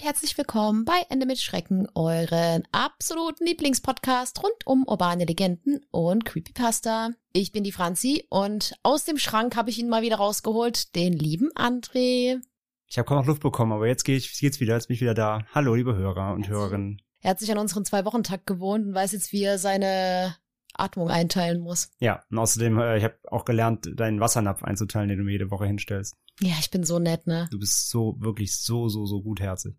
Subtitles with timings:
[0.00, 6.24] Und herzlich willkommen bei Ende mit Schrecken, euren absoluten Lieblingspodcast rund um urbane Legenden und
[6.24, 7.10] Creepypasta.
[7.32, 11.12] Ich bin die Franzi und aus dem Schrank habe ich ihn mal wieder rausgeholt, den
[11.12, 12.40] lieben André.
[12.86, 15.14] Ich habe kaum noch Luft bekommen, aber jetzt geht's, geht's wieder, jetzt bin ich wieder
[15.14, 15.44] da.
[15.54, 17.02] Hallo, liebe Hörer und Hörerinnen.
[17.20, 20.34] Er hat sich an unseren Zwei-Wochen-Takt gewohnt und weiß jetzt, wie er seine
[20.72, 21.90] Atmung einteilen muss.
[21.98, 25.50] Ja, und außerdem, äh, ich habe auch gelernt, deinen Wassernapf einzuteilen, den du mir jede
[25.50, 26.16] Woche hinstellst.
[26.40, 27.48] Ja, ich bin so nett, ne?
[27.50, 29.74] Du bist so, wirklich so, so, so gutherzig.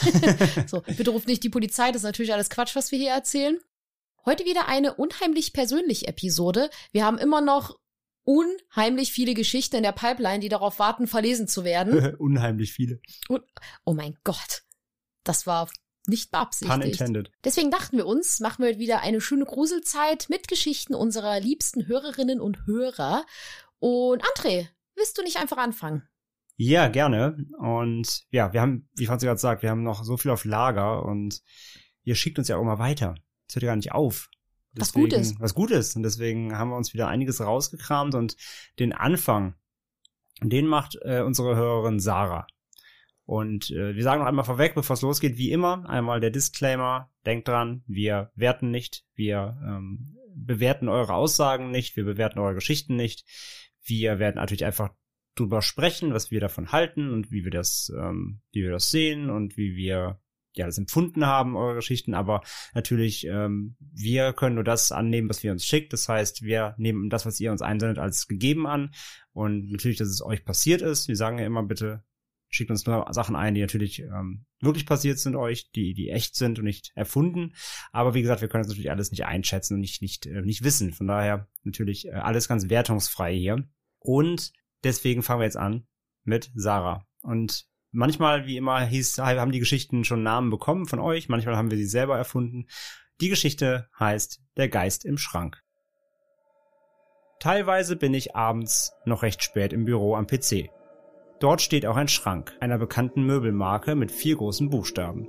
[0.66, 3.58] So, bitte ruft nicht die Polizei, das ist natürlich alles Quatsch, was wir hier erzählen.
[4.24, 6.70] Heute wieder eine unheimlich persönliche Episode.
[6.92, 7.78] Wir haben immer noch
[8.24, 12.16] unheimlich viele Geschichten in der Pipeline, die darauf warten, verlesen zu werden.
[12.18, 13.00] Unheimlich viele.
[13.28, 13.44] Und,
[13.84, 14.64] oh mein Gott.
[15.22, 15.70] Das war
[16.08, 17.00] nicht Pun beabsichtigt.
[17.00, 17.30] intended.
[17.44, 22.40] Deswegen dachten wir uns, machen wir wieder eine schöne Gruselzeit mit Geschichten unserer liebsten Hörerinnen
[22.40, 23.24] und Hörer.
[23.78, 26.08] Und André, willst du nicht einfach anfangen?
[26.56, 27.36] Ja, gerne.
[27.58, 31.04] Und ja, wir haben, wie Franzi gerade sagt, wir haben noch so viel auf Lager
[31.04, 31.42] und
[32.02, 33.14] ihr schickt uns ja auch immer weiter.
[33.46, 34.30] Das hört ja gar nicht auf.
[34.72, 35.34] Was Gutes.
[35.38, 35.96] Was Gutes.
[35.96, 38.36] Und deswegen haben wir uns wieder einiges rausgekramt und
[38.78, 39.54] den Anfang,
[40.42, 42.46] den macht äh, unsere Hörerin Sarah.
[43.24, 47.10] Und äh, wir sagen noch einmal vorweg, bevor es losgeht, wie immer, einmal der Disclaimer,
[47.24, 52.94] denkt dran, wir werten nicht, wir ähm, bewerten eure Aussagen nicht, wir bewerten eure Geschichten
[52.94, 53.24] nicht.
[53.82, 54.90] Wir werden natürlich einfach
[55.36, 59.30] drüber sprechen, was wir davon halten und wie wir das, ähm, wie wir das sehen
[59.30, 60.20] und wie wir
[60.56, 62.42] ja das empfunden haben, eure Geschichten, aber
[62.74, 65.92] natürlich, ähm, wir können nur das annehmen, was wir uns schickt.
[65.92, 68.90] Das heißt, wir nehmen das, was ihr uns einsendet, als gegeben an.
[69.32, 71.08] Und natürlich, dass es euch passiert ist.
[71.08, 72.02] Wir sagen ja immer bitte,
[72.48, 76.36] schickt uns nur Sachen ein, die natürlich ähm, wirklich passiert sind euch, die, die echt
[76.36, 77.54] sind und nicht erfunden.
[77.92, 80.64] Aber wie gesagt, wir können das natürlich alles nicht einschätzen und nicht, nicht, äh, nicht
[80.64, 80.92] wissen.
[80.92, 83.68] Von daher natürlich äh, alles ganz wertungsfrei hier.
[83.98, 84.52] Und
[84.84, 85.86] deswegen fangen wir jetzt an
[86.24, 87.06] mit Sarah.
[87.22, 91.28] Und manchmal, wie immer, hieß, haben die Geschichten schon Namen bekommen von euch.
[91.28, 92.66] Manchmal haben wir sie selber erfunden.
[93.20, 95.62] Die Geschichte heißt Der Geist im Schrank.
[97.40, 100.70] Teilweise bin ich abends noch recht spät im Büro am PC.
[101.38, 105.26] Dort steht auch ein Schrank einer bekannten Möbelmarke mit vier großen Buchstaben,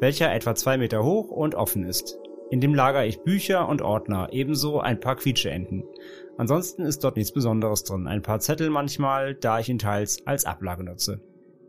[0.00, 2.18] welcher etwa zwei Meter hoch und offen ist.
[2.50, 5.84] In dem lager ich Bücher und Ordner, ebenso ein paar Quietscheenten.
[6.36, 10.44] Ansonsten ist dort nichts Besonderes drin, ein paar Zettel manchmal, da ich ihn teils als
[10.44, 11.20] Ablage nutze.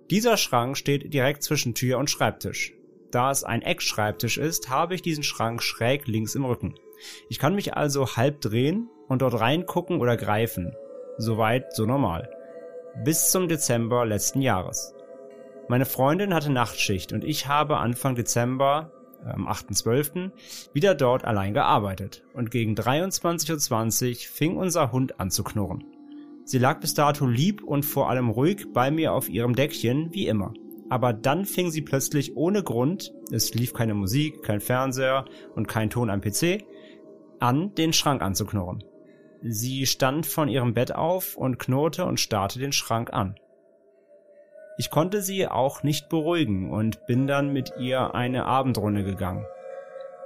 [0.09, 2.73] Dieser Schrank steht direkt zwischen Tür und Schreibtisch.
[3.11, 6.75] Da es ein Eckschreibtisch ist, habe ich diesen Schrank schräg links im Rücken.
[7.29, 10.75] Ich kann mich also halb drehen und dort reingucken oder greifen.
[11.17, 12.29] Soweit so normal
[13.03, 14.93] bis zum Dezember letzten Jahres.
[15.67, 18.91] Meine Freundin hatte Nachtschicht und ich habe Anfang Dezember,
[19.25, 20.31] am 8.12.,
[20.73, 25.83] wieder dort allein gearbeitet und gegen 23.20 Uhr fing unser Hund an zu knurren.
[26.43, 30.27] Sie lag bis dato lieb und vor allem ruhig bei mir auf ihrem Deckchen, wie
[30.27, 30.53] immer.
[30.89, 35.25] Aber dann fing sie plötzlich ohne Grund, es lief keine Musik, kein Fernseher
[35.55, 36.63] und kein Ton am PC,
[37.39, 38.83] an, den Schrank anzuknurren.
[39.41, 43.35] Sie stand von ihrem Bett auf und knurrte und starrte den Schrank an.
[44.77, 49.45] Ich konnte sie auch nicht beruhigen und bin dann mit ihr eine Abendrunde gegangen.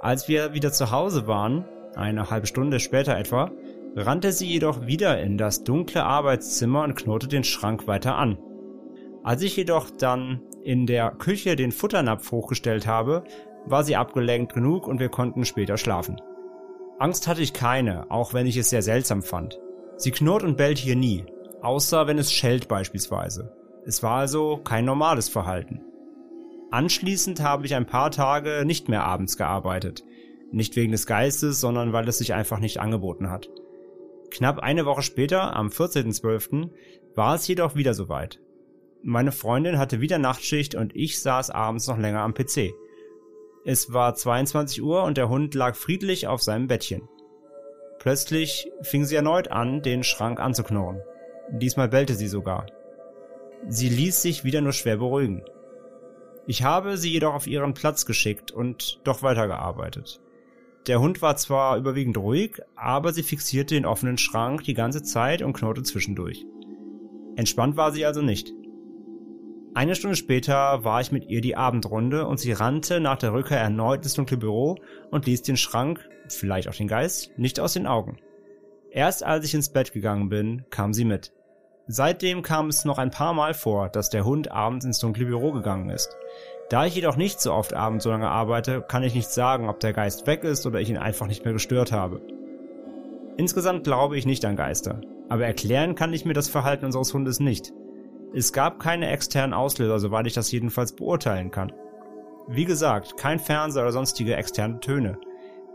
[0.00, 3.50] Als wir wieder zu Hause waren, eine halbe Stunde später etwa,
[3.94, 8.38] rannte sie jedoch wieder in das dunkle Arbeitszimmer und knurrte den Schrank weiter an.
[9.22, 13.24] Als ich jedoch dann in der Küche den Futternapf hochgestellt habe,
[13.66, 16.20] war sie abgelenkt genug und wir konnten später schlafen.
[16.98, 19.60] Angst hatte ich keine, auch wenn ich es sehr seltsam fand.
[19.96, 21.24] Sie knurrt und bellt hier nie,
[21.62, 23.54] außer wenn es schellt beispielsweise.
[23.86, 25.80] Es war also kein normales Verhalten.
[26.70, 30.04] Anschließend habe ich ein paar Tage nicht mehr abends gearbeitet.
[30.52, 33.48] Nicht wegen des Geistes, sondern weil es sich einfach nicht angeboten hat.
[34.30, 36.70] Knapp eine Woche später, am 14.12.,
[37.14, 38.40] war es jedoch wieder soweit.
[39.02, 42.72] Meine Freundin hatte wieder Nachtschicht und ich saß abends noch länger am PC.
[43.64, 47.08] Es war 22 Uhr und der Hund lag friedlich auf seinem Bettchen.
[47.98, 51.00] Plötzlich fing sie erneut an, den Schrank anzuknurren.
[51.50, 52.66] Diesmal bellte sie sogar.
[53.68, 55.42] Sie ließ sich wieder nur schwer beruhigen.
[56.46, 60.20] Ich habe sie jedoch auf ihren Platz geschickt und doch weitergearbeitet.
[60.86, 65.42] Der Hund war zwar überwiegend ruhig, aber sie fixierte den offenen Schrank die ganze Zeit
[65.42, 66.46] und knurrte zwischendurch.
[67.36, 68.52] Entspannt war sie also nicht.
[69.72, 73.60] Eine Stunde später war ich mit ihr die Abendrunde und sie rannte nach der Rückkehr
[73.60, 74.76] erneut ins dunkle Büro
[75.10, 78.18] und ließ den Schrank, vielleicht auch den Geist, nicht aus den Augen.
[78.90, 81.32] Erst als ich ins Bett gegangen bin, kam sie mit.
[81.92, 85.50] Seitdem kam es noch ein paar Mal vor, dass der Hund abends ins dunkle Büro
[85.50, 86.16] gegangen ist.
[86.68, 89.80] Da ich jedoch nicht so oft abends so lange arbeite, kann ich nicht sagen, ob
[89.80, 92.20] der Geist weg ist oder ich ihn einfach nicht mehr gestört habe.
[93.36, 97.40] Insgesamt glaube ich nicht an Geister, aber erklären kann ich mir das Verhalten unseres Hundes
[97.40, 97.72] nicht.
[98.32, 101.72] Es gab keine externen Auslöser, soweit ich das jedenfalls beurteilen kann.
[102.46, 105.18] Wie gesagt, kein Fernseher oder sonstige externe Töne.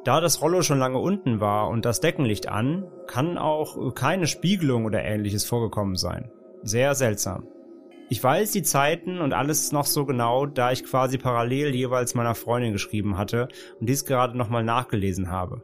[0.05, 4.85] Da das Rollo schon lange unten war und das Deckenlicht an, kann auch keine Spiegelung
[4.85, 6.31] oder ähnliches vorgekommen sein.
[6.63, 7.47] Sehr seltsam.
[8.09, 12.35] Ich weiß die Zeiten und alles noch so genau, da ich quasi parallel jeweils meiner
[12.35, 13.47] Freundin geschrieben hatte
[13.79, 15.63] und dies gerade nochmal nachgelesen habe.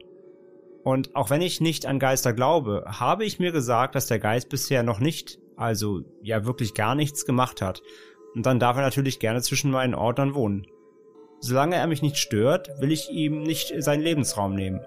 [0.84, 4.50] Und auch wenn ich nicht an Geister glaube, habe ich mir gesagt, dass der Geist
[4.50, 7.84] bisher noch nicht also ja wirklich gar nichts gemacht hat.
[8.34, 10.66] Und dann darf er natürlich gerne zwischen meinen Ordnern wohnen.
[11.44, 14.80] Solange er mich nicht stört, will ich ihm nicht seinen Lebensraum nehmen.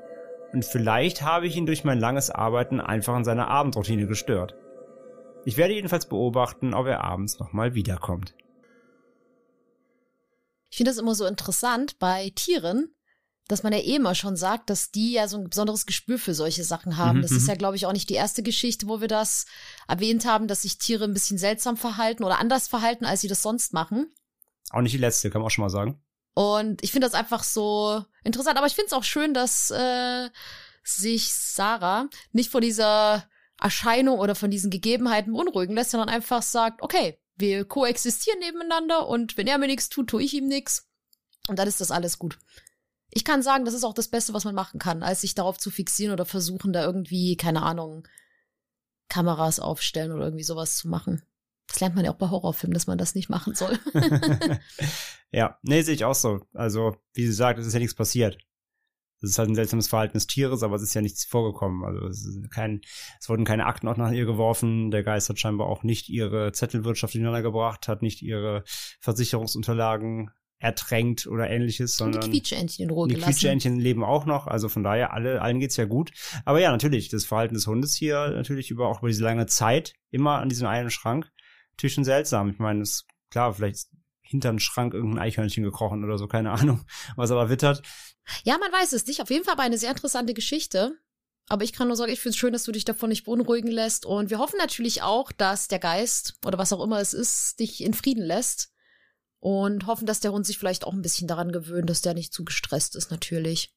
[0.53, 4.55] Und vielleicht habe ich ihn durch mein langes Arbeiten einfach in seiner Abendroutine gestört.
[5.45, 8.35] Ich werde jedenfalls beobachten, ob er abends nochmal wiederkommt.
[10.71, 12.95] Ich finde das immer so interessant bei Tieren,
[13.49, 16.35] dass man ja eh immer schon sagt, dass die ja so ein besonderes Gespür für
[16.35, 17.19] solche Sachen haben.
[17.19, 17.49] Mhm, das ist mhm.
[17.49, 19.47] ja, glaube ich, auch nicht die erste Geschichte, wo wir das
[19.89, 23.43] erwähnt haben, dass sich Tiere ein bisschen seltsam verhalten oder anders verhalten, als sie das
[23.43, 24.07] sonst machen.
[24.71, 26.01] Auch nicht die letzte, kann man auch schon mal sagen.
[26.35, 28.59] Und ich finde das einfach so interessant.
[28.59, 30.29] Aber ich finde es auch schön, dass äh,
[30.83, 33.29] sich Sarah nicht von dieser
[33.61, 39.37] Erscheinung oder von diesen Gegebenheiten beunruhigen lässt, sondern einfach sagt, okay, wir koexistieren nebeneinander und
[39.37, 40.89] wenn er mir nichts tut, tue ich ihm nichts.
[41.49, 42.39] Und dann ist das alles gut
[43.15, 45.57] ich kann sagen, das ist auch das Beste, was man machen kann, als sich darauf
[45.57, 48.07] zu fixieren oder versuchen, da irgendwie, keine Ahnung,
[49.09, 51.23] Kameras aufstellen oder irgendwie sowas zu machen.
[51.67, 53.79] Das lernt man ja auch bei Horrorfilmen, dass man das nicht machen soll.
[55.33, 56.41] ja, nee, sehe ich auch so.
[56.53, 58.39] Also, wie sie sagt, es ist ja nichts passiert.
[59.21, 61.83] Das ist halt ein seltsames Verhalten des Tieres, aber es ist ja nichts vorgekommen.
[61.83, 62.83] Also es, kein,
[63.19, 64.91] es wurden keine Akten auch nach ihr geworfen.
[64.91, 68.65] Der Geist hat scheinbar auch nicht ihre Zettelwirtschaft durcheinander gebracht, hat nicht ihre
[69.01, 73.33] Versicherungsunterlagen ertränkt oder ähnliches, sondern die Quietscheentchen in Ruhe die gelassen.
[73.33, 76.13] Quietscheentchen leben auch noch, also von daher alle allen geht's ja gut.
[76.45, 79.95] Aber ja, natürlich das Verhalten des Hundes hier natürlich über auch über diese lange Zeit
[80.11, 81.31] immer an diesem einen Schrank
[81.75, 82.51] natürlich schon seltsam.
[82.51, 83.89] Ich meine, es klar, vielleicht
[84.23, 86.85] hinter den Schrank irgendein Eichhörnchen gekrochen oder so, keine Ahnung,
[87.17, 87.83] was aber wittert.
[88.45, 89.21] Ja, man weiß es nicht.
[89.21, 90.99] Auf jeden Fall aber eine sehr interessante Geschichte.
[91.49, 93.71] Aber ich kann nur sagen, ich finde es schön, dass du dich davon nicht beunruhigen
[93.71, 94.07] lässt.
[94.07, 97.83] Und wir hoffen natürlich auch, dass der Geist oder was auch immer es ist, dich
[97.83, 98.73] in Frieden lässt
[99.41, 102.33] und hoffen, dass der Hund sich vielleicht auch ein bisschen daran gewöhnt, dass der nicht
[102.33, 103.74] zu gestresst ist, natürlich.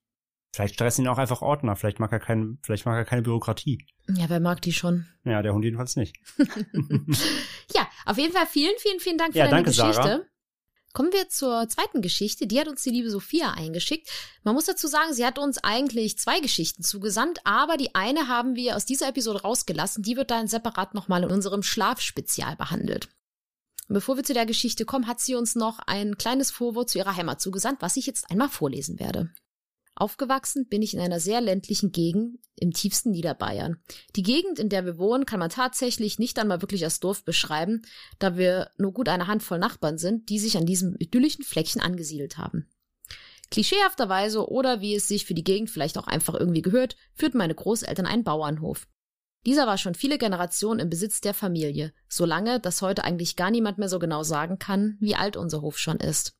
[0.57, 1.75] Vielleicht stressen ihn auch einfach Ordner.
[1.75, 3.85] Vielleicht mag er kein, vielleicht mag er keine Bürokratie.
[4.09, 5.05] Ja, wer mag die schon?
[5.23, 6.15] Ja, der Hund jedenfalls nicht.
[7.75, 9.93] ja, auf jeden Fall vielen, vielen, vielen Dank für ja, deine danke, Geschichte.
[9.93, 10.21] Sarah.
[10.93, 12.47] Kommen wir zur zweiten Geschichte.
[12.47, 14.09] Die hat uns die liebe Sophia eingeschickt.
[14.43, 18.55] Man muss dazu sagen, sie hat uns eigentlich zwei Geschichten zugesandt, aber die eine haben
[18.55, 20.01] wir aus dieser Episode rausgelassen.
[20.01, 23.09] Die wird dann separat nochmal in unserem Schlafspezial behandelt.
[23.89, 26.97] Und bevor wir zu der Geschichte kommen, hat sie uns noch ein kleines Vorwort zu
[26.97, 29.29] ihrer Heimat zugesandt, was ich jetzt einmal vorlesen werde.
[29.99, 33.77] Aufgewachsen bin ich in einer sehr ländlichen Gegend im tiefsten Niederbayern.
[34.15, 37.81] Die Gegend, in der wir wohnen, kann man tatsächlich nicht einmal wirklich als Dorf beschreiben,
[38.19, 42.37] da wir nur gut eine Handvoll Nachbarn sind, die sich an diesem idyllischen Fleckchen angesiedelt
[42.37, 42.67] haben.
[43.49, 47.55] Klischeehafterweise oder wie es sich für die Gegend vielleicht auch einfach irgendwie gehört, führten meine
[47.55, 48.87] Großeltern einen Bauernhof.
[49.45, 53.49] Dieser war schon viele Generationen im Besitz der Familie, so lange, dass heute eigentlich gar
[53.49, 56.36] niemand mehr so genau sagen kann, wie alt unser Hof schon ist.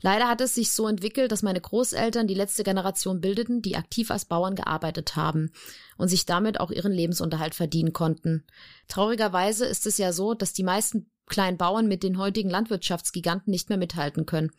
[0.00, 4.10] Leider hat es sich so entwickelt, dass meine Großeltern die letzte Generation bildeten, die aktiv
[4.10, 5.52] als Bauern gearbeitet haben
[5.96, 8.44] und sich damit auch ihren Lebensunterhalt verdienen konnten.
[8.88, 13.68] Traurigerweise ist es ja so, dass die meisten kleinen Bauern mit den heutigen Landwirtschaftsgiganten nicht
[13.68, 14.50] mehr mithalten können.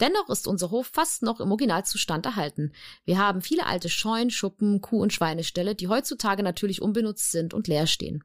[0.00, 2.72] Dennoch ist unser Hof fast noch im Originalzustand erhalten.
[3.04, 7.68] Wir haben viele alte Scheunen, Schuppen, Kuh- und Schweineställe, die heutzutage natürlich unbenutzt sind und
[7.68, 8.24] leer stehen.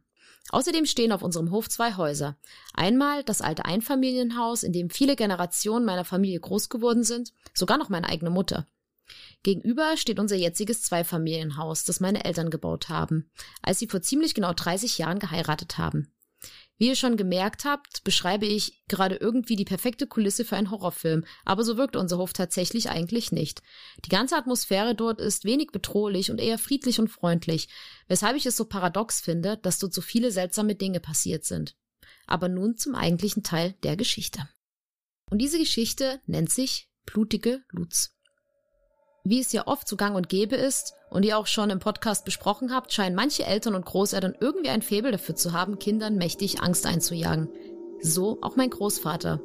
[0.50, 2.38] Außerdem stehen auf unserem Hof zwei Häuser.
[2.74, 7.90] Einmal das alte Einfamilienhaus, in dem viele Generationen meiner Familie groß geworden sind, sogar noch
[7.90, 8.68] meine eigene Mutter.
[9.44, 13.30] Gegenüber steht unser jetziges Zweifamilienhaus, das meine Eltern gebaut haben,
[13.62, 16.13] als sie vor ziemlich genau 30 Jahren geheiratet haben.
[16.78, 21.24] Wie ihr schon gemerkt habt, beschreibe ich gerade irgendwie die perfekte Kulisse für einen Horrorfilm,
[21.46, 23.62] aber so wirkt unser Hof tatsächlich eigentlich nicht.
[24.06, 27.70] Die ganze Atmosphäre dort ist wenig bedrohlich und eher friedlich und freundlich,
[28.08, 31.76] weshalb ich es so paradox finde, dass dort so viele seltsame Dinge passiert sind.
[32.26, 34.48] Aber nun zum eigentlichen Teil der Geschichte.
[35.30, 38.13] Und diese Geschichte nennt sich Blutige Lutz.
[39.26, 42.26] Wie es ja oft zu Gang und Gäbe ist und ihr auch schon im Podcast
[42.26, 46.62] besprochen habt, scheinen manche Eltern und Großeltern irgendwie ein Faible dafür zu haben, Kindern mächtig
[46.62, 47.48] Angst einzujagen.
[48.02, 49.42] So auch mein Großvater.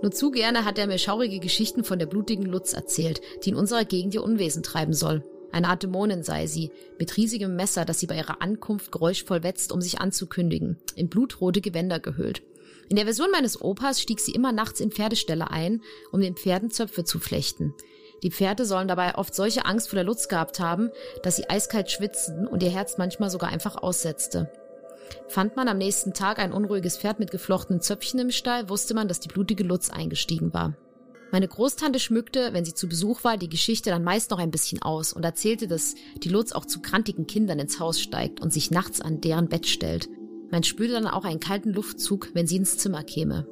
[0.00, 3.56] Nur zu gerne hat er mir schaurige Geschichten von der blutigen Lutz erzählt, die in
[3.56, 5.24] unserer Gegend ihr Unwesen treiben soll.
[5.50, 9.72] Eine Art Dämonin sei sie, mit riesigem Messer, das sie bei ihrer Ankunft geräuschvoll wetzt,
[9.72, 12.42] um sich anzukündigen, in blutrote Gewänder gehüllt.
[12.88, 16.70] In der Version meines Opas stieg sie immer nachts in Pferdeställe ein, um den Pferden
[16.70, 17.74] Zöpfe zu flechten.
[18.22, 20.90] Die Pferde sollen dabei oft solche Angst vor der Lutz gehabt haben,
[21.22, 24.50] dass sie eiskalt schwitzten und ihr Herz manchmal sogar einfach aussetzte.
[25.28, 29.08] Fand man am nächsten Tag ein unruhiges Pferd mit geflochtenen Zöpfchen im Stall, wusste man,
[29.08, 30.74] dass die blutige Lutz eingestiegen war.
[31.32, 34.80] Meine Großtante schmückte, wenn sie zu Besuch war, die Geschichte dann meist noch ein bisschen
[34.80, 38.70] aus und erzählte, dass die Lutz auch zu krantigen Kindern ins Haus steigt und sich
[38.70, 40.08] nachts an deren Bett stellt.
[40.50, 43.46] Man spürte dann auch einen kalten Luftzug, wenn sie ins Zimmer käme.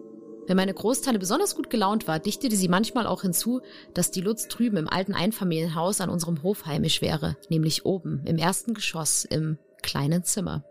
[0.47, 3.63] Wenn meine Großtante besonders gut gelaunt war, dichtete sie manchmal auch hinzu,
[3.95, 8.37] dass die Lutz drüben im alten Einfamilienhaus an unserem Hof heimisch wäre, nämlich oben, im
[8.37, 10.65] ersten Geschoss, im kleinen Zimmer.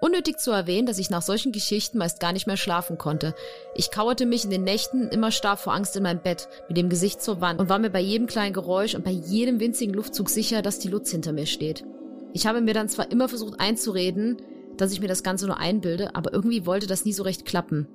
[0.00, 3.34] Unnötig zu erwähnen, dass ich nach solchen Geschichten meist gar nicht mehr schlafen konnte.
[3.74, 6.88] Ich kauerte mich in den Nächten immer starr vor Angst in mein Bett, mit dem
[6.88, 10.30] Gesicht zur Wand und war mir bei jedem kleinen Geräusch und bei jedem winzigen Luftzug
[10.30, 11.84] sicher, dass die Lutz hinter mir steht.
[12.32, 14.38] Ich habe mir dann zwar immer versucht einzureden,
[14.78, 17.86] dass ich mir das Ganze nur einbilde, aber irgendwie wollte das nie so recht klappen.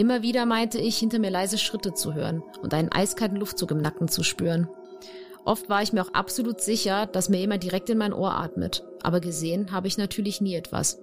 [0.00, 3.82] Immer wieder meinte ich, hinter mir leise Schritte zu hören und einen eiskalten Luftzug im
[3.82, 4.66] Nacken zu spüren.
[5.44, 8.82] Oft war ich mir auch absolut sicher, dass mir jemand direkt in mein Ohr atmet,
[9.02, 11.00] aber gesehen habe ich natürlich nie etwas.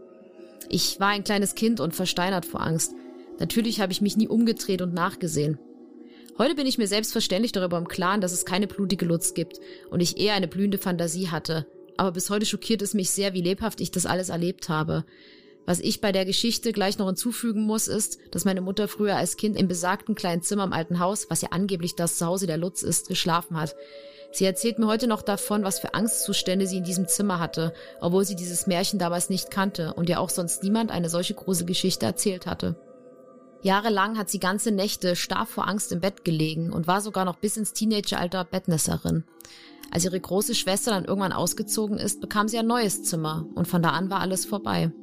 [0.68, 2.96] Ich war ein kleines Kind und versteinert vor Angst.
[3.38, 5.60] Natürlich habe ich mich nie umgedreht und nachgesehen.
[6.40, 9.60] Heute bin ich mir selbstverständlich darüber im Klaren, dass es keine blutige Lutz gibt
[9.92, 11.68] und ich eher eine blühende Fantasie hatte.
[11.98, 15.06] Aber bis heute schockiert es mich sehr, wie lebhaft ich das alles erlebt habe.
[15.68, 19.36] Was ich bei der Geschichte gleich noch hinzufügen muss, ist, dass meine Mutter früher als
[19.36, 22.84] Kind im besagten kleinen Zimmer im alten Haus, was ja angeblich das Zuhause der Lutz
[22.84, 23.76] ist, geschlafen hat.
[24.32, 28.24] Sie erzählt mir heute noch davon, was für Angstzustände sie in diesem Zimmer hatte, obwohl
[28.24, 32.06] sie dieses Märchen damals nicht kannte und ja auch sonst niemand eine solche große Geschichte
[32.06, 32.78] erzählt hatte.
[33.62, 37.36] Jahrelang hat sie ganze Nächte starr vor Angst im Bett gelegen und war sogar noch
[37.36, 39.26] bis ins Teenageralter Bettnässerin.
[39.92, 43.82] Als ihre große Schwester dann irgendwann ausgezogen ist, bekam sie ein neues Zimmer und von
[43.82, 44.94] da an war alles vorbei.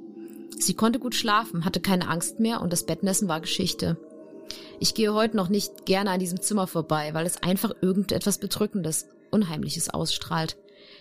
[0.58, 3.96] Sie konnte gut schlafen, hatte keine Angst mehr und das Bettnässen war Geschichte.
[4.80, 9.08] Ich gehe heute noch nicht gerne an diesem Zimmer vorbei, weil es einfach irgendetwas Bedrückendes,
[9.30, 10.56] Unheimliches ausstrahlt.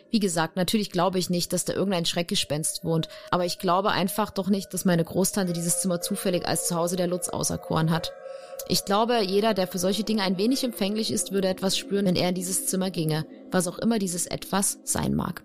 [0.09, 4.29] Wie gesagt, natürlich glaube ich nicht, dass da irgendein Schreckgespenst wohnt, aber ich glaube einfach
[4.29, 8.13] doch nicht, dass meine Großtante dieses Zimmer zufällig als Zuhause der Lutz auserkoren hat.
[8.67, 12.15] Ich glaube, jeder, der für solche Dinge ein wenig empfänglich ist, würde etwas spüren, wenn
[12.15, 15.43] er in dieses Zimmer ginge, was auch immer dieses etwas sein mag.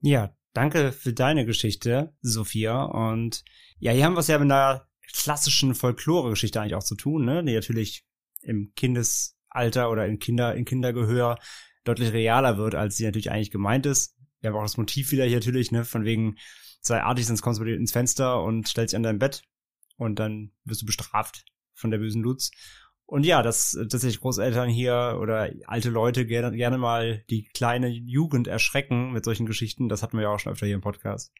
[0.00, 2.82] Ja, Danke für deine Geschichte, Sophia.
[2.82, 3.44] Und
[3.78, 7.44] ja, hier haben wir es ja mit einer klassischen Folklore-Geschichte eigentlich auch zu tun, ne?
[7.44, 8.04] Die natürlich
[8.42, 11.38] im Kindesalter oder in Kinder, in Kindergehör
[11.84, 14.16] deutlich realer wird, als sie natürlich eigentlich gemeint ist.
[14.40, 15.84] Wir haben auch das Motiv wieder hier natürlich, ne?
[15.84, 16.36] Von wegen
[16.80, 19.42] sei artig, sonst kommst du ins Fenster und stellst dich an dein Bett
[19.96, 22.50] und dann wirst du bestraft von der bösen Lutz.
[23.10, 28.48] Und ja, dass tatsächlich Großeltern hier oder alte Leute gerne, gerne mal die kleine Jugend
[28.48, 31.32] erschrecken mit solchen Geschichten, das hatten wir ja auch schon öfter hier im Podcast.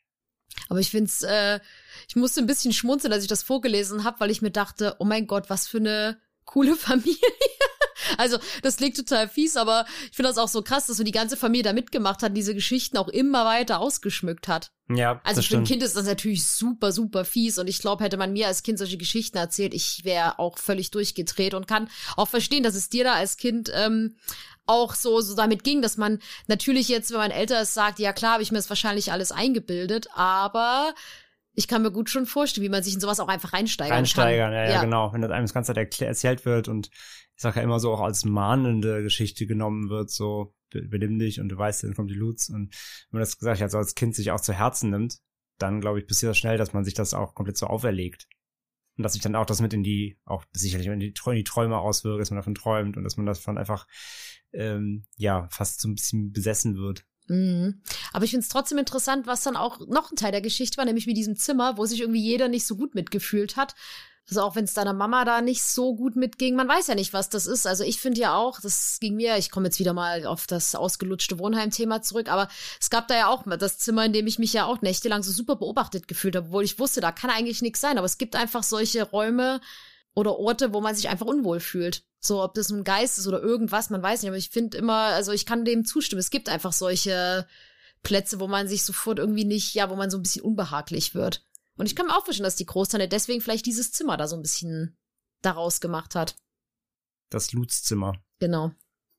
[0.70, 1.60] Aber ich find's, äh,
[2.08, 5.04] ich musste ein bisschen schmunzeln, als ich das vorgelesen habe, weil ich mir dachte, oh
[5.04, 7.18] mein Gott, was für eine coole Familie.
[8.16, 11.12] Also, das klingt total fies, aber ich finde das auch so krass, dass so die
[11.12, 14.70] ganze Familie da mitgemacht hat, diese Geschichten auch immer weiter ausgeschmückt hat.
[14.90, 15.64] Ja, Also für ein.
[15.64, 17.58] Kind ist das natürlich super, super fies.
[17.58, 20.90] Und ich glaube, hätte man mir als Kind solche Geschichten erzählt, ich wäre auch völlig
[20.90, 24.16] durchgedreht und kann auch verstehen, dass es dir da als Kind ähm,
[24.66, 28.12] auch so, so damit ging, dass man natürlich jetzt, wenn man älter ist, sagt, ja
[28.12, 30.94] klar, habe ich mir das wahrscheinlich alles eingebildet, aber
[31.54, 34.52] ich kann mir gut schon vorstellen, wie man sich in sowas auch einfach reinsteigern Reinsteigern,
[34.52, 34.64] kann.
[34.64, 35.12] ja, ja, genau.
[35.12, 36.88] Wenn das einem das ganze Zeit erzählt wird und
[37.38, 41.38] ich sag ja immer so auch als mahnende Geschichte genommen wird, so be- benimm dich
[41.38, 43.95] und du weißt, dann kommt die Lutz und wenn man das gesagt hat, so als
[43.95, 45.18] Kind sich auch zu Herzen nimmt,
[45.59, 48.26] dann glaube ich passiert das schnell, dass man sich das auch komplett so auferlegt.
[48.97, 51.45] Und dass sich dann auch das mit in die, auch sicherlich in die, in die
[51.45, 53.87] Träume auswirkt, dass man davon träumt und dass man davon einfach,
[54.52, 57.04] ähm, ja, fast so ein bisschen besessen wird.
[57.28, 57.80] Mhm.
[58.12, 60.85] Aber ich finde es trotzdem interessant, was dann auch noch ein Teil der Geschichte war,
[60.85, 63.76] nämlich mit diesem Zimmer, wo sich irgendwie jeder nicht so gut mitgefühlt hat.
[64.28, 67.14] Also auch wenn es deiner Mama da nicht so gut mitging, man weiß ja nicht,
[67.14, 67.66] was das ist.
[67.66, 70.75] Also ich finde ja auch, das ging mir, ich komme jetzt wieder mal auf das
[70.75, 74.52] ausgelutschte Wohnheim-Thema zurück, aber es gab da ja auch das Zimmer, in dem ich mich
[74.52, 77.80] ja auch nächtelang so super beobachtet gefühlt habe, obwohl ich wusste, da kann eigentlich nichts
[77.80, 77.97] sein.
[77.97, 79.61] Aber es gibt einfach solche Räume
[80.14, 82.02] oder Orte, wo man sich einfach unwohl fühlt.
[82.20, 84.28] So, ob das nun Geist ist oder irgendwas, man weiß nicht.
[84.28, 86.20] Aber ich finde immer, also ich kann dem zustimmen.
[86.20, 87.47] Es gibt einfach solche
[88.02, 91.44] Plätze, wo man sich sofort irgendwie nicht, ja, wo man so ein bisschen unbehaglich wird.
[91.78, 94.37] Und ich kann mir auch vorstellen, dass die Großtante deswegen vielleicht dieses Zimmer da so
[94.37, 94.97] ein bisschen
[95.42, 96.37] daraus gemacht hat.
[97.30, 98.23] Das Lutzzimmer.
[98.38, 98.73] Genau.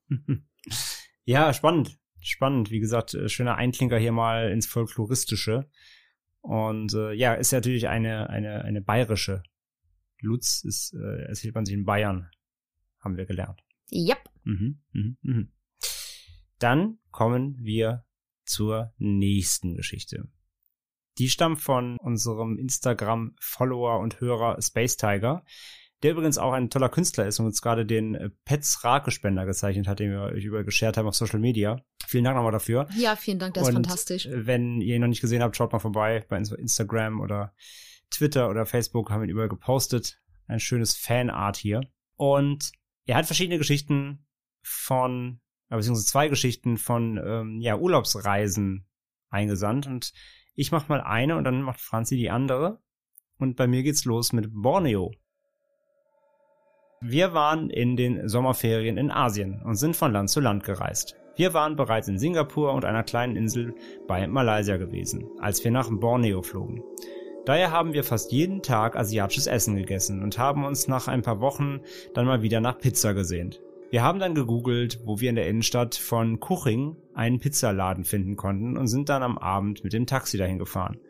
[1.24, 1.96] Ja, spannend.
[2.20, 2.70] Spannend.
[2.70, 5.70] Wie gesagt, äh, schöner Einklinker hier mal ins Folkloristische.
[6.40, 9.42] Und äh, ja, ist ja natürlich eine, eine, eine bayerische.
[10.18, 12.28] Lutz ist, äh, erzählt man sich in Bayern,
[12.98, 13.62] haben wir gelernt.
[13.92, 14.18] Yep.
[14.42, 15.52] Mhm, mhm, mhm.
[16.58, 18.04] Dann kommen wir
[18.44, 20.28] zur nächsten Geschichte.
[21.18, 25.44] Die stammt von unserem Instagram-Follower und Hörer Space Tiger,
[26.02, 29.86] der übrigens auch ein toller Künstler ist und uns gerade den äh, Pets Rakespender gezeichnet
[29.86, 31.82] hat, den wir euch über geshared haben auf Social Media.
[32.06, 32.88] Vielen Dank nochmal dafür.
[32.96, 34.26] Ja, vielen Dank, das ist Und, fantastisch.
[34.26, 37.54] äh, Wenn ihr ihn noch nicht gesehen habt, schaut mal vorbei bei Ins- Instagram oder
[38.10, 40.20] Twitter oder Facebook, haben wir ihn überall gepostet.
[40.46, 41.82] Ein schönes Fanart hier.
[42.16, 42.72] Und
[43.06, 44.26] er hat verschiedene Geschichten
[44.62, 48.86] von, äh, beziehungsweise zwei Geschichten von ähm, ja, Urlaubsreisen
[49.28, 49.86] eingesandt.
[49.86, 50.12] Und
[50.60, 52.80] ich mach mal eine und dann macht Franzi die andere.
[53.38, 55.10] Und bei mir geht's los mit Borneo.
[57.00, 61.16] Wir waren in den Sommerferien in Asien und sind von Land zu Land gereist.
[61.34, 63.74] Wir waren bereits in Singapur und einer kleinen Insel
[64.06, 66.82] bei Malaysia gewesen, als wir nach Borneo flogen.
[67.46, 71.40] Daher haben wir fast jeden Tag asiatisches Essen gegessen und haben uns nach ein paar
[71.40, 71.80] Wochen
[72.12, 73.62] dann mal wieder nach Pizza gesehnt.
[73.90, 78.76] Wir haben dann gegoogelt, wo wir in der Innenstadt von Kuching einen Pizzaladen finden konnten
[78.76, 81.00] und sind dann am Abend mit dem Taxi dahin gefahren.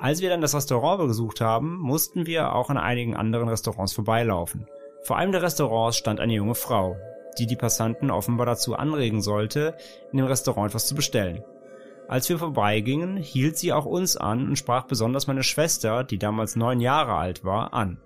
[0.00, 4.66] Als wir dann das Restaurant besucht haben, mussten wir auch an einigen anderen Restaurants vorbeilaufen.
[5.04, 6.96] Vor einem der Restaurants stand eine junge Frau,
[7.38, 9.76] die die Passanten offenbar dazu anregen sollte,
[10.10, 11.44] in dem Restaurant etwas zu bestellen.
[12.08, 16.56] Als wir vorbeigingen, hielt sie auch uns an und sprach besonders meine Schwester, die damals
[16.56, 17.98] neun Jahre alt war, an.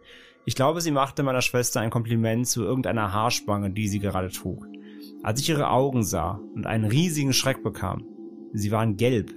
[0.47, 4.67] Ich glaube, sie machte meiner Schwester ein Kompliment zu irgendeiner Haarspange, die sie gerade trug.
[5.23, 8.05] Als ich ihre Augen sah und einen riesigen Schreck bekam,
[8.53, 9.33] sie waren gelb.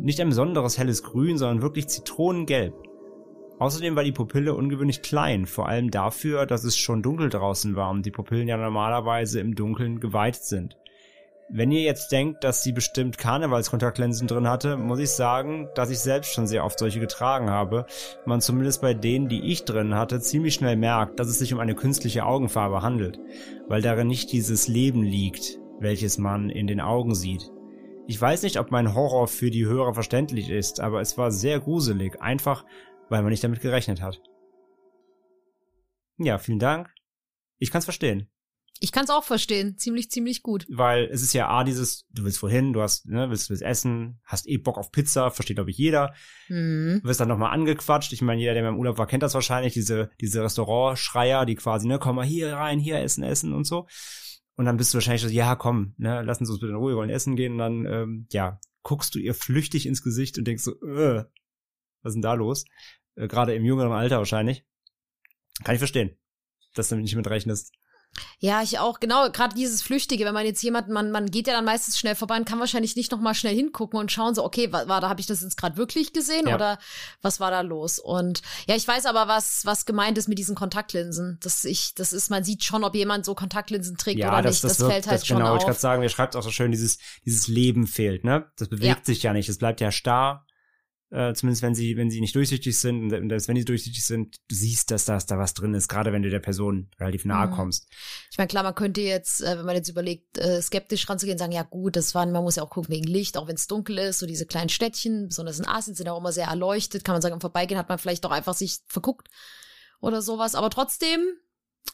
[0.00, 2.74] Nicht ein besonderes helles Grün, sondern wirklich zitronengelb.
[3.60, 7.90] Außerdem war die Pupille ungewöhnlich klein, vor allem dafür, dass es schon dunkel draußen war
[7.90, 10.76] und die Pupillen ja normalerweise im Dunkeln geweiht sind.
[11.50, 15.98] Wenn ihr jetzt denkt, dass sie bestimmt Karnevalskontaktlinsen drin hatte, muss ich sagen, dass ich
[15.98, 17.86] selbst schon sehr oft solche getragen habe.
[18.26, 21.60] Man zumindest bei denen, die ich drin hatte, ziemlich schnell merkt, dass es sich um
[21.60, 23.18] eine künstliche Augenfarbe handelt,
[23.66, 27.50] weil darin nicht dieses Leben liegt, welches man in den Augen sieht.
[28.06, 31.60] Ich weiß nicht, ob mein Horror für die Hörer verständlich ist, aber es war sehr
[31.60, 32.64] gruselig, einfach
[33.08, 34.20] weil man nicht damit gerechnet hat.
[36.18, 36.92] Ja, vielen Dank.
[37.58, 38.28] Ich kann's verstehen.
[38.80, 39.76] Ich kann es auch verstehen.
[39.76, 40.66] Ziemlich, ziemlich gut.
[40.70, 44.20] Weil es ist ja A, dieses, du willst wohin, du hast, ne, willst, willst essen,
[44.24, 46.14] hast eh Bock auf Pizza, versteht glaube ich jeder.
[46.46, 47.00] Hm.
[47.02, 48.12] Du wirst dann nochmal angequatscht.
[48.12, 51.56] Ich meine, jeder, der mal im Urlaub war, kennt das wahrscheinlich, diese, diese Restaurantschreier, die
[51.56, 53.86] quasi, ne, komm mal hier rein, hier essen, essen und so.
[54.56, 56.92] Und dann bist du wahrscheinlich so, ja, komm, ne, lassen Sie uns bitte in Ruhe,
[56.92, 57.52] wir wollen essen gehen.
[57.52, 61.24] Und dann, ähm, ja, guckst du ihr flüchtig ins Gesicht und denkst so, äh,
[62.02, 62.64] was ist denn da los?
[63.14, 64.64] Äh, Gerade im jüngeren Alter wahrscheinlich.
[65.62, 66.16] Kann ich verstehen,
[66.74, 67.72] dass du damit nicht mit rechnest.
[68.40, 68.98] Ja, ich auch.
[69.00, 72.14] Genau, gerade dieses Flüchtige, wenn man jetzt jemanden, man, man geht ja dann meistens schnell
[72.14, 75.00] vorbei und kann wahrscheinlich nicht noch mal schnell hingucken und schauen so, okay, war, war
[75.00, 76.54] da habe ich das jetzt gerade wirklich gesehen Ja.
[76.54, 76.78] oder
[77.22, 77.98] was war da los?
[77.98, 81.38] Und ja, ich weiß aber, was was gemeint ist mit diesen Kontaktlinsen.
[81.42, 84.62] Das ich, das ist, man sieht schon, ob jemand so Kontaktlinsen trägt oder nicht.
[84.64, 85.66] Das, wirkt- fällt halt das, schon genau, ich auf.
[85.66, 88.50] gerade sagen, ihr schreibt auch so schön, dieses, dieses Leben fehlt, ne?
[88.56, 89.04] Das bewegt Ja.
[89.04, 90.44] sich ja nicht, es bleibt ja starr.
[91.10, 94.36] Äh, zumindest wenn sie, wenn sie nicht durchsichtig sind, und selbst wenn sie durchsichtig sind,
[94.48, 97.46] du siehst, dass da, da was drin ist, gerade wenn du der Person relativ nahe
[97.46, 97.52] Mhm.
[97.52, 97.88] kommst.
[98.30, 101.52] Ich meine, klar, man könnte jetzt, äh, wenn man jetzt überlegt, äh, skeptisch ranzugehen, sagen,
[101.52, 103.96] ja gut, das waren, man muss ja auch gucken wegen Licht, auch wenn es dunkel
[103.96, 107.22] ist, so diese kleinen Städtchen, besonders in Asien sind auch immer sehr erleuchtet, kann man
[107.22, 109.28] sagen, im Vorbeigehen hat man vielleicht doch einfach sich verguckt
[110.00, 110.54] oder sowas.
[110.54, 111.20] Aber trotzdem,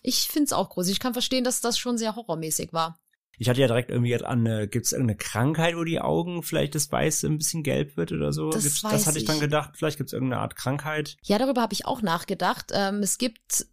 [0.03, 0.97] ich find's auch gruselig.
[0.97, 2.99] Ich kann verstehen, dass das schon sehr horrormäßig war.
[3.39, 6.43] Ich hatte ja direkt irgendwie gedacht an, äh, gibt es irgendeine Krankheit, wo die Augen
[6.43, 8.51] vielleicht das Weiße ein bisschen gelb wird oder so?
[8.51, 11.17] Das das hatte ich dann gedacht, vielleicht gibt es irgendeine Art Krankheit.
[11.23, 12.71] Ja, darüber habe ich auch nachgedacht.
[12.73, 13.67] Ähm, es gibt,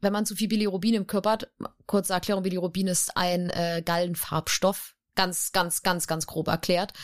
[0.00, 1.50] wenn man zu viel Bilirubin im Körper hat,
[1.86, 4.94] kurze Erklärung, Bilirubin ist ein äh, Gallenfarbstoff.
[5.14, 6.94] Ganz, ganz, ganz, ganz grob erklärt.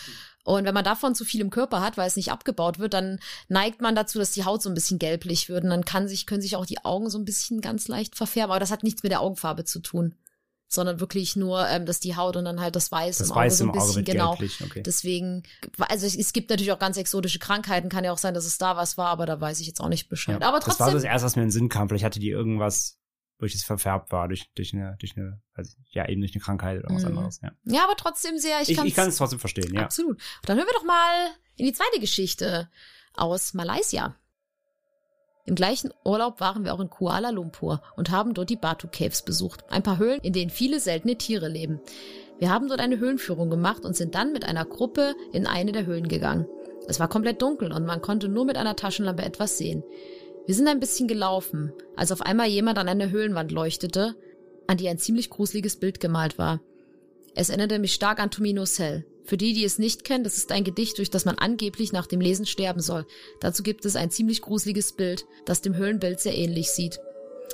[0.48, 3.18] Und wenn man davon zu viel im Körper hat, weil es nicht abgebaut wird, dann
[3.48, 5.64] neigt man dazu, dass die Haut so ein bisschen gelblich wird.
[5.64, 8.52] Und dann kann sich, können sich auch die Augen so ein bisschen ganz leicht verfärben.
[8.52, 10.14] Aber das hat nichts mit der Augenfarbe zu tun.
[10.70, 13.40] Sondern wirklich nur, ähm, dass die Haut und dann halt das Weiß Das im Auge
[13.40, 14.32] Weiße so ein im Auge bisschen, genau.
[14.34, 14.82] okay.
[14.84, 15.42] Deswegen,
[15.78, 18.58] also es, es gibt natürlich auch ganz exotische Krankheiten, kann ja auch sein, dass es
[18.58, 20.42] da was war, aber da weiß ich jetzt auch nicht Bescheid.
[20.42, 21.88] aber das war trotzdem, das erste, was mir in den Sinn kam.
[21.88, 22.98] Vielleicht hatte die irgendwas,
[23.38, 26.34] durch es verfärbt war, durch, durch eine, durch eine, weiß ich, nicht, ja, eben durch
[26.34, 27.08] eine Krankheit oder was Mhm.
[27.08, 27.52] anderes, ja.
[27.64, 29.82] ja, aber trotzdem sehr, ich, Ich, ich kann es trotzdem verstehen, ja.
[29.84, 30.20] Absolut.
[30.44, 32.68] Dann hören wir doch mal in die zweite Geschichte
[33.14, 34.16] aus Malaysia.
[35.48, 39.22] Im gleichen Urlaub waren wir auch in Kuala Lumpur und haben dort die Batu Caves
[39.22, 39.64] besucht.
[39.70, 41.80] Ein paar Höhlen, in denen viele seltene Tiere leben.
[42.38, 45.86] Wir haben dort eine Höhlenführung gemacht und sind dann mit einer Gruppe in eine der
[45.86, 46.46] Höhlen gegangen.
[46.86, 49.82] Es war komplett dunkel und man konnte nur mit einer Taschenlampe etwas sehen.
[50.44, 54.16] Wir sind ein bisschen gelaufen, als auf einmal jemand an einer Höhlenwand leuchtete,
[54.66, 56.60] an die ein ziemlich gruseliges Bild gemalt war.
[57.34, 59.06] Es erinnerte mich stark an Tomino Cell.
[59.28, 62.06] Für die, die es nicht kennen, das ist ein Gedicht, durch das man angeblich nach
[62.06, 63.04] dem Lesen sterben soll.
[63.40, 66.98] Dazu gibt es ein ziemlich gruseliges Bild, das dem Höhlenbild sehr ähnlich sieht.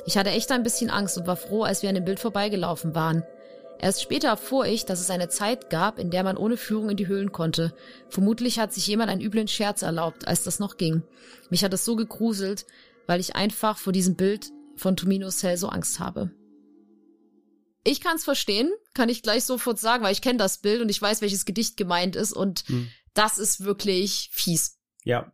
[0.06, 2.94] Ich hatte echt ein bisschen Angst und war froh, als wir an dem Bild vorbeigelaufen
[2.94, 3.24] waren.
[3.80, 6.96] Erst später erfuhr ich, dass es eine Zeit gab, in der man ohne Führung in
[6.96, 7.74] die Höhlen konnte.
[8.08, 11.02] Vermutlich hat sich jemand einen üblen Scherz erlaubt, als das noch ging.
[11.50, 12.66] Mich hat es so gegruselt,
[13.08, 16.30] weil ich einfach vor diesem Bild von Tomino Cell so Angst habe.
[17.84, 20.88] Ich kann es verstehen, kann ich gleich sofort sagen, weil ich kenne das Bild und
[20.88, 22.88] ich weiß, welches Gedicht gemeint ist und Hm.
[23.14, 24.78] das ist wirklich fies.
[25.04, 25.32] Ja,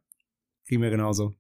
[0.67, 1.35] ging mir genauso.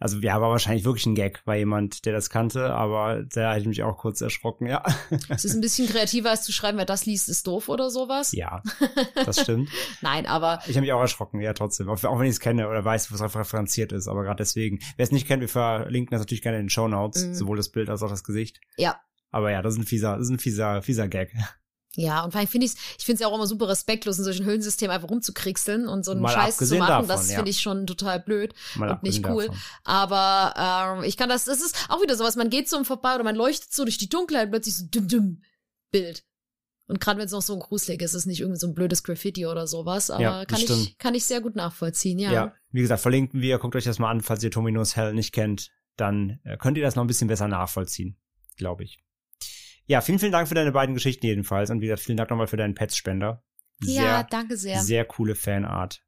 [0.00, 3.66] Also ja, war wahrscheinlich wirklich ein Gag, war jemand, der das kannte, aber hätte ich
[3.66, 4.84] mich auch kurz erschrocken, ja.
[5.28, 8.30] Es ist ein bisschen kreativer, als zu schreiben, wer das liest, ist doof oder sowas.
[8.30, 8.62] ja,
[9.26, 9.68] das stimmt.
[10.00, 11.88] Nein, aber Ich habe mich auch erschrocken, ja, trotzdem.
[11.88, 14.78] Auch, auch wenn ich es kenne oder weiß, was referenziert ist, aber gerade deswegen.
[14.96, 17.34] Wer es nicht kennt, wir verlinken das natürlich gerne in den Show Notes, Mhm.
[17.34, 18.60] sowohl das Bild als auch das Gesicht.
[18.76, 19.00] ja,
[19.30, 21.32] Aber ja, das ist ein fieser, das ist ein fieser, fieser Gag.
[21.94, 24.24] Ja, und vor allem finde ich ich finde es ja auch immer super respektlos, in
[24.24, 26.88] solchen Höhlensystemen einfach rumzukrieseln und so einen Mal Scheiß zu machen.
[26.88, 27.36] davon, das ja.
[27.36, 29.46] finde ich schon total blöd Mal und nicht cool.
[29.46, 29.60] davon.
[29.84, 33.14] Aber ähm, ich kann das, das ist auch wieder sowas, man geht so im Vorbei
[33.14, 35.42] oder man leuchtet so durch die Dunkelheit und plötzlich so dumm dumm
[35.90, 36.24] Bild.
[36.86, 39.02] Und gerade wenn es noch so ein gruselig ist, ist nicht irgendwie so ein blödes
[39.02, 40.98] Graffiti oder sowas, aber Ja, kann ich, stimmt.
[40.98, 42.32] kann ich sehr gut nachvollziehen, ja.
[42.32, 42.54] Ja.
[42.70, 45.70] wie gesagt, verlinken wir, guckt euch das mal an, falls ihr Tominos Hell nicht kennt,
[45.96, 48.16] dann äh, könnt ihr das noch ein bisschen besser nachvollziehen,
[48.56, 49.00] glaube ich.
[49.88, 52.46] Ja, vielen, vielen Dank für deine beiden Geschichten jedenfalls und wie gesagt, vielen Dank nochmal
[52.46, 53.42] für deinen Pets-Spender.
[53.82, 54.80] Ja, danke sehr.
[54.80, 56.04] sehr coole Fanart.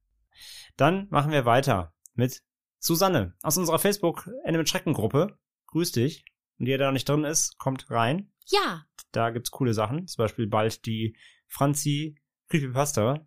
[0.76, 2.42] Dann machen wir weiter mit
[2.78, 5.38] Susanne aus unserer Facebook Ende mit Schrecken Gruppe.
[5.68, 6.24] Grüß dich.
[6.58, 8.32] Und die, der da nicht drin ist, kommt rein.
[8.46, 10.06] Ja, Da gibt's coole Sachen.
[10.08, 11.16] Zum Beispiel bald die
[11.46, 12.16] Franzi
[12.48, 13.26] Creepypasta.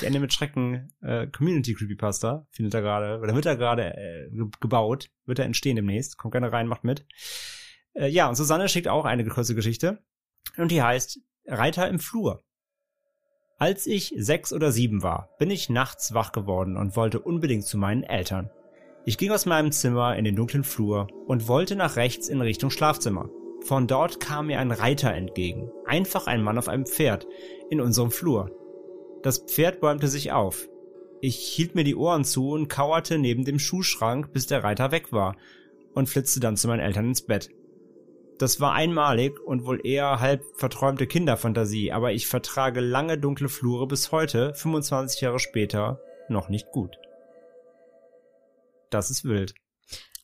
[0.00, 4.30] Die Ende mit Schrecken äh, Community Creepypasta findet er gerade, oder wird er gerade äh,
[4.30, 6.16] ge- gebaut, wird er entstehen demnächst.
[6.16, 7.06] Kommt gerne rein, macht mit.
[7.94, 9.98] Äh, ja, und Susanne schickt auch eine kurze Geschichte.
[10.56, 12.42] Und die heißt Reiter im Flur.
[13.58, 17.78] Als ich sechs oder sieben war, bin ich nachts wach geworden und wollte unbedingt zu
[17.78, 18.50] meinen Eltern.
[19.06, 22.70] Ich ging aus meinem Zimmer in den dunklen Flur und wollte nach rechts in Richtung
[22.70, 23.28] Schlafzimmer.
[23.64, 27.26] Von dort kam mir ein Reiter entgegen, einfach ein Mann auf einem Pferd,
[27.70, 28.50] in unserem Flur.
[29.22, 30.68] Das Pferd bäumte sich auf.
[31.20, 35.12] Ich hielt mir die Ohren zu und kauerte neben dem Schuhschrank, bis der Reiter weg
[35.12, 35.36] war,
[35.94, 37.50] und flitzte dann zu meinen Eltern ins Bett.
[38.38, 43.86] Das war einmalig und wohl eher halb verträumte Kinderfantasie, aber ich vertrage lange dunkle Flure
[43.86, 46.98] bis heute, 25 Jahre später, noch nicht gut.
[48.90, 49.54] Das ist wild.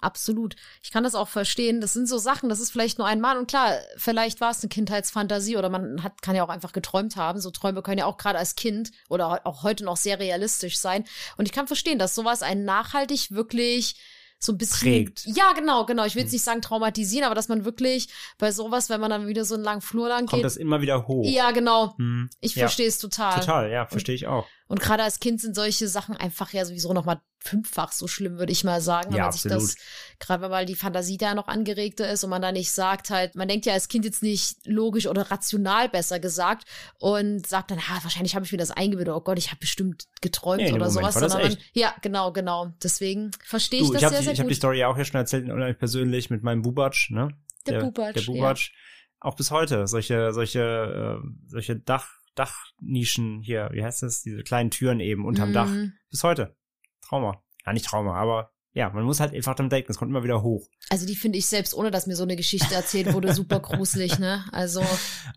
[0.00, 0.56] Absolut.
[0.82, 1.80] Ich kann das auch verstehen.
[1.80, 3.36] Das sind so Sachen, das ist vielleicht nur einmal.
[3.36, 7.16] Und klar, vielleicht war es eine Kindheitsfantasie oder man hat, kann ja auch einfach geträumt
[7.16, 7.40] haben.
[7.40, 11.04] So Träume können ja auch gerade als Kind oder auch heute noch sehr realistisch sein.
[11.36, 13.96] Und ich kann verstehen, dass sowas einen nachhaltig wirklich
[14.42, 14.80] so ein bisschen.
[15.04, 15.22] Prägt.
[15.26, 16.04] Ja, genau, genau.
[16.06, 19.26] Ich will jetzt nicht sagen traumatisieren, aber dass man wirklich bei sowas, wenn man dann
[19.28, 20.44] wieder so einen langen Flur lang Kommt geht.
[20.44, 21.24] das immer wieder hoch.
[21.26, 21.94] ja, genau.
[21.98, 22.60] Hm, Ich ja.
[22.62, 23.38] verstehe es total.
[23.40, 24.46] Total, ja, verstehe ich auch.
[24.70, 28.38] Und gerade als Kind sind solche Sachen einfach ja sowieso noch mal fünffach so schlimm,
[28.38, 29.62] würde ich mal sagen, Ja, absolut.
[29.62, 29.74] das,
[30.20, 33.48] gerade mal die Fantasie da noch angeregter ist und man da nicht sagt halt, man
[33.48, 36.68] denkt ja als Kind jetzt nicht logisch oder rational besser gesagt
[37.00, 40.04] und sagt dann, ha, wahrscheinlich habe ich mir das eingebildet, oh Gott, ich habe bestimmt
[40.20, 42.72] geträumt dem oder sowas, sondern man, ja, genau, genau.
[42.80, 44.54] Deswegen verstehe ich Du, das ich habe sehr, die, sehr ich hab die.
[44.54, 47.36] Story ja auch ja schon erzählt, äh, persönlich mit meinem Bubatsch, ne?
[47.66, 48.72] Der Bubatsch, Der Bubatsch.
[49.18, 49.88] Auch bis heute.
[49.88, 54.22] Solche, solche, äh, solche Dach, Dachnischen hier, wie heißt das?
[54.22, 55.54] Diese kleinen Türen eben unterm Mhm.
[55.54, 55.70] Dach.
[56.10, 56.56] Bis heute.
[57.02, 57.42] Trauma.
[57.66, 60.42] Ja, nicht Trauma, aber ja, man muss halt einfach dran denken, es kommt immer wieder
[60.42, 60.68] hoch.
[60.90, 64.18] Also die finde ich selbst, ohne dass mir so eine Geschichte erzählt wurde, super gruselig,
[64.20, 64.44] ne?
[64.52, 64.82] Also,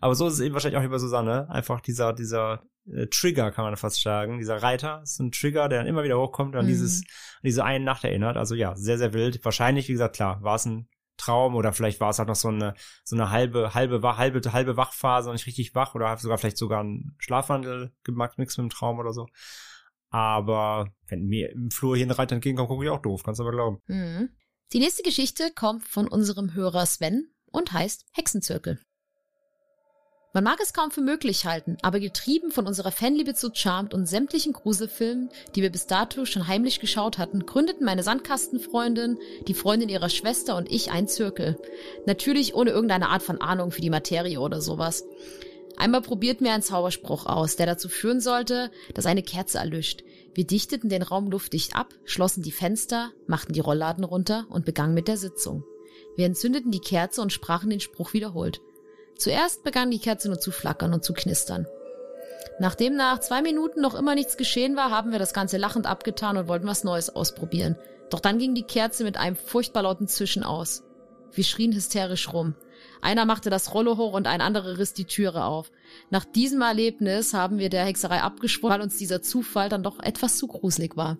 [0.00, 1.50] Aber so ist es eben wahrscheinlich auch über Susanne.
[1.50, 4.38] Einfach dieser, dieser äh, Trigger, kann man fast sagen.
[4.38, 6.68] Dieser Reiter ist ein Trigger, der dann immer wieder hochkommt und an Mhm.
[6.70, 8.36] dieses, an diese eine Nacht erinnert.
[8.36, 9.44] Also ja, sehr, sehr wild.
[9.44, 12.48] Wahrscheinlich, wie gesagt, klar, war es ein Traum oder vielleicht war es halt noch so
[12.48, 12.74] eine,
[13.04, 16.82] so eine halbe, halbe, halbe, halbe Wachphase und nicht richtig wach oder sogar vielleicht sogar
[16.82, 19.26] ein Schlafwandel gemacht, nichts mit dem Traum oder so.
[20.10, 23.44] Aber wenn mir im Flur hier ein Reiter entgegenkommt, gucke ich auch doof, kannst du
[23.44, 23.82] aber glauben.
[23.86, 24.30] Mhm.
[24.72, 28.80] Die nächste Geschichte kommt von unserem Hörer Sven und heißt Hexenzirkel.
[30.34, 34.06] Man mag es kaum für möglich halten, aber getrieben von unserer Fanliebe zu Charmed und
[34.06, 39.16] sämtlichen Gruselfilmen, die wir bis dato schon heimlich geschaut hatten, gründeten meine Sandkastenfreundin,
[39.46, 41.56] die Freundin ihrer Schwester und ich einen Zirkel.
[42.04, 45.04] Natürlich ohne irgendeine Art von Ahnung für die Materie oder sowas.
[45.76, 50.02] Einmal probierten wir einen Zauberspruch aus, der dazu führen sollte, dass eine Kerze erlischt.
[50.34, 54.94] Wir dichteten den Raum luftdicht ab, schlossen die Fenster, machten die Rollladen runter und begannen
[54.94, 55.62] mit der Sitzung.
[56.16, 58.60] Wir entzündeten die Kerze und sprachen den Spruch wiederholt.
[59.16, 61.66] Zuerst begann die Kerze nur zu flackern und zu knistern.
[62.58, 66.36] Nachdem nach zwei Minuten noch immer nichts geschehen war, haben wir das Ganze lachend abgetan
[66.36, 67.76] und wollten was Neues ausprobieren.
[68.10, 70.84] Doch dann ging die Kerze mit einem furchtbar lauten Zischen aus.
[71.32, 72.54] Wir schrien hysterisch rum.
[73.00, 75.70] Einer machte das Rollo hoch und ein anderer riss die Türe auf.
[76.10, 80.38] Nach diesem Erlebnis haben wir der Hexerei abgeschworen, weil uns dieser Zufall dann doch etwas
[80.38, 81.18] zu gruselig war.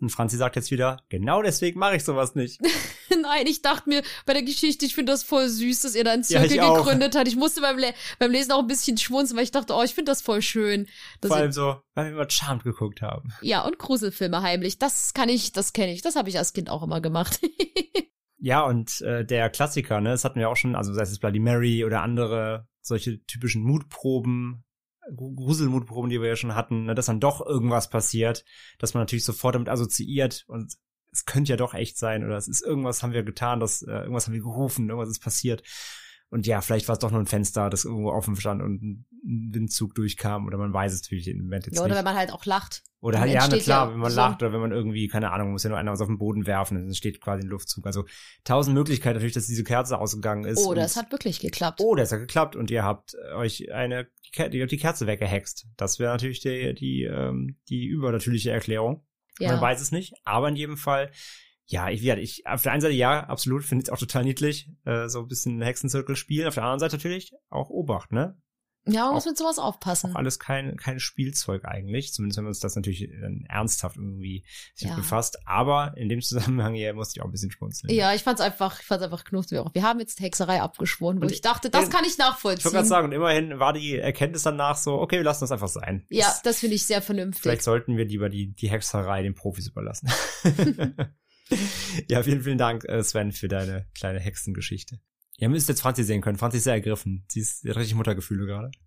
[0.00, 2.60] Und Franzi sagt jetzt wieder, genau deswegen mache ich sowas nicht.
[3.22, 6.12] Nein, ich dachte mir bei der Geschichte, ich finde das voll süß, dass ihr da
[6.12, 6.78] einen Ja, Zirkel auch.
[6.78, 7.28] gegründet habt.
[7.28, 9.94] Ich musste beim, Le beim Lesen auch ein bisschen schmunzeln, weil ich dachte, oh, ich
[9.94, 10.86] finde das voll schön.
[11.22, 13.32] Vor allem so, weil wir immer Charmed geguckt haben.
[13.40, 14.78] ja, und Gruselfilme heimlich.
[14.78, 16.02] Das kann ich, das kenne ich.
[16.02, 17.40] Das habe ich als Kind auch immer gemacht.
[18.38, 21.40] Ja, und äh, der Klassiker, ne, das hatten wir auch schon, also sei es Bloody
[21.40, 24.62] Mary oder andere solche typischen Mutproben,
[25.14, 28.44] Gruselmutproben, die wir ja schon hatten, ne, dass dann doch irgendwas passiert,
[28.78, 30.74] dass man natürlich sofort damit assoziiert und
[31.12, 33.90] es könnte ja doch echt sein oder es ist irgendwas haben wir getan, das äh,
[33.90, 35.62] irgendwas haben wir gerufen, irgendwas ist passiert.
[36.28, 39.06] Und ja, vielleicht war es doch nur ein Fenster, das irgendwo offen stand und ein
[39.52, 41.98] Windzug durchkam oder man weiß es natürlich im Moment jetzt ja, oder nicht.
[41.98, 42.82] wenn man halt auch lacht.
[43.00, 45.30] Oder halt, ja, na klar, ja wenn man so- lacht oder wenn man irgendwie, keine
[45.30, 47.86] Ahnung, muss ja nur einer was auf den Boden werfen, dann entsteht quasi ein Luftzug.
[47.86, 48.04] Also
[48.42, 50.58] tausend Möglichkeiten natürlich, dass diese Kerze ausgegangen ist.
[50.66, 51.80] Oder und- es hat wirklich geklappt.
[51.80, 54.08] Oh, das hat geklappt und ihr habt euch eine,
[54.50, 55.66] die, die Kerze weggehext.
[55.76, 59.04] Das wäre natürlich die, die, ähm, die übernatürliche Erklärung.
[59.38, 59.52] ja.
[59.52, 61.10] Man weiß es nicht, aber in jedem Fall,
[61.66, 64.70] ja, ich, ja, ich auf der einen Seite ja, absolut, finde es auch total niedlich,
[64.84, 66.46] äh, so ein bisschen Hexenzirkel spielen.
[66.48, 68.40] Auf der anderen Seite natürlich auch Obacht, ne?
[68.88, 70.12] ja, man muss auch- mit sowas aufpassen.
[70.12, 72.12] auch alles kein, kein Spielzeug eigentlich.
[72.12, 74.44] Zumindest wenn man uns das natürlich dann ernsthaft irgendwie
[74.76, 74.94] sich Ja.
[74.94, 75.40] befasst.
[75.44, 77.92] Aber in dem Zusammenhang hier musste ich auch ein bisschen schmunzeln.
[77.92, 79.58] Ja, ich fand's einfach, ich fand's einfach knusprig.
[79.72, 82.30] Wir haben jetzt Hexerei abgeschworen, wo Und ich dachte, das in- kann ich Ich wollte
[82.30, 82.70] nachvollziehen.
[82.70, 86.06] gerade sagen, und immerhin war die Erkenntnis danach so, okay, wir lassen das einfach sein.
[86.08, 87.42] ja, Das, das finde ich sehr vernünftig.
[87.42, 90.08] vielleicht sollten wir lieber die, die Hexerei den Profis überlassen.
[92.08, 95.00] ja, vielen, vielen Dank, äh, Sven, für deine kleine Hexengeschichte.
[95.38, 96.38] Ihr müsst jetzt Franzi sehen können.
[96.38, 97.24] Franzi ist sehr ergriffen.
[97.28, 98.70] Sie ist sie hat richtig Muttergefühle gerade.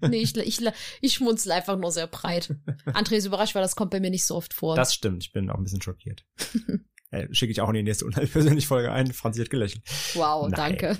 [0.00, 0.60] Nee, ich, ich,
[1.00, 2.54] ich schmunzel einfach nur sehr breit.
[2.86, 4.76] André ist überrascht, weil das kommt bei mir nicht so oft vor.
[4.76, 6.24] Das stimmt, ich bin auch ein bisschen schockiert.
[7.10, 9.12] äh, Schicke ich auch in die nächste persönliche Folge ein.
[9.12, 9.82] Franzi hat gelächelt.
[10.14, 10.78] wow, Nein.
[10.78, 10.98] danke.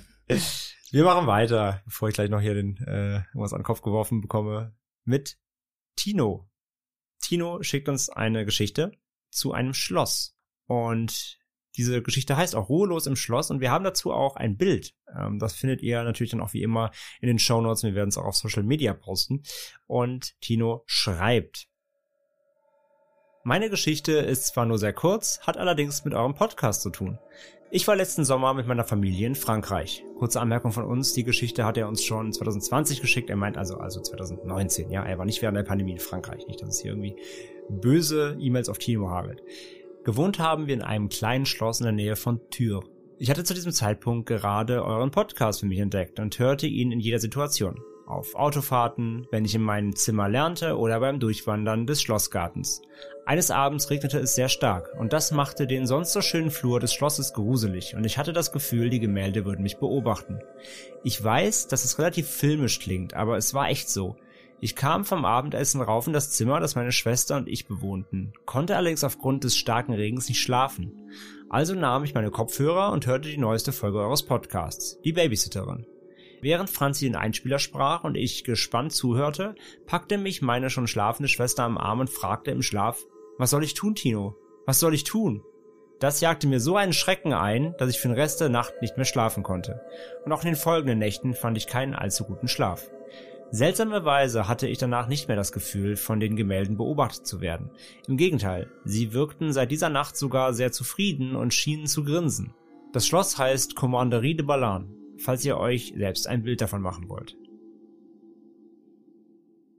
[0.90, 4.20] Wir machen weiter, bevor ich gleich noch hier den äh, was an den Kopf geworfen
[4.20, 5.38] bekomme, mit
[5.96, 6.51] Tino.
[7.20, 8.92] Tino schickt uns eine Geschichte
[9.31, 10.37] zu einem Schloss.
[10.66, 11.38] Und
[11.77, 14.94] diese Geschichte heißt auch Ruhelos im Schloss und wir haben dazu auch ein Bild.
[15.16, 17.83] Ähm, das findet ihr natürlich dann auch wie immer in den Shownotes.
[17.83, 19.42] Wir werden es auch auf Social Media posten.
[19.87, 21.68] Und Tino schreibt.
[23.44, 27.18] Meine Geschichte ist zwar nur sehr kurz, hat allerdings mit eurem Podcast zu tun.
[27.72, 30.05] Ich war letzten Sommer mit meiner Familie in Frankreich.
[30.18, 33.79] Kurze Anmerkung von uns, die Geschichte hat er uns schon 2020 geschickt, er meint also
[33.79, 36.92] also 2019, ja, er war nicht während der Pandemie in Frankreich, nicht, dass es hier
[36.92, 37.16] irgendwie
[37.68, 39.42] böse E-Mails auf Tino hagelt.
[40.04, 42.84] Gewohnt haben wir in einem kleinen Schloss in der Nähe von Tours.
[43.18, 46.98] Ich hatte zu diesem Zeitpunkt gerade euren Podcast für mich entdeckt und hörte ihn in
[46.98, 47.78] jeder Situation.
[48.04, 52.82] Auf Autofahrten, wenn ich in meinem Zimmer lernte oder beim Durchwandern des Schlossgartens.
[53.26, 56.92] Eines Abends regnete es sehr stark und das machte den sonst so schönen Flur des
[56.92, 60.40] Schlosses gruselig und ich hatte das Gefühl, die Gemälde würden mich beobachten.
[61.04, 64.16] Ich weiß, dass es relativ filmisch klingt, aber es war echt so.
[64.64, 68.77] Ich kam vom Abendessen rauf in das Zimmer, das meine Schwester und ich bewohnten, konnte
[68.77, 71.11] allerdings aufgrund des starken Regens nicht schlafen.
[71.51, 75.85] Also nahm ich meine Kopfhörer und hörte die neueste Folge eures Podcasts, die Babysitterin.
[76.42, 81.64] Während Franzi den Einspieler sprach und ich gespannt zuhörte, packte mich meine schon schlafende Schwester
[81.64, 83.01] am Arm und fragte im Schlaf,
[83.38, 84.37] was soll ich tun, Tino?
[84.64, 85.42] Was soll ich tun?
[85.98, 88.96] Das jagte mir so einen Schrecken ein, dass ich für den Rest der Nacht nicht
[88.96, 89.81] mehr schlafen konnte.
[90.25, 92.88] Und auch in den folgenden Nächten fand ich keinen allzu guten Schlaf.
[93.54, 97.70] Seltsamerweise hatte ich danach nicht mehr das Gefühl, von den Gemälden beobachtet zu werden.
[98.08, 102.54] Im Gegenteil, sie wirkten seit dieser Nacht sogar sehr zufrieden und schienen zu grinsen.
[102.94, 107.36] Das Schloss heißt Commanderie de Ballan, falls ihr euch selbst ein Bild davon machen wollt.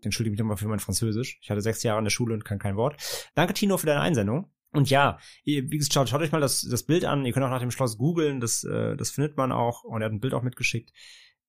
[0.02, 1.40] Ich entschuldige mich nochmal für mein Französisch.
[1.42, 2.98] Ich hatte sechs Jahre in der Schule und kann kein Wort.
[3.34, 4.52] Danke, Tino, für deine Einsendung.
[4.72, 7.26] Und ja, wie gesagt, schaut, schaut euch mal das, das Bild an.
[7.26, 9.84] Ihr könnt auch nach dem Schloss googeln, das, äh, das findet man auch.
[9.84, 10.92] Und er hat ein Bild auch mitgeschickt.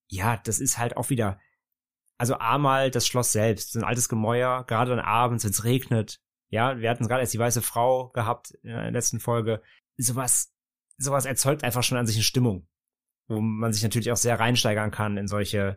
[0.09, 1.39] Ja, das ist halt auch wieder,
[2.19, 6.21] also einmal das Schloss selbst, so ein altes Gemäuer, gerade dann abends, wenn es regnet.
[6.49, 9.61] Ja, wir hatten gerade erst die weiße Frau gehabt in der letzten Folge.
[9.97, 10.53] Sowas,
[10.99, 12.69] sowas erzeugt einfach schon an sich eine Stimmung,
[13.27, 15.77] wo man sich natürlich auch sehr reinsteigern kann in solche,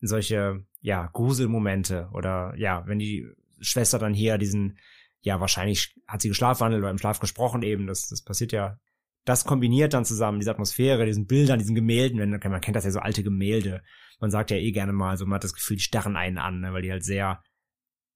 [0.00, 3.28] in solche, ja, Gruselmomente oder ja, wenn die
[3.60, 4.78] Schwester dann hier diesen,
[5.20, 8.78] ja, wahrscheinlich hat sie geschlafwandelt oder im Schlaf gesprochen eben, das, das passiert ja.
[9.26, 12.92] Das kombiniert dann zusammen, diese Atmosphäre, diesen Bildern, diesen Gemälden, wenn, man kennt das ja
[12.92, 13.82] so alte Gemälde.
[14.20, 16.60] Man sagt ja eh gerne mal, so man hat das Gefühl, die starren einen an,
[16.60, 17.42] ne, weil die halt sehr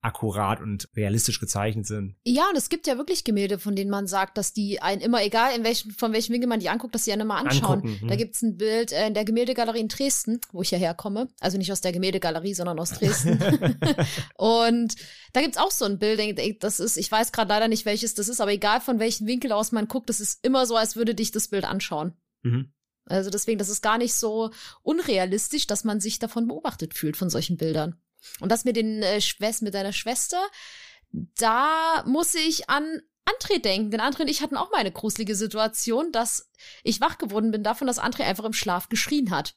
[0.02, 2.16] akkurat und realistisch gezeichnet sind.
[2.24, 5.22] Ja, und es gibt ja wirklich Gemälde, von denen man sagt, dass die einen immer,
[5.22, 7.80] egal in welchen, von welchem Winkel man die anguckt, dass sie einen immer anschauen.
[7.80, 8.08] Angucken, hm.
[8.08, 11.28] Da gibt's ein Bild äh, in der Gemäldegalerie in Dresden, wo ich ja herkomme.
[11.40, 13.38] Also nicht aus der Gemäldegalerie, sondern aus Dresden.
[14.36, 14.94] und
[15.32, 16.20] da gibt's auch so ein Bild,
[16.62, 19.52] das ist, ich weiß gerade leider nicht, welches das ist, aber egal von welchem Winkel
[19.52, 22.14] aus man guckt, das ist immer so, als würde dich das Bild anschauen.
[22.42, 22.72] Mhm.
[23.04, 24.50] Also deswegen, das ist gar nicht so
[24.82, 28.00] unrealistisch, dass man sich davon beobachtet fühlt von solchen Bildern.
[28.40, 29.20] Und das mit den äh,
[29.61, 30.40] mit deiner Schwester,
[31.12, 33.90] da muss ich an André denken.
[33.90, 36.50] Denn André und ich hatten auch mal eine gruselige Situation, dass
[36.83, 39.54] ich wach geworden bin davon, dass André einfach im Schlaf geschrien hat.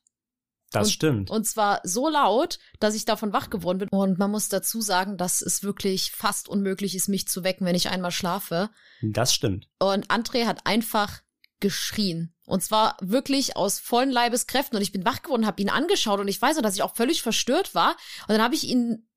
[0.71, 1.29] Das und, stimmt.
[1.29, 3.89] Und zwar so laut, dass ich davon wach geworden bin.
[3.89, 7.75] Und man muss dazu sagen, dass es wirklich fast unmöglich ist, mich zu wecken, wenn
[7.75, 8.71] ich einmal schlafe.
[9.01, 9.67] Das stimmt.
[9.79, 11.21] Und André hat einfach
[11.63, 12.35] geschrien.
[12.45, 14.75] Und zwar wirklich aus vollen Leibeskräften.
[14.77, 16.95] Und ich bin wach geworden, habe ihn angeschaut und ich weiß noch, dass ich auch
[16.95, 17.95] völlig verstört war.
[18.27, 19.07] Und dann habe ich ihn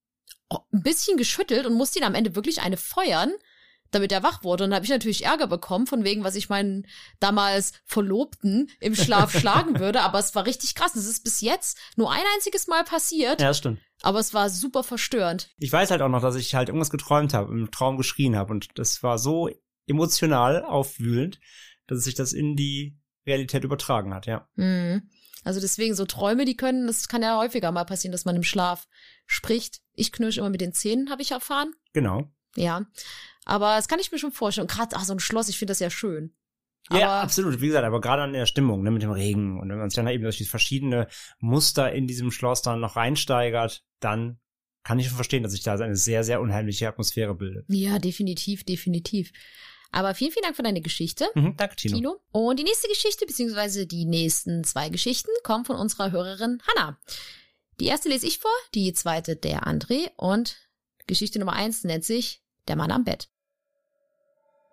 [0.49, 3.33] ein bisschen geschüttelt und musste ihn am Ende wirklich eine feuern
[3.91, 4.65] damit er wach wurde.
[4.65, 6.87] Und da habe ich natürlich Ärger bekommen, von wegen, was ich meinen
[7.21, 10.03] damals Verlobten im Schlaf schlagen würde.
[10.03, 10.97] Aber es war richtig krass.
[10.97, 13.41] Es ist bis jetzt nur ein einziges Mal passiert.
[13.41, 13.81] Ja, das stimmt.
[14.03, 15.51] Aber es war super verstörend.
[15.59, 18.53] Ich weiß halt auch noch, dass ich halt irgendwas geträumt habe, im Traum geschrien habe.
[18.53, 19.49] Und das war so
[19.87, 21.41] emotional aufwühlend,
[21.87, 24.49] dass sich das in die Realität übertragen hat, ja.
[24.57, 25.11] Mhm.
[25.45, 28.43] Also deswegen so Träume, die können, das kann ja häufiger mal passieren, dass man im
[28.43, 28.89] Schlaf
[29.27, 29.81] spricht.
[29.95, 31.73] Ich knirsche immer mit den Zähnen, habe ich erfahren.
[31.93, 32.33] Genau.
[32.57, 32.87] Ja.
[33.45, 34.67] Aber das kann ich mir schon vorstellen.
[34.67, 36.35] Gerade, ach, so ein Schloss, ich finde das ja schön.
[36.91, 37.61] Ja, Aber- absolut.
[37.61, 39.97] Wie gesagt, aber gerade an der Stimmung, ne, mit dem Regen und wenn man sich
[39.97, 41.07] dann eben durch die verschiedene
[41.39, 44.39] Muster in diesem Schloss dann noch reinsteigert, dann
[44.83, 47.67] kann ich schon verstehen, dass sich da eine sehr, sehr unheimliche Atmosphäre bildet.
[47.69, 49.33] Ja, definitiv, definitiv.
[49.93, 51.27] Aber vielen, vielen Dank für deine Geschichte.
[51.35, 51.97] Mhm, danke, Tino.
[51.97, 52.21] Tino.
[52.33, 56.99] Und die nächste Geschichte, beziehungsweise die nächsten zwei Geschichten, kommen von unserer Hörerin Hannah.
[57.81, 60.57] Die erste lese ich vor, die zweite der André und
[61.07, 63.29] Geschichte Nummer eins nennt sich Der Mann am Bett.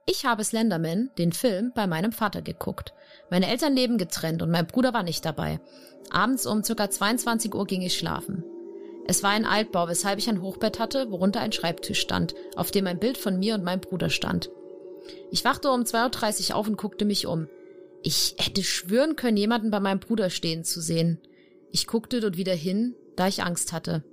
[0.05, 2.93] Ich habe Slenderman, den Film, bei meinem Vater geguckt.
[3.29, 5.59] Meine Eltern leben getrennt und mein Bruder war nicht dabei.
[6.09, 6.89] Abends um ca.
[6.89, 8.43] 22 Uhr ging ich schlafen.
[9.07, 12.87] Es war ein Altbau, weshalb ich ein Hochbett hatte, worunter ein Schreibtisch stand, auf dem
[12.87, 14.49] ein Bild von mir und meinem Bruder stand.
[15.31, 17.47] Ich wachte um 2.30 Uhr auf und guckte mich um.
[18.01, 21.19] Ich hätte schwören können, jemanden bei meinem Bruder stehen zu sehen.
[21.71, 24.03] Ich guckte dort wieder hin, da ich Angst hatte.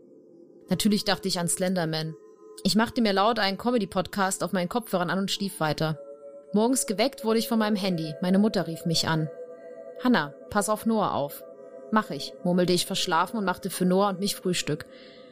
[0.68, 2.14] Natürlich dachte ich an Slenderman.
[2.62, 5.98] Ich machte mir laut einen Comedy-Podcast auf meinen Kopfhörern an und schlief weiter.
[6.52, 8.14] Morgens geweckt wurde ich von meinem Handy.
[8.22, 9.28] Meine Mutter rief mich an.
[10.02, 11.42] Hanna, pass auf Noah auf.
[11.90, 14.86] Mach ich, murmelte ich verschlafen und machte für Noah und mich Frühstück.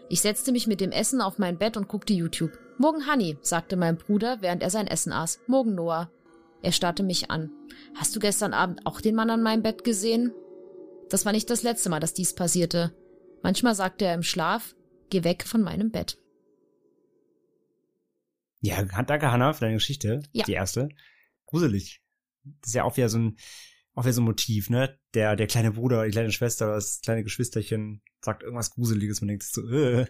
[0.09, 2.53] Ich setzte mich mit dem Essen auf mein Bett und guckte YouTube.
[2.81, 5.41] Morgen, Honey, sagte mein Bruder, während er sein Essen aß.
[5.49, 6.13] Morgen, Noah.
[6.63, 7.51] Er starrte mich an.
[7.97, 10.33] Hast du gestern Abend auch den Mann an meinem Bett gesehen?
[11.11, 12.95] Das war nicht das letzte Mal, dass dies passierte.
[13.43, 14.77] Manchmal sagte er im Schlaf,
[15.11, 16.19] geh weg von meinem Bett.
[18.61, 20.23] Ja, danke, Hannah, für deine Geschichte.
[20.33, 20.45] Ja.
[20.45, 20.89] Die erste.
[21.47, 22.01] Gruselig.
[22.45, 23.39] Das ist ja auch wieder so ein,
[23.95, 24.97] auch wieder so ein Motiv, ne?
[25.15, 29.21] Der, der kleine Bruder, die kleine Schwester, das kleine Geschwisterchen sagt irgendwas Gruseliges.
[29.21, 30.07] Man denkt so, äh.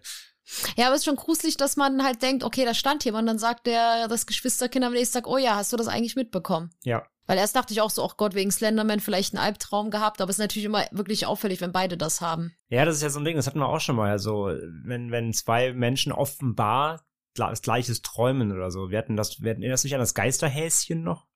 [0.77, 3.39] Ja, aber es ist schon gruselig, dass man halt denkt, okay, da stand jemand, dann
[3.39, 6.71] sagt der, das Geschwisterkind am nächsten Tag, oh ja, hast du das eigentlich mitbekommen?
[6.85, 7.05] Ja.
[7.27, 10.31] Weil erst dachte ich auch so, ach Gott, wegen Slenderman vielleicht einen Albtraum gehabt, aber
[10.31, 12.55] es ist natürlich immer wirklich auffällig, wenn beide das haben.
[12.71, 14.11] Ja, das ist ja so ein Ding, das hatten wir auch schon mal.
[14.11, 14.47] Also,
[14.85, 18.91] wenn, wenn zwei Menschen offenbar das gleiches träumen oder so.
[18.91, 21.27] Wir hatten das, wir hatten, erinnerst du dich an das Geisterhäschen noch?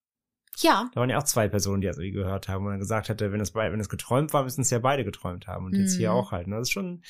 [0.59, 3.09] Ja, Da waren ja auch zwei Personen, die das irgendwie gehört haben und dann gesagt
[3.09, 5.67] hatte, wenn es, wenn es geträumt war, müssen es ja beide geträumt haben.
[5.67, 6.17] Und jetzt hier Mhm.
[6.17, 6.47] auch halt.
[6.47, 6.57] Ne?
[6.57, 7.03] Das ist schon,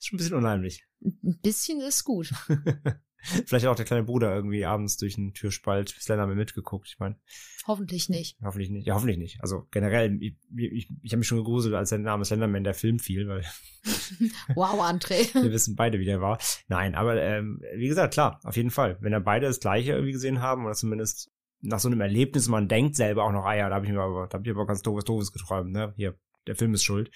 [0.00, 0.84] ist schon ein bisschen unheimlich.
[1.02, 2.32] ein bisschen ist gut.
[3.22, 6.88] Vielleicht hat auch der kleine Bruder irgendwie abends durch einen Türspalt Slenderman mitgeguckt.
[6.88, 7.16] Ich meine,
[7.66, 8.38] Hoffentlich nicht.
[8.42, 8.86] hoffentlich nicht.
[8.86, 9.42] Ja, hoffentlich nicht.
[9.42, 12.98] Also generell, ich, ich, ich habe mich schon gegruselt, als der Name Slenderman der Film
[12.98, 13.44] fiel, weil
[14.54, 15.34] Wow, André.
[15.42, 16.38] wir wissen beide, wie der war.
[16.68, 18.96] Nein, aber ähm, wie gesagt, klar, auf jeden Fall.
[19.02, 22.68] Wenn er beide das Gleiche irgendwie gesehen haben oder zumindest nach so einem Erlebnis, man
[22.68, 24.66] denkt selber auch noch, ah ja, da habe ich mir aber, da habe ich aber
[24.66, 25.92] ganz doofes, doofes geträumt, ne?
[25.94, 27.10] Hier, der Film ist schuld.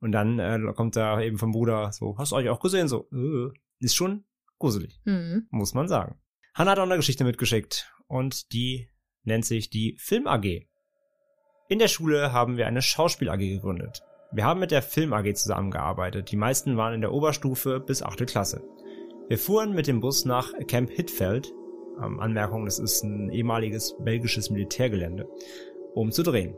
[0.00, 2.88] Und dann äh, kommt da eben vom Bruder so, hast du euch auch gesehen?
[2.88, 4.24] So, äh, ist schon
[4.58, 5.46] gruselig, Hm.
[5.50, 6.18] muss man sagen.
[6.54, 8.88] Hannah hat auch eine Geschichte mitgeschickt und die
[9.24, 10.66] nennt sich die Film AG.
[11.68, 14.02] In der Schule haben wir eine Schauspiel AG gegründet.
[14.32, 16.30] Wir haben mit der Film AG zusammengearbeitet.
[16.30, 18.26] Die meisten waren in der Oberstufe bis 8.
[18.26, 18.62] Klasse.
[19.28, 21.52] Wir fuhren mit dem Bus nach Camp Hittfeld,
[22.02, 25.26] ähm, Anmerkung, das ist ein ehemaliges belgisches Militärgelände,
[25.94, 26.56] um zu drehen.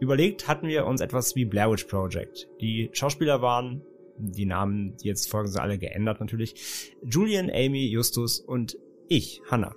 [0.00, 2.48] Überlegt hatten wir uns etwas wie Blair Witch Project.
[2.60, 3.82] Die Schauspieler waren,
[4.16, 8.78] die Namen, die jetzt folgen, sind alle geändert natürlich, Julian, Amy, Justus und
[9.08, 9.74] ich, Hannah.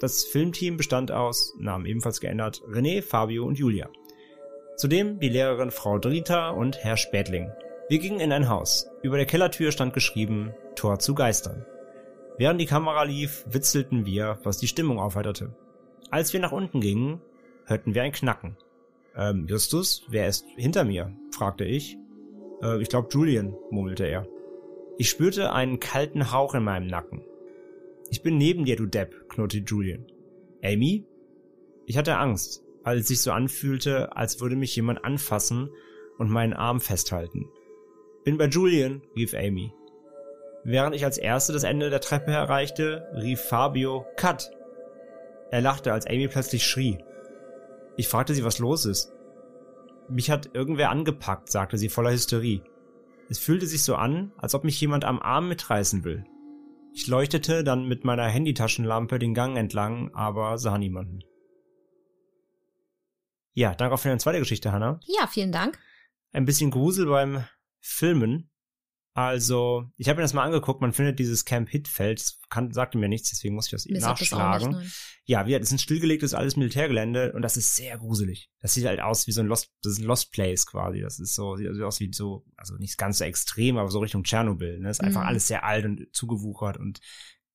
[0.00, 3.88] Das Filmteam bestand aus, Namen ebenfalls geändert, René, Fabio und Julia.
[4.76, 7.50] Zudem die Lehrerin Frau Drita und Herr Spätling.
[7.88, 8.88] Wir gingen in ein Haus.
[9.02, 11.64] Über der Kellertür stand geschrieben Tor zu Geistern.
[12.38, 15.54] Während die Kamera lief, witzelten wir, was die Stimmung aufheiterte.
[16.10, 17.20] Als wir nach unten gingen,
[17.66, 18.56] hörten wir ein Knacken.
[19.16, 21.14] Ähm, Justus, wer ist hinter mir?
[21.30, 21.96] fragte ich.
[22.62, 24.26] Äh, ich glaube Julian, murmelte er.
[24.98, 27.24] Ich spürte einen kalten Hauch in meinem Nacken.
[28.10, 30.06] Ich bin neben dir, du Depp, knurrte Julian.
[30.62, 31.06] Amy?
[31.86, 32.62] Ich hatte Angst.
[32.82, 35.70] weil es sich so anfühlte, als würde mich jemand anfassen
[36.18, 37.48] und meinen Arm festhalten.
[38.24, 39.72] Bin bei Julian, rief Amy.
[40.64, 44.50] Während ich als Erste das Ende der Treppe erreichte, rief Fabio Cut.
[45.50, 46.98] Er lachte, als Amy plötzlich schrie.
[47.96, 49.12] Ich fragte sie, was los ist.
[50.08, 52.62] Mich hat irgendwer angepackt, sagte sie voller Hysterie.
[53.28, 56.24] Es fühlte sich so an, als ob mich jemand am Arm mitreißen will.
[56.92, 61.20] Ich leuchtete dann mit meiner Handytaschenlampe den Gang entlang, aber sah niemanden.
[63.52, 65.00] Ja, danke für eine zweite Geschichte, Hannah.
[65.06, 65.78] Ja, vielen Dank.
[66.32, 67.44] Ein bisschen Grusel beim
[67.80, 68.50] Filmen.
[69.16, 72.98] Also, ich habe mir das mal angeguckt, man findet dieses Camp Hitfeld, das kann, sagte
[72.98, 74.80] mir nichts, deswegen muss ich das Mir nachschlagen.
[74.80, 74.92] nicht,
[75.24, 78.50] ja, wie, das ist ein stillgelegtes alles Militärgelände und das ist sehr gruselig.
[78.60, 81.00] Das sieht halt aus wie so ein Lost, das ist ein Lost Place quasi.
[81.00, 84.24] Das ist so, sieht aus wie so, also nicht ganz so extrem, aber so Richtung
[84.24, 84.80] Tschernobyl.
[84.80, 84.88] Ne?
[84.88, 85.28] Das ist einfach Mhm.
[85.28, 86.98] alles sehr alt und zugewuchert und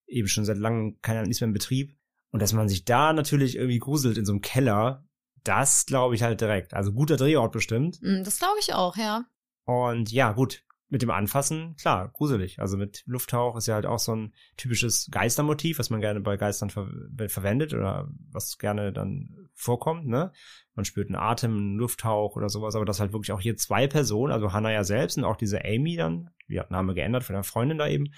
[0.07, 1.93] eben schon seit langem keiner nichts mehr in Betrieb.
[2.32, 5.05] Und dass man sich da natürlich irgendwie gruselt in so einem Keller,
[5.43, 6.74] das glaube ich halt direkt.
[6.74, 7.99] Also guter Drehort bestimmt.
[8.01, 9.26] Mm, Das glaube ich auch, ja.
[9.66, 12.59] Und ja, gut, mit dem Anfassen, klar, gruselig.
[12.59, 16.35] Also mit Lufttauch ist ja halt auch so ein typisches Geistermotiv, was man gerne bei
[16.35, 16.87] Geistern ver
[17.27, 20.31] verwendet oder was gerne dann vorkommt, ne?
[20.73, 23.87] Man spürt einen Atem, einen Lufttauch oder sowas, aber das halt wirklich auch hier zwei
[23.87, 27.35] Personen, also Hannah ja selbst und auch diese Amy dann, die hat Name geändert von
[27.35, 28.11] der Freundin da eben,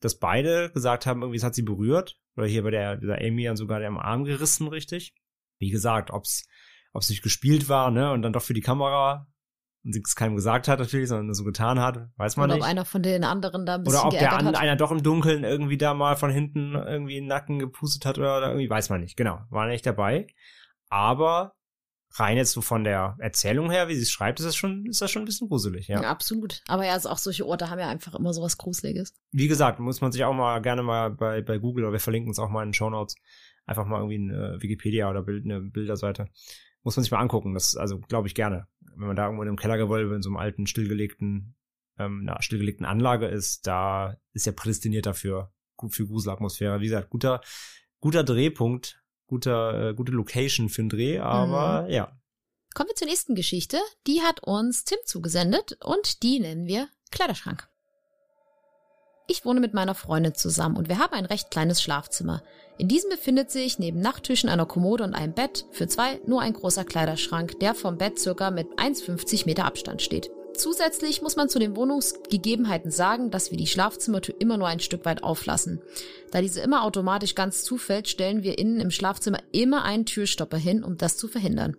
[0.00, 2.18] dass beide gesagt haben, irgendwie es hat sie berührt.
[2.36, 5.14] Oder hier bei der, dieser Amy dann sogar am Arm gerissen, richtig.
[5.58, 6.46] Wie gesagt, ob's,
[6.92, 9.31] ob's nicht gespielt war, ne, und dann doch für die Kamera
[9.84, 12.54] und sie es keinem gesagt hat natürlich, sondern nur so getan hat, weiß man Oder
[12.54, 12.68] ob nicht.
[12.68, 14.56] einer von den anderen da ein bisschen Oder ob der an, hat.
[14.56, 18.18] einer doch im Dunkeln irgendwie da mal von hinten irgendwie in den Nacken gepustet hat
[18.18, 19.16] oder, oder irgendwie, weiß man nicht.
[19.16, 20.26] Genau, war nicht dabei.
[20.88, 21.54] Aber
[22.14, 25.00] rein jetzt so von der Erzählung her, wie sie es schreibt, ist das schon, ist
[25.00, 26.02] das schon ein bisschen gruselig, ja.
[26.02, 26.60] Ja, absolut.
[26.68, 29.14] Aber ja, also auch solche Orte haben ja einfach immer sowas Gruseliges.
[29.32, 32.28] Wie gesagt, muss man sich auch mal gerne mal bei, bei Google oder wir verlinken
[32.28, 33.16] uns auch mal in den Show Notes
[33.66, 36.26] einfach mal irgendwie eine Wikipedia oder Bild, eine Bilderseite.
[36.82, 37.54] Muss man sich mal angucken.
[37.54, 38.66] Das, also, glaube ich gerne.
[38.96, 41.54] Wenn man da irgendwo in einem Kellergewölbe in so einem alten, stillgelegten,
[41.98, 45.52] ähm, einer stillgelegten Anlage ist, da ist ja prädestiniert dafür.
[45.76, 46.80] Gut für Gruselatmosphäre.
[46.80, 47.40] Wie gesagt, guter,
[48.00, 52.18] guter Drehpunkt, guter, äh, gute Location für einen Dreh, aber ja.
[52.74, 53.78] Kommen wir zur nächsten Geschichte.
[54.06, 57.68] Die hat uns Tim zugesendet und die nennen wir Kleiderschrank.
[59.28, 62.42] Ich wohne mit meiner Freundin zusammen und wir haben ein recht kleines Schlafzimmer.
[62.78, 66.52] In diesem befindet sich neben Nachttischen, einer Kommode und einem Bett für zwei nur ein
[66.52, 70.30] großer Kleiderschrank, der vom Bett circa mit 1,50 Meter Abstand steht.
[70.54, 75.04] Zusätzlich muss man zu den Wohnungsgegebenheiten sagen, dass wir die Schlafzimmertür immer nur ein Stück
[75.04, 75.80] weit auflassen.
[76.30, 80.84] Da diese immer automatisch ganz zufällt, stellen wir innen im Schlafzimmer immer einen Türstopper hin,
[80.84, 81.76] um das zu verhindern.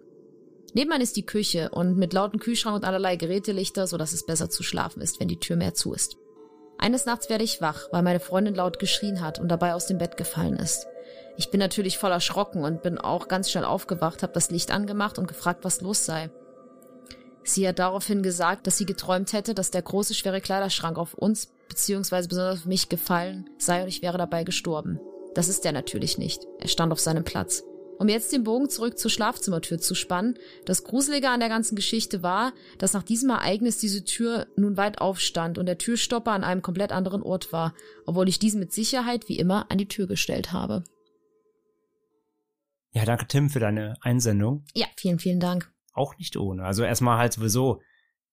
[0.74, 4.50] Nebenan ist die Küche und mit lauten Kühlschrank und allerlei Gerätelichter, so dass es besser
[4.50, 6.18] zu schlafen ist, wenn die Tür mehr zu ist.
[6.84, 9.99] Eines Nachts werde ich wach, weil meine Freundin laut geschrien hat und dabei aus dem
[9.99, 10.86] Bett gefallen ist.
[11.38, 15.17] Ich bin natürlich voll erschrocken und bin auch ganz schnell aufgewacht, habe das Licht angemacht
[15.17, 16.29] und gefragt, was los sei.
[17.45, 21.53] Sie hat daraufhin gesagt, dass sie geträumt hätte, dass der große, schwere Kleiderschrank auf uns
[21.69, 22.27] bzw.
[22.27, 24.99] besonders auf mich gefallen sei und ich wäre dabei gestorben.
[25.36, 26.45] Das ist er natürlich nicht.
[26.59, 27.63] Er stand auf seinem Platz.
[28.00, 32.24] Um jetzt den Bogen zurück zur Schlafzimmertür zu spannen, das Gruselige an der ganzen Geschichte
[32.24, 36.62] war, dass nach diesem Ereignis diese Tür nun weit aufstand und der Türstopper an einem
[36.62, 37.74] komplett anderen Ort war,
[38.06, 40.84] obwohl ich diesen mit Sicherheit wie immer an die Tür gestellt habe.
[42.91, 44.66] Ja, danke Tim für deine Einsendung.
[44.76, 45.72] Ja, vielen, vielen Dank.
[45.94, 46.64] Auch nicht ohne.
[46.64, 47.82] Also erstmal halt sowieso,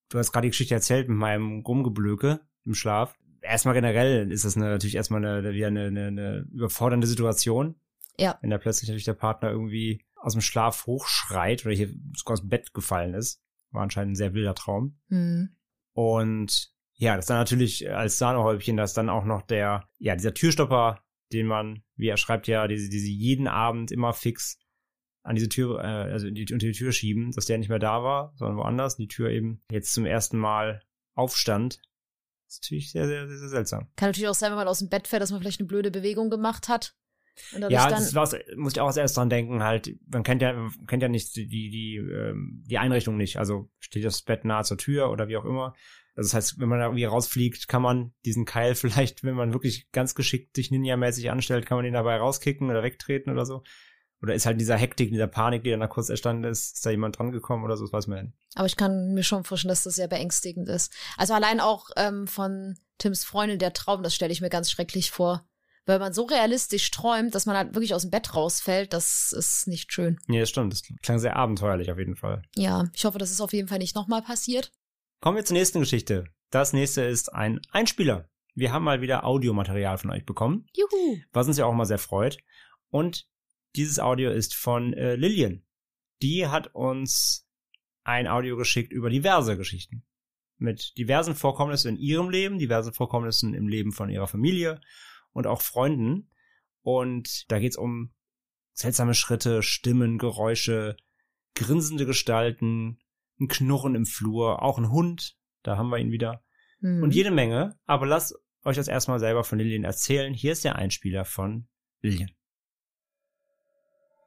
[0.08, 3.14] du hast gerade die Geschichte erzählt mit meinem Rumgeblöke im Schlaf.
[3.40, 7.76] Erstmal generell ist das eine, natürlich erstmal eine, wieder eine, eine, eine überfordernde Situation.
[8.18, 8.38] Ja.
[8.40, 12.40] Wenn da plötzlich natürlich der Partner irgendwie aus dem Schlaf hochschreit oder hier sogar aus
[12.40, 13.42] dem Bett gefallen ist.
[13.70, 14.98] War anscheinend ein sehr wilder Traum.
[15.08, 15.56] Hm.
[15.92, 21.02] Und ja, das dann natürlich als Sahnehäubchen, dass dann auch noch der, ja, dieser Türstopper,
[21.32, 24.58] den man, wie er schreibt ja, diese, diese jeden Abend immer fix
[25.22, 28.02] an diese Tür, äh, also die, unter die Tür schieben, dass der nicht mehr da
[28.02, 30.82] war, sondern woanders, die Tür eben jetzt zum ersten Mal
[31.14, 31.80] aufstand.
[32.46, 33.88] Das ist natürlich sehr, sehr, sehr, sehr seltsam.
[33.96, 35.90] Kann natürlich auch sein, wenn man aus dem Bett fällt, dass man vielleicht eine blöde
[35.90, 36.96] Bewegung gemacht hat.
[37.68, 40.86] Ja, das war's, muss ich auch als erstes dran denken, halt, man kennt ja, man
[40.86, 43.38] kennt ja nicht die, die, ähm, die Einrichtung nicht.
[43.38, 45.74] Also steht das Bett nahe zur Tür oder wie auch immer.
[46.16, 49.52] Also das heißt, wenn man da irgendwie rausfliegt, kann man diesen Keil vielleicht, wenn man
[49.52, 53.62] wirklich ganz geschickt sich Ninja-mäßig anstellt, kann man ihn dabei rauskicken oder wegtreten oder so.
[54.22, 56.76] Oder ist halt in dieser Hektik, in dieser Panik, die dann da kurz erstanden ist,
[56.76, 58.36] ist da jemand dran gekommen oder so, das weiß man nicht.
[58.54, 60.92] Aber ich kann mir schon vorstellen, dass das sehr beängstigend ist.
[61.16, 65.10] Also allein auch ähm, von Tims Freundin der Traum, das stelle ich mir ganz schrecklich
[65.10, 65.48] vor.
[65.86, 69.66] Weil man so realistisch träumt, dass man halt wirklich aus dem Bett rausfällt, das ist
[69.66, 70.18] nicht schön.
[70.26, 70.72] Nee, das stimmt.
[70.72, 72.42] Das klang sehr abenteuerlich auf jeden Fall.
[72.54, 74.72] Ja, ich hoffe, dass es auf jeden Fall nicht nochmal passiert.
[75.20, 76.24] Kommen wir zur nächsten Geschichte.
[76.50, 78.28] Das nächste ist ein Einspieler.
[78.54, 80.66] Wir haben mal wieder Audiomaterial von euch bekommen.
[80.74, 81.18] Juhu.
[81.32, 82.38] was uns ja auch mal sehr freut.
[82.90, 83.28] Und
[83.76, 85.62] dieses Audio ist von äh, Lillian.
[86.22, 87.46] Die hat uns
[88.04, 90.02] ein Audio geschickt über diverse Geschichten.
[90.58, 94.80] Mit diversen Vorkommnissen in ihrem Leben, diversen Vorkommnissen im Leben von ihrer Familie
[95.32, 96.30] und auch Freunden.
[96.82, 98.12] Und da geht's um
[98.72, 100.96] seltsame Schritte, Stimmen, Geräusche,
[101.54, 102.98] grinsende Gestalten,
[103.40, 106.42] ein Knurren im Flur, auch ein Hund, da haben wir ihn wieder.
[106.80, 107.02] Mhm.
[107.02, 110.32] Und jede Menge, aber lasst euch das erstmal selber von Lillian erzählen.
[110.34, 111.68] Hier ist der Einspieler von
[112.00, 112.30] Lillian.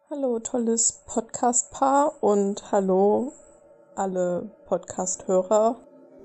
[0.10, 3.34] Hallo, tolles Podcast-Paar und hallo
[3.96, 5.80] alle Podcast-Hörer.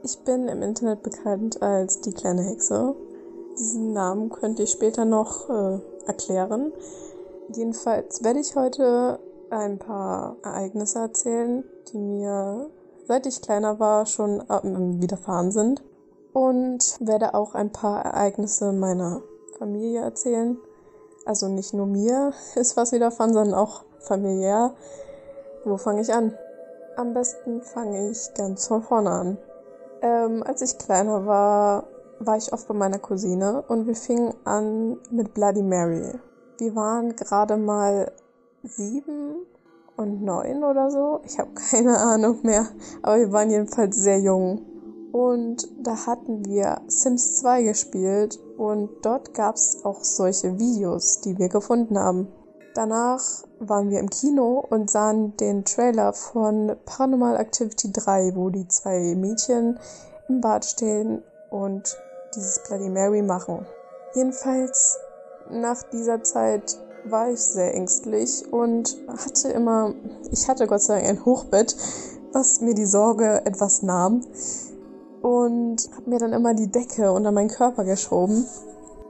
[0.04, 2.94] Ich bin im Internet bekannt als die kleine Hexe.
[3.58, 6.72] Diesen Namen könnte ich später noch äh, erklären.
[7.48, 9.18] Jedenfalls werde ich heute
[9.50, 12.70] ein paar Ereignisse erzählen, die mir
[13.08, 15.82] seit ich kleiner war schon ähm, widerfahren sind.
[16.32, 19.22] Und werde auch ein paar Ereignisse meiner
[19.58, 20.58] Familie erzählen.
[21.24, 24.74] Also nicht nur mir ist was widerfahren, sondern auch familiär.
[25.64, 26.36] Wo fange ich an?
[26.96, 29.38] Am besten fange ich ganz von vorne an.
[30.02, 31.88] Ähm, als ich kleiner war,
[32.20, 36.18] war ich oft bei meiner Cousine und wir fingen an mit Bloody Mary.
[36.58, 38.12] Wir waren gerade mal
[38.62, 39.46] sieben
[39.96, 41.20] und neun oder so.
[41.24, 42.66] Ich habe keine Ahnung mehr.
[43.02, 44.62] Aber wir waren jedenfalls sehr jung.
[45.12, 51.38] Und da hatten wir Sims 2 gespielt und dort gab es auch solche Videos, die
[51.38, 52.28] wir gefunden haben.
[52.74, 53.22] Danach
[53.58, 59.14] waren wir im Kino und sahen den Trailer von Paranormal Activity 3, wo die zwei
[59.16, 59.80] Mädchen
[60.28, 61.96] im Bad stehen und
[62.34, 63.66] dieses Bloody Mary machen.
[64.14, 64.98] Jedenfalls
[65.50, 69.94] nach dieser Zeit war ich sehr ängstlich und hatte immer,
[70.30, 71.76] ich hatte Gott sei Dank ein Hochbett,
[72.32, 74.24] was mir die Sorge etwas nahm
[75.22, 78.46] und habe mir dann immer die Decke unter meinen Körper geschoben.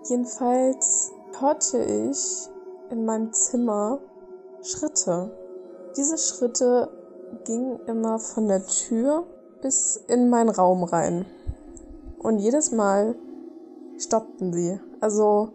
[0.08, 1.10] Jedenfalls
[1.40, 2.48] hörte ich
[2.90, 3.98] in meinem Zimmer
[4.62, 5.30] Schritte.
[5.96, 6.88] Diese Schritte
[7.44, 9.26] gingen immer von der Tür
[9.60, 11.26] bis in meinen Raum rein.
[12.18, 13.14] Und jedes Mal
[13.98, 14.80] stoppten sie.
[15.00, 15.50] Also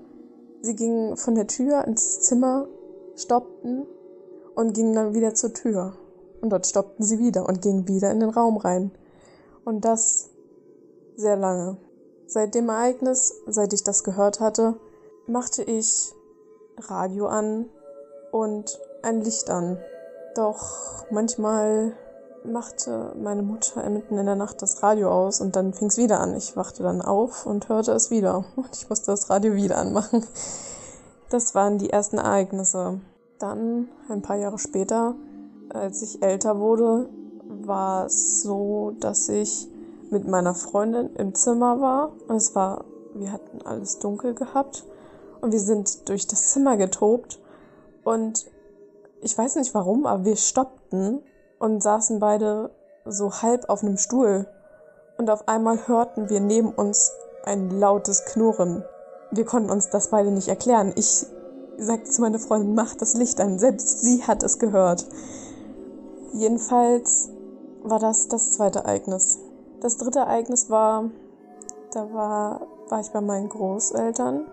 [0.61, 2.67] sie gingen von der Tür ins Zimmer,
[3.15, 3.85] stoppten
[4.55, 5.93] und gingen dann wieder zur Tür.
[6.41, 8.91] Und dort stoppten sie wieder und gingen wieder in den Raum rein.
[9.65, 10.29] Und das
[11.15, 11.77] sehr lange.
[12.25, 14.79] Seit dem Ereignis, seit ich das gehört hatte,
[15.27, 16.13] machte ich
[16.77, 17.69] Radio an
[18.31, 19.77] und ein Licht an.
[20.35, 21.93] Doch manchmal
[22.45, 26.19] machte meine Mutter mitten in der Nacht das Radio aus und dann fing es wieder
[26.19, 26.35] an.
[26.35, 30.25] Ich wachte dann auf und hörte es wieder und ich musste das Radio wieder anmachen.
[31.29, 32.99] Das waren die ersten Ereignisse.
[33.39, 35.15] Dann, ein paar Jahre später,
[35.69, 37.09] als ich älter wurde,
[37.65, 39.67] war es so, dass ich
[40.11, 42.11] mit meiner Freundin im Zimmer war.
[42.29, 42.85] Es war,
[43.15, 44.85] wir hatten alles dunkel gehabt
[45.41, 47.39] und wir sind durch das Zimmer getobt
[48.03, 48.45] und
[49.21, 51.21] ich weiß nicht warum, aber wir stoppten
[51.63, 52.71] und saßen beide
[53.05, 54.47] so halb auf einem Stuhl
[55.17, 57.13] und auf einmal hörten wir neben uns
[57.45, 58.83] ein lautes Knurren.
[59.31, 60.91] Wir konnten uns das beide nicht erklären.
[60.97, 61.25] Ich
[61.77, 63.59] sagte zu meiner Freundin, mach das Licht an.
[63.59, 65.05] Selbst sie hat es gehört.
[66.33, 67.29] Jedenfalls
[67.81, 69.39] war das das zweite Ereignis.
[69.79, 71.11] Das dritte Ereignis war,
[71.93, 74.47] da war, war ich bei meinen Großeltern.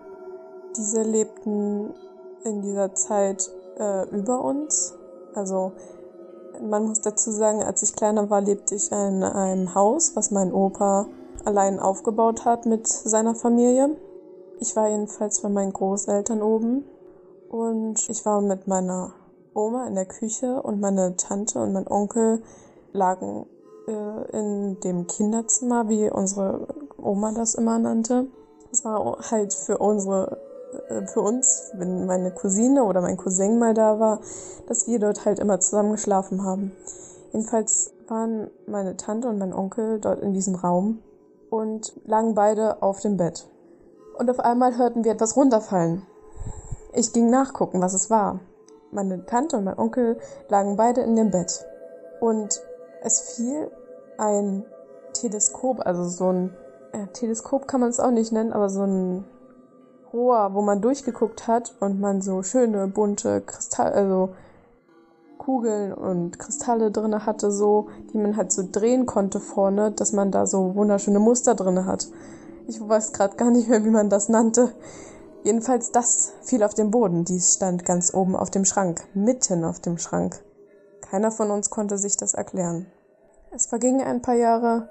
[0.77, 1.93] Diese lebten
[2.45, 4.93] in dieser Zeit äh, über uns.
[5.35, 5.73] Also
[6.59, 10.53] man muss dazu sagen, als ich kleiner war, lebte ich in einem Haus, was mein
[10.53, 11.07] Opa
[11.45, 13.95] allein aufgebaut hat mit seiner Familie.
[14.59, 16.85] Ich war jedenfalls bei meinen Großeltern oben
[17.49, 19.13] und ich war mit meiner
[19.53, 22.43] Oma in der Küche und meine Tante und mein Onkel
[22.93, 23.45] lagen
[23.87, 26.67] äh, in dem Kinderzimmer, wie unsere
[27.01, 28.27] Oma das immer nannte.
[28.69, 30.37] Das war halt für unsere
[31.07, 34.19] für uns, wenn meine Cousine oder mein Cousin mal da war,
[34.67, 36.71] dass wir dort halt immer zusammen geschlafen haben.
[37.31, 40.99] Jedenfalls waren meine Tante und mein Onkel dort in diesem Raum
[41.49, 43.47] und lagen beide auf dem Bett.
[44.17, 46.03] Und auf einmal hörten wir etwas runterfallen.
[46.93, 48.39] Ich ging nachgucken, was es war.
[48.91, 50.17] Meine Tante und mein Onkel
[50.49, 51.65] lagen beide in dem Bett.
[52.19, 52.61] Und
[53.01, 53.71] es fiel
[54.17, 54.65] ein
[55.13, 56.53] Teleskop, also so ein
[56.91, 59.25] äh, Teleskop kann man es auch nicht nennen, aber so ein
[60.13, 64.29] Rohr, wo man durchgeguckt hat und man so schöne bunte Kristalle, also
[65.37, 70.31] Kugeln und Kristalle drinne hatte, so, die man halt so drehen konnte vorne, dass man
[70.31, 72.07] da so wunderschöne Muster drinne hat.
[72.67, 74.71] Ich weiß gerade gar nicht mehr, wie man das nannte.
[75.43, 77.25] Jedenfalls das fiel auf den Boden.
[77.25, 80.43] Dies stand ganz oben auf dem Schrank, mitten auf dem Schrank.
[81.01, 82.85] Keiner von uns konnte sich das erklären.
[83.49, 84.89] Es vergingen ein paar Jahre.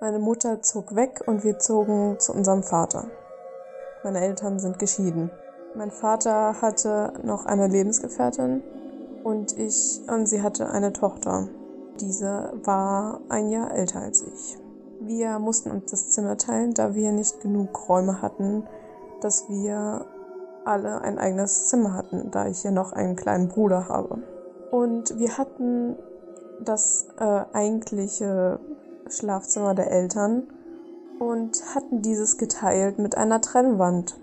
[0.00, 3.06] Meine Mutter zog weg und wir zogen zu unserem Vater.
[4.04, 5.30] Meine Eltern sind geschieden.
[5.74, 8.62] Mein Vater hatte noch eine Lebensgefährtin
[9.24, 11.48] Und ich, und sie hatte eine Tochter.
[12.00, 14.58] Diese war ein Jahr älter als ich.
[15.00, 18.64] Wir mussten uns das Zimmer teilen, da wir nicht genug Räume hatten,
[19.20, 20.06] dass wir
[20.64, 24.18] alle ein eigenes Zimmer hatten, da ich ja noch einen kleinen Bruder habe.
[24.70, 25.96] Und wir hatten
[26.60, 28.58] das äh, eigentliche
[29.08, 30.44] Schlafzimmer der Eltern
[31.18, 34.18] und hatten dieses geteilt mit einer Trennwand.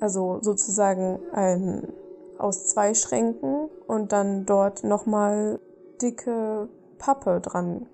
[0.00, 1.92] Also sozusagen ein
[2.38, 5.58] aus zwei Schränken und dann dort nochmal
[6.02, 7.86] dicke Pappe dran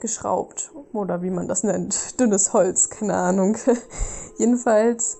[0.00, 3.56] geschraubt oder wie man das nennt, dünnes Holz, keine Ahnung.
[4.38, 5.18] Jedenfalls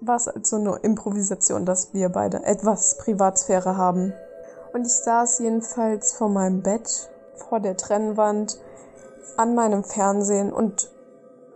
[0.00, 4.12] war es halt so eine Improvisation, dass wir beide etwas Privatsphäre haben.
[4.72, 7.10] Und ich saß jedenfalls vor meinem Bett,
[7.48, 8.60] vor der Trennwand,
[9.36, 10.90] an meinem Fernsehen und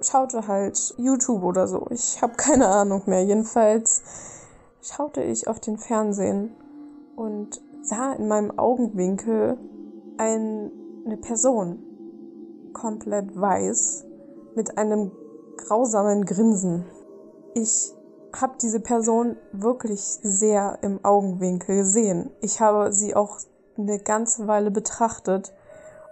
[0.06, 1.86] schaute halt YouTube oder so.
[1.90, 3.24] Ich habe keine Ahnung mehr.
[3.24, 4.02] Jedenfalls
[4.82, 6.54] schaute ich auf den Fernsehen
[7.16, 9.58] und sah in meinem Augenwinkel
[10.18, 10.70] ein,
[11.04, 11.82] eine Person,
[12.72, 14.04] komplett weiß,
[14.54, 15.12] mit einem
[15.56, 16.84] grausamen Grinsen.
[17.54, 17.92] Ich
[18.34, 22.30] habe diese Person wirklich sehr im Augenwinkel gesehen.
[22.40, 23.38] Ich habe sie auch
[23.76, 25.52] eine ganze Weile betrachtet,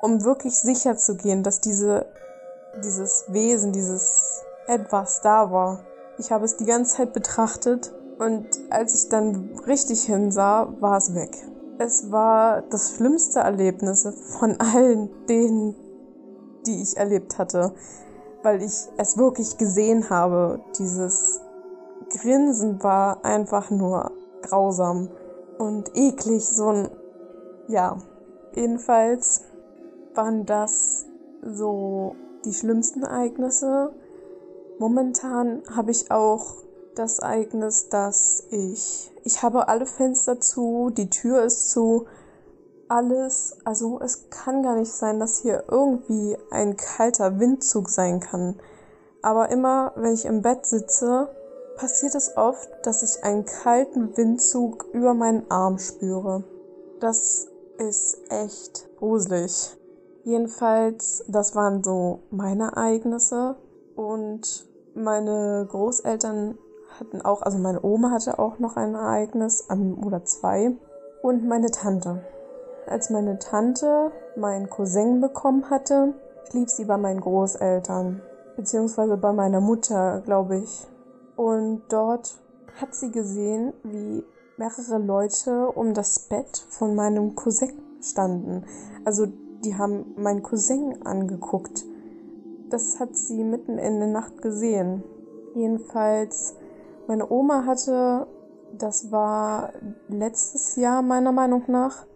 [0.01, 2.07] um wirklich sicher zu gehen, dass diese,
[2.83, 5.81] dieses Wesen, dieses etwas da war.
[6.19, 11.15] Ich habe es die ganze Zeit betrachtet und als ich dann richtig hinsah, war es
[11.15, 11.37] weg.
[11.79, 14.07] Es war das schlimmste Erlebnis
[14.39, 15.75] von allen denen,
[16.67, 17.73] die ich erlebt hatte,
[18.43, 20.61] weil ich es wirklich gesehen habe.
[20.79, 21.41] Dieses
[22.11, 24.13] Grinsen war einfach nur
[24.43, 25.09] grausam
[25.59, 26.89] und eklig, so ein,
[27.69, 27.97] ja,
[28.55, 29.43] jedenfalls
[30.15, 31.07] waren das
[31.43, 32.15] so
[32.45, 33.93] die schlimmsten Ereignisse.
[34.79, 36.57] Momentan habe ich auch
[36.95, 42.07] das Ereignis, dass ich, ich habe alle Fenster zu, die Tür ist zu,
[42.89, 48.61] alles, also es kann gar nicht sein, dass hier irgendwie ein kalter Windzug sein kann.
[49.23, 51.29] Aber immer, wenn ich im Bett sitze,
[51.77, 56.45] passiert es oft, dass ich einen kalten Windzug über meinen Arm spüre.
[57.01, 59.77] Das ist echt gruselig.
[60.25, 63.57] Jedenfalls, das waren so meine Ereignisse
[63.97, 66.59] und meine Großeltern
[66.99, 69.67] hatten auch, also meine Oma hatte auch noch ein Ereignis
[70.05, 70.77] oder zwei
[71.23, 72.25] und meine Tante.
[72.87, 76.15] Als meine Tante meinen Cousin bekommen hatte,
[76.51, 78.21] blieb sie bei meinen Großeltern,
[78.57, 80.87] beziehungsweise bei meiner Mutter, glaube ich.
[81.37, 82.37] Und dort
[82.81, 84.25] hat sie gesehen, wie
[84.57, 88.65] mehrere Leute um das Bett von meinem Cousin standen.
[89.05, 89.27] Also
[89.65, 91.85] die haben meinen Cousin angeguckt.
[92.69, 95.03] Das hat sie mitten in der Nacht gesehen.
[95.55, 96.55] Jedenfalls,
[97.07, 98.27] meine Oma hatte,
[98.79, 99.73] das war
[100.09, 102.07] letztes Jahr meiner Meinung nach,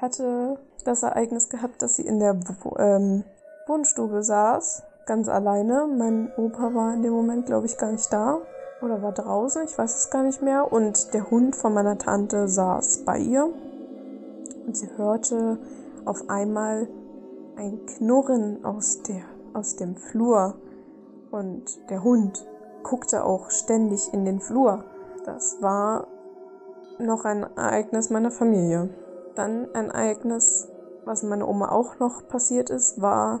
[0.00, 2.38] hatte das Ereignis gehabt, dass sie in der
[2.78, 3.24] ähm,
[3.66, 5.86] Wohnstube saß, ganz alleine.
[5.86, 8.40] Mein Opa war in dem Moment, glaube ich, gar nicht da
[8.82, 10.72] oder war draußen, ich weiß es gar nicht mehr.
[10.72, 13.48] Und der Hund von meiner Tante saß bei ihr
[14.66, 15.58] und sie hörte
[16.04, 16.88] auf einmal
[17.56, 19.22] ein Knurren aus der
[19.54, 20.54] aus dem Flur
[21.30, 22.46] und der Hund
[22.82, 24.84] guckte auch ständig in den Flur.
[25.24, 26.06] Das war
[26.98, 28.90] noch ein Ereignis meiner Familie.
[29.34, 30.68] Dann ein Ereignis,
[31.04, 33.40] was meiner Oma auch noch passiert ist, war,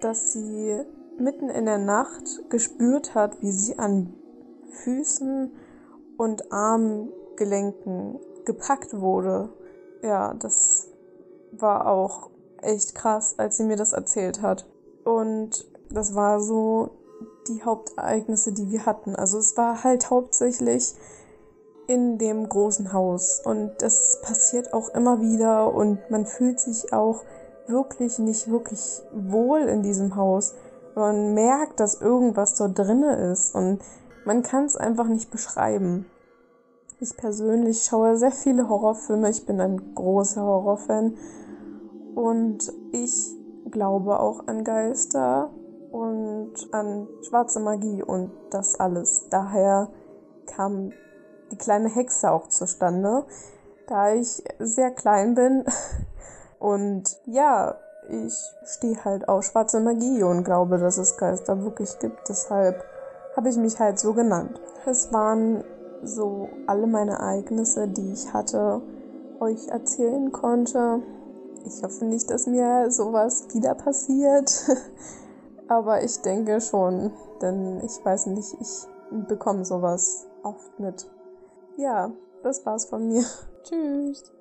[0.00, 0.80] dass sie
[1.18, 4.14] mitten in der Nacht gespürt hat, wie sie an
[4.84, 5.52] Füßen
[6.16, 9.50] und Armgelenken gepackt wurde.
[10.02, 10.77] Ja, das
[11.52, 12.30] war auch
[12.62, 14.66] echt krass, als sie mir das erzählt hat.
[15.04, 16.90] Und das war so
[17.48, 19.16] die Hauptereignisse, die wir hatten.
[19.16, 20.94] Also es war halt hauptsächlich
[21.86, 23.40] in dem großen Haus.
[23.44, 27.24] Und das passiert auch immer wieder und man fühlt sich auch
[27.66, 30.54] wirklich nicht wirklich wohl in diesem Haus.
[30.94, 33.80] Man merkt, dass irgendwas dort drinne ist und
[34.24, 36.06] man kann es einfach nicht beschreiben.
[37.00, 39.30] Ich persönlich schaue sehr viele Horrorfilme.
[39.30, 41.16] Ich bin ein großer Horrorfan
[42.16, 43.36] und ich
[43.70, 45.50] glaube auch an Geister
[45.92, 49.28] und an schwarze Magie und das alles.
[49.30, 49.90] Daher
[50.46, 50.90] kam
[51.52, 53.24] die kleine Hexe auch zustande,
[53.86, 55.64] da ich sehr klein bin.
[56.58, 57.76] Und ja,
[58.08, 58.34] ich
[58.64, 62.28] stehe halt auf schwarze Magie und glaube, dass es Geister wirklich gibt.
[62.28, 62.82] Deshalb
[63.36, 64.60] habe ich mich halt so genannt.
[64.84, 65.62] Es waren
[66.02, 68.82] so alle meine Ereignisse, die ich hatte,
[69.40, 71.02] euch erzählen konnte.
[71.66, 74.50] Ich hoffe nicht, dass mir sowas wieder passiert,
[75.68, 81.06] aber ich denke schon, denn ich weiß nicht, ich bekomme sowas oft mit.
[81.76, 83.24] Ja, das war's von mir.
[83.64, 84.32] Tschüss.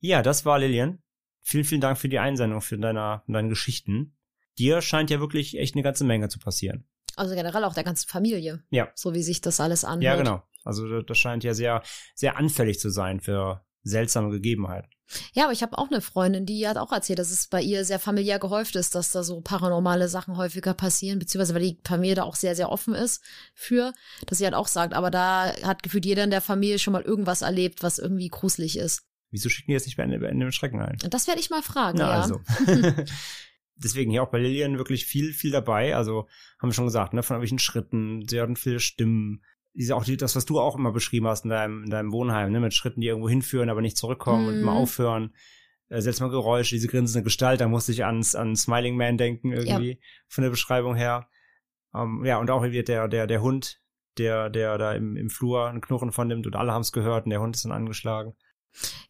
[0.00, 1.02] Ja, das war Lilian.
[1.42, 4.16] Vielen, vielen Dank für die Einsendung, für deine, deine Geschichten.
[4.58, 6.86] Dir scheint ja wirklich echt eine ganze Menge zu passieren.
[7.18, 8.62] Also generell auch der ganzen Familie.
[8.70, 8.88] Ja.
[8.94, 10.02] So wie sich das alles anhört.
[10.02, 10.42] Ja, genau.
[10.64, 11.82] Also das scheint ja sehr,
[12.14, 14.90] sehr anfällig zu sein für seltsame Gegebenheiten.
[15.32, 17.84] Ja, aber ich habe auch eine Freundin, die hat auch erzählt, dass es bei ihr
[17.84, 22.16] sehr familiär gehäuft ist, dass da so paranormale Sachen häufiger passieren, beziehungsweise weil die Familie
[22.16, 23.22] da auch sehr, sehr offen ist
[23.54, 23.94] für,
[24.26, 27.02] dass sie halt auch sagt, aber da hat gefühlt jeder in der Familie schon mal
[27.02, 29.04] irgendwas erlebt, was irgendwie gruselig ist.
[29.30, 30.98] Wieso schicken die jetzt nicht bei Ende, bei Ende Schrecken ein?
[31.08, 32.22] Das werde ich mal fragen, Na, ja.
[32.22, 32.40] also.
[33.82, 35.94] Deswegen hier auch bei Lilian wirklich viel, viel dabei.
[35.94, 36.26] Also
[36.60, 39.42] haben wir schon gesagt, ne, von irgendwelchen Schritten, sie hatten viele Stimmen.
[39.74, 42.50] Diese auch die, das, was du auch immer beschrieben hast in deinem, in deinem Wohnheim,
[42.50, 44.62] ne, mit Schritten, die irgendwo hinführen, aber nicht zurückkommen und Mhm.
[44.62, 45.34] immer aufhören.
[45.88, 50.00] Äh, seltsame Geräusche, diese grinsende Gestalt, da musste ich ans, an Smiling Man denken irgendwie,
[50.26, 51.28] von der Beschreibung her.
[51.94, 53.80] Ähm, ja, und auch wie der, der, der Hund,
[54.18, 57.24] der, der da im, im Flur einen Knurren von nimmt und alle haben es gehört
[57.24, 58.34] und der Hund ist dann angeschlagen.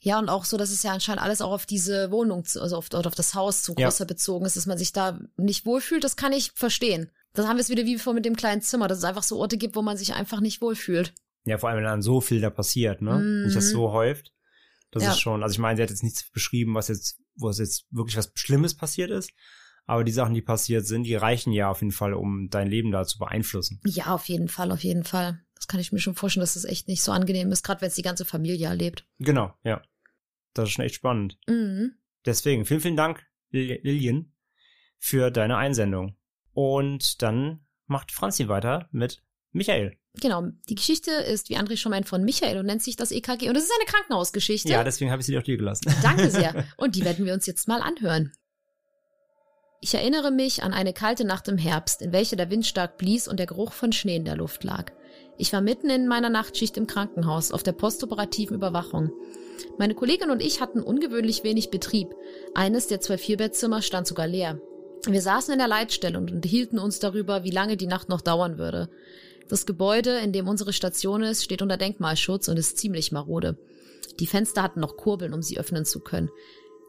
[0.00, 2.92] Ja, und auch so, dass es ja anscheinend alles auch auf diese Wohnung, also auf,
[2.92, 3.88] auf das Haus zu Ja.
[3.88, 7.10] größer bezogen ist, dass man sich da nicht wohlfühlt, das kann ich verstehen.
[7.34, 9.38] Dann haben wir es wieder wie vor mit dem kleinen Zimmer, dass es einfach so
[9.38, 11.12] Orte gibt, wo man sich einfach nicht wohlfühlt.
[11.44, 13.18] Ja, vor allem, wenn dann so viel da passiert, ne?
[13.18, 13.42] Mhm.
[13.42, 14.32] Wenn sich das so häuft.
[14.90, 15.10] Das Ja.
[15.10, 17.84] ist schon, also ich meine, sie hat jetzt nichts beschrieben, was jetzt, wo es jetzt
[17.90, 19.30] wirklich was Schlimmes passiert ist.
[19.86, 22.90] Aber die Sachen, die passiert sind, die reichen ja auf jeden Fall, um dein Leben
[22.90, 23.80] da zu beeinflussen.
[23.86, 25.40] Ja, auf jeden Fall, auf jeden Fall.
[25.58, 27.88] Das kann ich mir schon vorstellen, dass das echt nicht so angenehm ist, gerade wenn
[27.88, 29.04] es die ganze Familie erlebt.
[29.18, 29.82] Genau, ja.
[30.54, 31.36] Das ist schon echt spannend.
[31.48, 31.94] Mhm.
[32.24, 34.32] Deswegen, vielen, vielen Dank, Lil- Lillian,
[34.98, 36.16] für deine Einsendung.
[36.52, 39.98] Und dann macht Franzi weiter mit Michael.
[40.20, 40.44] Genau.
[40.68, 43.48] Die Geschichte ist, wie André schon meint, von Michael und nennt sich das EKG.
[43.48, 44.68] Und es ist eine Krankenhausgeschichte.
[44.68, 45.92] Ja, deswegen habe ich sie auch dir gelassen.
[46.02, 46.64] Danke sehr.
[46.76, 48.32] Und die werden wir uns jetzt mal anhören.
[49.80, 53.28] Ich erinnere mich an eine kalte Nacht im Herbst, in welcher der Wind stark blies
[53.28, 54.90] und der Geruch von Schnee in der Luft lag.
[55.38, 59.12] Ich war mitten in meiner Nachtschicht im Krankenhaus auf der postoperativen Überwachung.
[59.78, 62.08] Meine Kollegin und ich hatten ungewöhnlich wenig Betrieb.
[62.54, 64.60] Eines der zwei Vierbettzimmer stand sogar leer.
[65.06, 68.58] Wir saßen in der Leitstelle und unterhielten uns darüber, wie lange die Nacht noch dauern
[68.58, 68.90] würde.
[69.48, 73.56] Das Gebäude, in dem unsere Station ist, steht unter Denkmalschutz und ist ziemlich marode.
[74.18, 76.30] Die Fenster hatten noch Kurbeln, um sie öffnen zu können.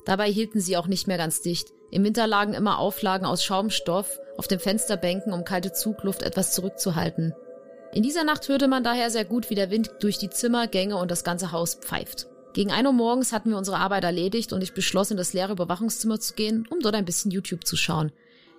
[0.05, 1.71] Dabei hielten sie auch nicht mehr ganz dicht.
[1.91, 7.33] Im Winter lagen immer Auflagen aus Schaumstoff auf den Fensterbänken, um kalte Zugluft etwas zurückzuhalten.
[7.91, 10.97] In dieser Nacht hörte man daher sehr gut, wie der Wind durch die Zimmer, Gänge
[10.97, 12.27] und das ganze Haus pfeift.
[12.53, 15.53] Gegen ein Uhr morgens hatten wir unsere Arbeit erledigt und ich beschloss, in das leere
[15.53, 18.11] Überwachungszimmer zu gehen, um dort ein bisschen YouTube zu schauen.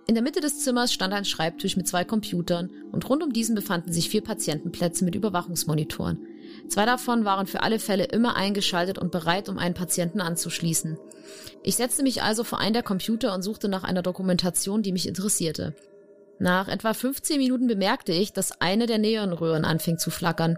[0.09, 3.55] In der Mitte des Zimmers stand ein Schreibtisch mit zwei Computern und rund um diesen
[3.55, 6.26] befanden sich vier Patientenplätze mit Überwachungsmonitoren.
[6.68, 10.99] Zwei davon waren für alle Fälle immer eingeschaltet und bereit, um einen Patienten anzuschließen.
[11.62, 15.07] Ich setzte mich also vor einen der Computer und suchte nach einer Dokumentation, die mich
[15.07, 15.76] interessierte.
[16.43, 20.57] Nach etwa 15 Minuten bemerkte ich, dass eine der Neonröhren anfing zu flackern.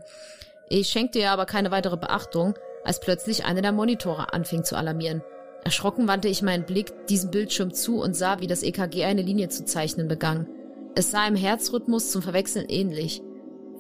[0.68, 2.55] Ich schenkte ihr aber keine weitere Beachtung,
[2.85, 5.22] als plötzlich einer der Monitore anfing zu alarmieren.
[5.64, 9.49] Erschrocken wandte ich meinen Blick diesem Bildschirm zu und sah, wie das EKG eine Linie
[9.49, 10.47] zu zeichnen begann.
[10.95, 13.20] Es sah im Herzrhythmus zum Verwechseln ähnlich.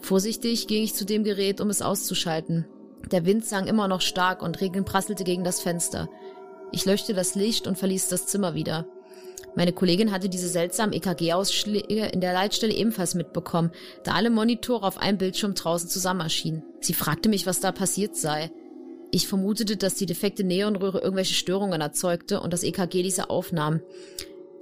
[0.00, 2.66] Vorsichtig ging ich zu dem Gerät, um es auszuschalten.
[3.12, 6.08] Der Wind sang immer noch stark und Regen prasselte gegen das Fenster.
[6.72, 8.86] Ich löschte das Licht und verließ das Zimmer wieder.
[9.54, 13.70] Meine Kollegin hatte diese seltsamen EKG-Ausschläge in der Leitstelle ebenfalls mitbekommen,
[14.02, 16.62] da alle Monitore auf einem Bildschirm draußen zusammen erschienen.
[16.80, 18.50] Sie fragte mich, was da passiert sei.
[19.10, 23.80] Ich vermutete, dass die defekte Neonröhre irgendwelche Störungen erzeugte und das EKG diese aufnahm.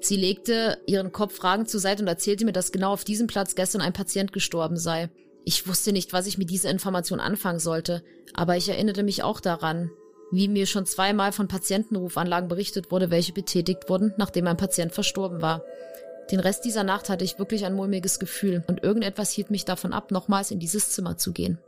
[0.01, 3.55] Sie legte ihren Kopf fragend zur Seite und erzählte mir, dass genau auf diesem Platz
[3.55, 5.09] gestern ein Patient gestorben sei.
[5.45, 8.03] Ich wusste nicht, was ich mit dieser Information anfangen sollte,
[8.34, 9.91] aber ich erinnerte mich auch daran,
[10.31, 15.43] wie mir schon zweimal von Patientenrufanlagen berichtet wurde, welche betätigt wurden, nachdem ein Patient verstorben
[15.43, 15.64] war.
[16.31, 19.93] Den Rest dieser Nacht hatte ich wirklich ein mulmiges Gefühl und irgendetwas hielt mich davon
[19.93, 21.59] ab, nochmals in dieses Zimmer zu gehen.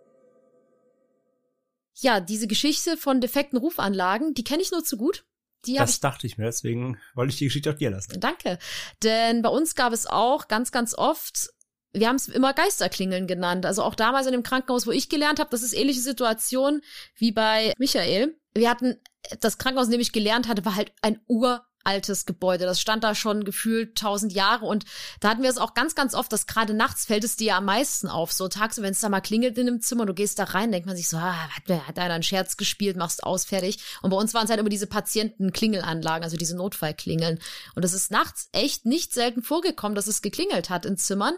[1.95, 5.25] Ja, diese Geschichte von defekten Rufanlagen, die kenne ich nur zu gut.
[5.67, 8.19] Die Das ich dachte ich mir, deswegen wollte ich die Geschichte auch dir lassen.
[8.19, 8.59] Danke.
[9.03, 11.51] Denn bei uns gab es auch ganz, ganz oft,
[11.93, 13.67] wir haben es immer Geisterklingeln genannt.
[13.67, 16.81] Also auch damals in dem Krankenhaus, wo ich gelernt habe, das ist ähnliche Situation
[17.17, 18.37] wie bei Michael.
[18.55, 18.97] Wir hatten,
[19.41, 22.65] das Krankenhaus, in dem ich gelernt hatte, war halt ein uraltes Gebäude.
[22.65, 24.85] Das stand da schon gefühlt tausend Jahre und
[25.21, 27.59] da hatten wir es auch ganz, ganz oft, dass gerade nachts fällt es dir ja
[27.59, 28.33] am meisten auf.
[28.33, 30.87] So tagsüber, wenn es da mal klingelt in einem Zimmer, du gehst da rein, denkt
[30.87, 33.79] man sich so, ah, hat, hat einer einen Scherz gespielt, machst aus, fertig.
[34.03, 37.39] Und bei uns waren es halt immer diese Patientenklingelanlagen, also diese Notfallklingeln.
[37.75, 41.35] Und es ist nachts echt nicht selten vorgekommen, dass es geklingelt hat in Zimmern.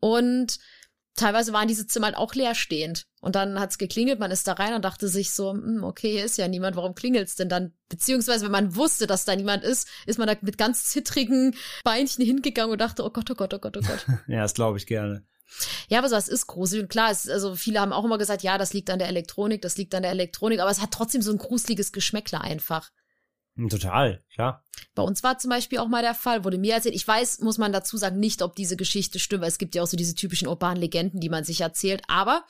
[0.00, 0.58] Und
[1.18, 3.04] teilweise waren diese Zimmer halt auch leerstehend.
[3.20, 6.24] Und dann hat's geklingelt, man ist da rein und dachte sich so, hm, okay, hier
[6.24, 7.72] ist ja niemand, warum klingelt's denn dann?
[7.88, 12.24] Beziehungsweise, wenn man wusste, dass da niemand ist, ist man da mit ganz zittrigen Beinchen
[12.24, 14.06] hingegangen und dachte, oh Gott, oh Gott, oh Gott, oh Gott.
[14.28, 15.24] Ja, das glaube ich gerne.
[15.88, 16.84] Ja, aber das ist gruselig.
[16.84, 19.62] Und klar, es, also viele haben auch immer gesagt, ja, das liegt an der Elektronik,
[19.62, 22.90] das liegt an der Elektronik, aber es hat trotzdem so ein gruseliges Geschmäckler einfach.
[23.58, 24.64] Hm, Total, klar.
[24.94, 27.58] Bei uns war zum Beispiel auch mal der Fall, wurde mir erzählt, ich weiß, muss
[27.58, 30.14] man dazu sagen, nicht, ob diese Geschichte stimmt, weil es gibt ja auch so diese
[30.14, 32.44] typischen urbanen Legenden, die man sich erzählt, aber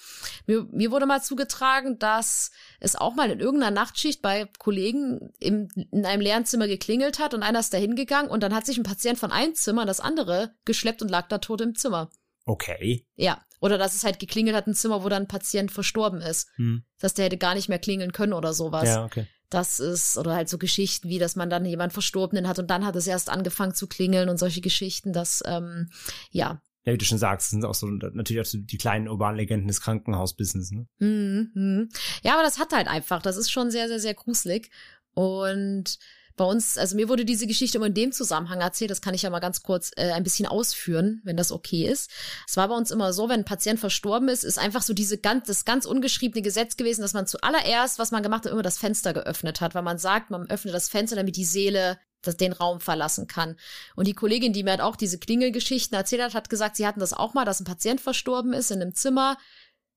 [0.47, 5.69] mir, mir wurde mal zugetragen, dass es auch mal in irgendeiner Nachtschicht bei Kollegen im,
[5.91, 8.77] in einem leeren Zimmer geklingelt hat und einer ist da hingegangen und dann hat sich
[8.77, 12.11] ein Patient von einem Zimmer in das andere geschleppt und lag da tot im Zimmer.
[12.45, 13.07] Okay.
[13.17, 13.43] Ja.
[13.61, 16.49] Oder dass es halt geklingelt hat, ein Zimmer, wo dann ein Patient verstorben ist.
[16.57, 16.85] Hm.
[17.01, 18.87] Dass der hätte gar nicht mehr klingeln können oder sowas.
[18.89, 19.27] Ja, okay.
[19.51, 22.85] Das ist, oder halt so Geschichten wie, dass man dann jemand Verstorbenen hat und dann
[22.85, 25.89] hat es erst angefangen zu klingeln und solche Geschichten, das, ähm,
[26.31, 26.61] ja.
[26.85, 29.69] Ja, wie du schon sagst, sind auch so natürlich auch so die kleinen urbanen Legenden
[29.69, 30.87] des Krankenhausbusiness, ne?
[30.99, 31.89] Mhm, mhm.
[32.23, 34.71] Ja, aber das hat halt einfach, das ist schon sehr, sehr, sehr gruselig.
[35.15, 35.99] Und
[36.39, 39.23] bei uns, also mir wurde diese Geschichte immer in dem Zusammenhang erzählt, das kann ich
[39.23, 42.11] ja mal ganz kurz äh, ein bisschen ausführen, wenn das okay ist.
[42.47, 45.19] Es war bei uns immer so, wenn ein Patient verstorben ist, ist einfach so diese
[45.19, 48.79] ganz, das ganz ungeschriebene Gesetz gewesen, dass man zuallererst, was man gemacht hat, immer das
[48.79, 52.53] Fenster geöffnet hat, weil man sagt, man öffnet das Fenster, damit die Seele das, den
[52.53, 53.57] Raum verlassen kann.
[53.95, 57.01] Und die Kollegin, die mir halt auch diese Klingelgeschichten erzählt hat, hat gesagt, sie hatten
[57.01, 59.37] das auch mal, dass ein Patient verstorben ist in einem Zimmer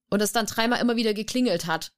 [0.10, 1.92] und es dann dreimal immer wieder geklingelt hat.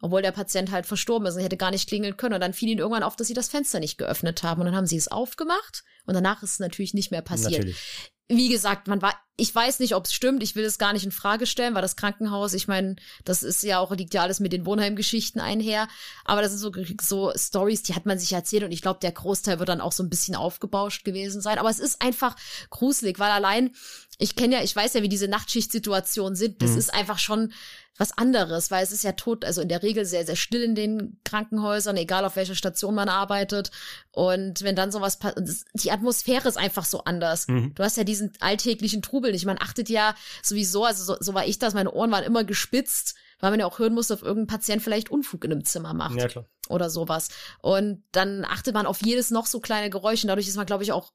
[0.00, 2.34] Obwohl der Patient halt verstorben ist und hätte gar nicht klingeln können.
[2.34, 4.60] Und dann fiel ihnen irgendwann auf, dass sie das Fenster nicht geöffnet haben.
[4.60, 7.60] Und dann haben sie es aufgemacht und danach ist es natürlich nicht mehr passiert.
[7.60, 8.12] Natürlich.
[8.30, 11.04] Wie gesagt, man war, ich weiß nicht, ob es stimmt, ich will es gar nicht
[11.04, 14.38] in Frage stellen, weil das Krankenhaus, ich meine, das ist ja auch, liegt ja alles
[14.38, 15.88] mit den Wohnheimgeschichten einher.
[16.26, 19.12] Aber das sind so, so Stories, die hat man sich erzählt und ich glaube, der
[19.12, 21.58] Großteil wird dann auch so ein bisschen aufgebauscht gewesen sein.
[21.58, 22.36] Aber es ist einfach
[22.68, 23.74] gruselig, weil allein,
[24.18, 26.60] ich kenne ja, ich weiß ja, wie diese Nachtschicht-Situationen sind.
[26.60, 26.78] Das Mhm.
[26.78, 27.52] ist einfach schon
[27.96, 30.74] was anderes, weil es ist ja tot, also in der Regel sehr, sehr still in
[30.76, 33.70] den Krankenhäusern, egal auf welcher Station man arbeitet.
[34.12, 37.48] Und wenn dann sowas passiert, die Atmosphäre ist einfach so anders.
[37.48, 37.74] Mhm.
[37.74, 39.46] Du hast ja diesen alltäglichen Trubel nicht.
[39.46, 43.16] Man achtet ja sowieso, also so, so war ich das, meine Ohren waren immer gespitzt,
[43.40, 46.16] weil man ja auch hören musste, ob irgendein Patient vielleicht Unfug in einem Zimmer macht
[46.18, 46.46] Ja, klar.
[46.68, 47.28] oder sowas.
[47.62, 50.82] Und dann achtet man auf jedes noch so kleine Geräusch und dadurch ist man, glaube
[50.84, 51.12] ich, auch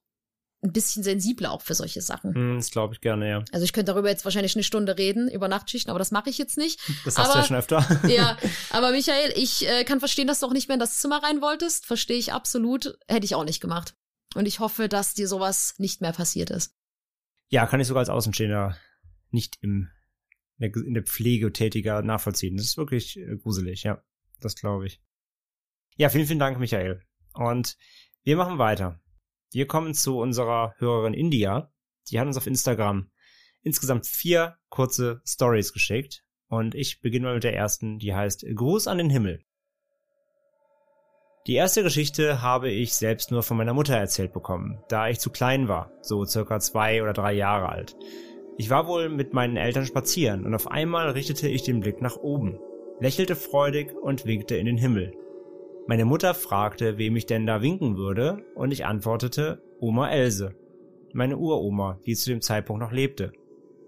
[0.64, 2.34] ein bisschen sensibler auch für solche Sachen.
[2.34, 3.44] Hm, das glaube ich gerne, ja.
[3.52, 6.38] Also ich könnte darüber jetzt wahrscheinlich eine Stunde reden, über Nachtschichten, aber das mache ich
[6.38, 6.80] jetzt nicht.
[7.06, 8.02] Das hast du Aber- ja schon öfter.
[8.10, 8.38] Ja,
[8.72, 11.42] aber Michael, ich äh, kann verstehen, dass du auch nicht mehr in das Zimmer rein
[11.42, 11.86] wolltest.
[11.86, 12.98] Verstehe ich absolut.
[13.08, 13.96] Hätte ich auch nicht gemacht.
[14.36, 16.74] Und ich hoffe, dass dir sowas nicht mehr passiert ist.
[17.50, 18.78] Ja, kann ich sogar als Außenstehender
[19.30, 19.90] nicht im,
[20.58, 22.56] in der- in der Pflege tätiger nachvollziehen.
[22.58, 24.02] Das ist wirklich äh, gruselig, ja.
[24.40, 25.02] Das glaube ich.
[25.98, 27.02] Ja, vielen, vielen Dank, Michael.
[27.34, 27.78] Und
[28.24, 29.00] wir machen weiter.
[29.54, 31.72] Wir kommen zu unserer Hörerin India.
[32.10, 33.12] Die hat uns auf Instagram
[33.62, 36.24] insgesamt vier kurze Stories geschickt.
[36.48, 39.44] Und ich beginne mal mit der ersten, die heißt Gruß an den Himmel.
[41.46, 45.30] Die erste Geschichte habe ich selbst nur von meiner Mutter erzählt bekommen, da ich zu
[45.30, 47.96] klein war, so circa zwei oder drei Jahre alt.
[48.58, 52.16] Ich war wohl mit meinen Eltern spazieren und auf einmal richtete ich den Blick nach
[52.16, 52.60] oben,
[53.00, 55.14] lächelte freudig und winkte in den Himmel.
[55.86, 60.56] Meine Mutter fragte, wem ich denn da winken würde, und ich antwortete Oma Else,
[61.12, 63.34] meine Uroma, die zu dem Zeitpunkt noch lebte.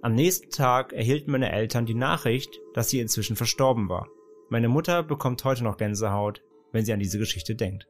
[0.02, 4.08] Am nächsten Tag erhielten meine Eltern die Nachricht, dass sie inzwischen verstorben war.
[4.50, 7.88] Meine Mutter bekommt heute noch Gänsehaut, wenn sie an diese Geschichte denkt.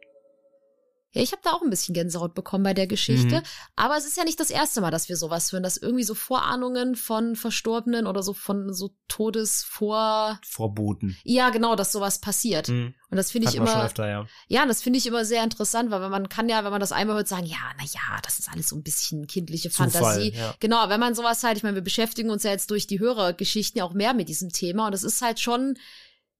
[1.15, 3.37] Ja, ich habe da auch ein bisschen Gänsehaut bekommen bei der Geschichte.
[3.37, 3.43] Mhm.
[3.77, 6.13] Aber es ist ja nicht das erste Mal, dass wir sowas hören, dass irgendwie so
[6.13, 10.39] Vorahnungen von Verstorbenen oder so von so Todesvor...
[10.45, 11.17] Vorboten.
[11.23, 12.67] Ja, genau, dass sowas passiert.
[12.67, 12.93] Mhm.
[13.09, 14.27] Und das finde ich immer, öfter, ja.
[14.49, 17.15] ja, das finde ich immer sehr interessant, weil man kann ja, wenn man das einmal
[17.15, 20.33] hört, sagen, ja, na ja, das ist alles so ein bisschen kindliche Zufall, Fantasie.
[20.35, 20.53] ja.
[20.59, 23.79] Genau, wenn man sowas halt, ich meine, wir beschäftigen uns ja jetzt durch die Hörergeschichten
[23.79, 25.77] ja auch mehr mit diesem Thema und es ist halt schon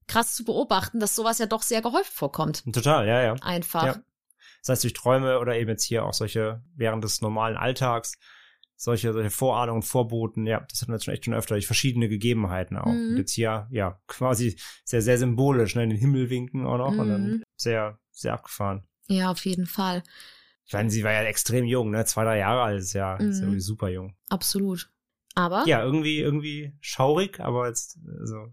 [0.06, 2.62] krass zu beobachten, dass sowas ja doch sehr gehäuft vorkommt.
[2.72, 3.32] Total, ja, ja.
[3.40, 3.86] Einfach.
[3.86, 3.96] Ja.
[4.66, 8.18] Das heißt durch Träume oder eben jetzt hier auch solche während des normalen Alltags,
[8.74, 12.08] solche, solche Vorahnungen, Vorboten, ja, das hatten wir jetzt schon echt schon öfter, durch verschiedene
[12.08, 12.92] Gegebenheiten auch.
[12.94, 13.10] Mhm.
[13.10, 16.98] Und jetzt hier, ja, quasi sehr, sehr symbolisch, ne, in den Himmel winken auch noch
[16.98, 17.42] und dann Mhm.
[17.56, 18.82] sehr, sehr abgefahren.
[19.06, 20.02] Ja, auf jeden Fall.
[20.66, 23.36] Ich meine, sie war ja extrem jung, ne, zwei, drei Jahre alt, ist ja, ist
[23.36, 23.42] Mhm.
[23.44, 24.16] irgendwie super jung.
[24.30, 24.90] Absolut.
[25.36, 28.52] Aber Ja, irgendwie, irgendwie schaurig, aber jetzt, also,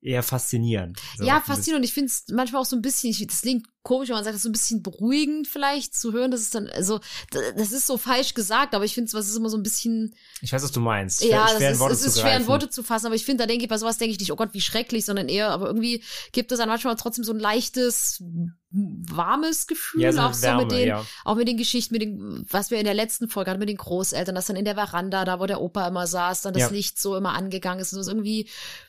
[0.00, 0.98] eher faszinierend.
[1.16, 1.80] So ja, faszinierend.
[1.80, 4.24] Und ich finde es manchmal auch so ein bisschen, ich, das klingt komisch, wenn man
[4.24, 6.30] sagt, das ist so ein bisschen beruhigend vielleicht zu hören.
[6.30, 9.48] Das ist dann, also, das ist so falsch gesagt, aber ich finde, was ist immer
[9.48, 11.22] so ein bisschen, Ich weiß, was du meinst.
[11.24, 12.46] ja, schwer das ist, Worte es ist schwer in.
[12.46, 14.36] Worte zu fassen, aber ich finde, da denke ich, bei sowas denke ich nicht, oh
[14.36, 18.22] Gott, wie schrecklich, sondern eher, aber irgendwie gibt es dann manchmal trotzdem so ein leichtes,
[18.70, 21.06] warmes Gefühl, Ja, so auch so Wärme, mit den, ja.
[21.24, 23.78] auch mit den Geschichten, mit den, was wir in der letzten Folge hatten, mit den
[23.78, 26.68] Großeltern, dass dann in der Veranda, da wo der Opa immer saß, dann das Ja.
[26.68, 27.94] Licht so immer angegangen ist.
[27.94, 28.48] Und ist irgendwie,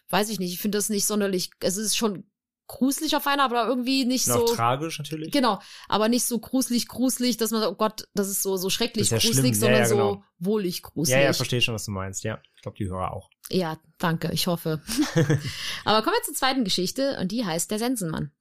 [0.09, 2.25] weiß ich nicht, ich finde das nicht sonderlich, es ist schon
[2.69, 4.55] gruselig auf einer, aber irgendwie nicht Und so.
[4.55, 5.31] tragisch natürlich.
[5.31, 8.69] Genau, aber nicht so gruselig, gruselig, dass man sagt, oh Gott, das ist so, so
[8.69, 9.53] schrecklich ja gruselig.
[9.53, 10.13] Ja, sondern ja, genau.
[10.13, 11.19] so wohlig gruselig.
[11.19, 12.39] Ja, ja, verstehe schon, was du meinst, ja.
[12.55, 13.29] Ich glaube, die Hörer auch.
[13.49, 14.81] Ja, danke, ich hoffe.
[15.85, 18.31] Aber kommen wir zur zweiten Geschichte und die heißt Der Sensenmann.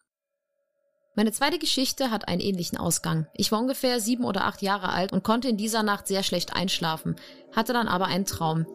[1.16, 3.26] Meine zweite Geschichte hat einen ähnlichen Ausgang.
[3.34, 6.54] Ich war ungefähr sieben oder acht Jahre alt und konnte in dieser Nacht sehr schlecht
[6.54, 7.16] einschlafen,
[7.56, 8.66] hatte dann aber einen Traum.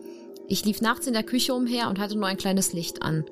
[0.53, 3.25] Ich lief nachts in der Küche umher und hatte nur ein kleines Licht an.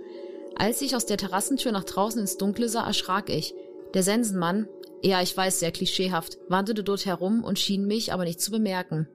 [0.56, 3.54] Als ich aus der Terrassentür nach draußen ins Dunkle sah, erschrak ich.
[3.94, 4.68] Der Sensenmann,
[5.04, 9.08] ja, ich weiß, sehr klischeehaft, wanderte dort herum und schien mich aber nicht zu bemerken.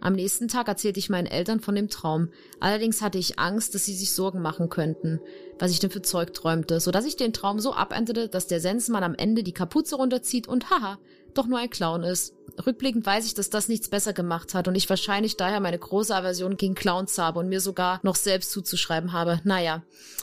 [0.00, 2.30] Am nächsten Tag erzählte ich meinen Eltern von dem Traum.
[2.58, 5.20] Allerdings hatte ich Angst, dass sie sich Sorgen machen könnten,
[5.58, 8.60] was ich denn für Zeug träumte, so dass ich den Traum so abendete, dass der
[8.60, 10.98] Sensenmann am Ende die Kapuze runterzieht und haha,
[11.38, 12.34] doch nur ein Clown ist.
[12.64, 16.14] Rückblickend weiß ich, dass das nichts besser gemacht hat und ich wahrscheinlich daher meine große
[16.14, 19.40] Aversion gegen Clowns habe und mir sogar noch selbst zuzuschreiben habe.
[19.44, 19.82] Naja,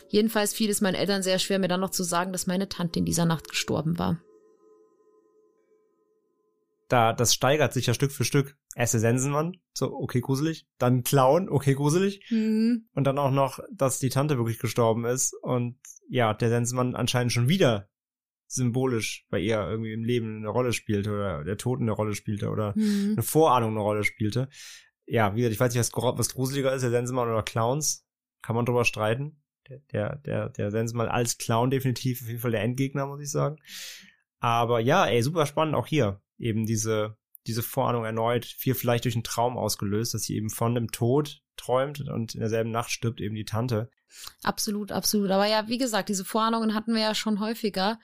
[0.09, 2.99] jedenfalls fiel es meinen Eltern sehr schwer, mir dann noch zu sagen, dass meine Tante
[2.99, 4.19] in dieser Nacht gestorben war
[6.93, 8.55] da, das steigert sich ja Stück für Stück.
[8.75, 10.67] Erst der Sensenmann, so, okay, gruselig.
[10.77, 12.21] Dann Clown, okay, gruselig.
[12.29, 12.85] Mhm.
[12.93, 15.33] Und dann auch noch, dass die Tante wirklich gestorben ist.
[15.41, 17.89] Und ja, der Sensenmann anscheinend schon wieder
[18.53, 22.49] symbolisch bei ihr irgendwie im Leben eine Rolle spielte oder der Tod eine Rolle spielte
[22.49, 23.13] oder Mhm.
[23.13, 24.49] eine Vorahnung eine Rolle spielte.
[25.05, 28.05] Ja, wie gesagt, ich weiß nicht, was, was gruseliger ist, der Sensenmann oder Clowns.
[28.41, 29.41] Kann man drüber streiten.
[29.69, 33.31] Der, der, der, der Sensenmann als Clown definitiv auf jeden Fall der Endgegner, muss ich
[33.31, 33.57] sagen.
[34.39, 36.21] Aber ja, ey, super spannend auch hier.
[36.37, 37.15] Eben diese,
[37.47, 41.41] diese Vorahnung erneut, viel vielleicht durch einen Traum ausgelöst, dass sie eben von dem Tod
[41.55, 43.89] träumt und in derselben Nacht stirbt eben die Tante.
[44.43, 45.31] Absolut, absolut.
[45.31, 47.99] Aber ja, wie gesagt, diese Vorahnungen hatten wir ja schon häufiger.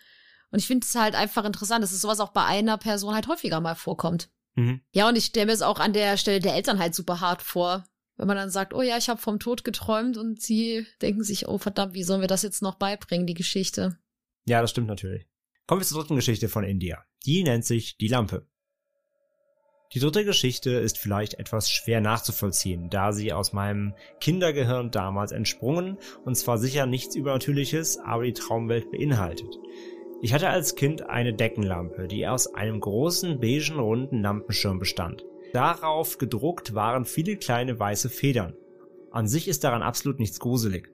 [0.52, 3.28] Und ich finde es halt einfach interessant, dass es sowas auch bei einer Person halt
[3.28, 4.30] häufiger mal vorkommt.
[4.56, 4.82] Mhm.
[4.92, 7.42] Ja, und ich stelle mir es auch an der Stelle der Eltern halt super hart
[7.42, 7.86] vor.
[8.18, 11.48] Wenn man dann sagt, oh ja, ich habe vom Tod geträumt und sie denken sich,
[11.48, 13.98] oh verdammt, wie sollen wir das jetzt noch beibringen, die Geschichte?
[14.46, 15.26] Ja, das stimmt natürlich.
[15.68, 17.06] Kommen wir zur dritten Geschichte von India.
[17.26, 18.48] Die nennt sich Die Lampe.
[19.94, 25.98] Die dritte Geschichte ist vielleicht etwas schwer nachzuvollziehen, da sie aus meinem Kindergehirn damals entsprungen
[26.26, 29.56] und zwar sicher nichts Übernatürliches, aber die Traumwelt beinhaltet.
[30.22, 35.24] Ich hatte als Kind eine Deckenlampe, die aus einem großen beigen runden Lampenschirm bestand.
[35.54, 38.54] Darauf gedruckt waren viele kleine weiße Federn.
[39.12, 40.92] An sich ist daran absolut nichts gruselig.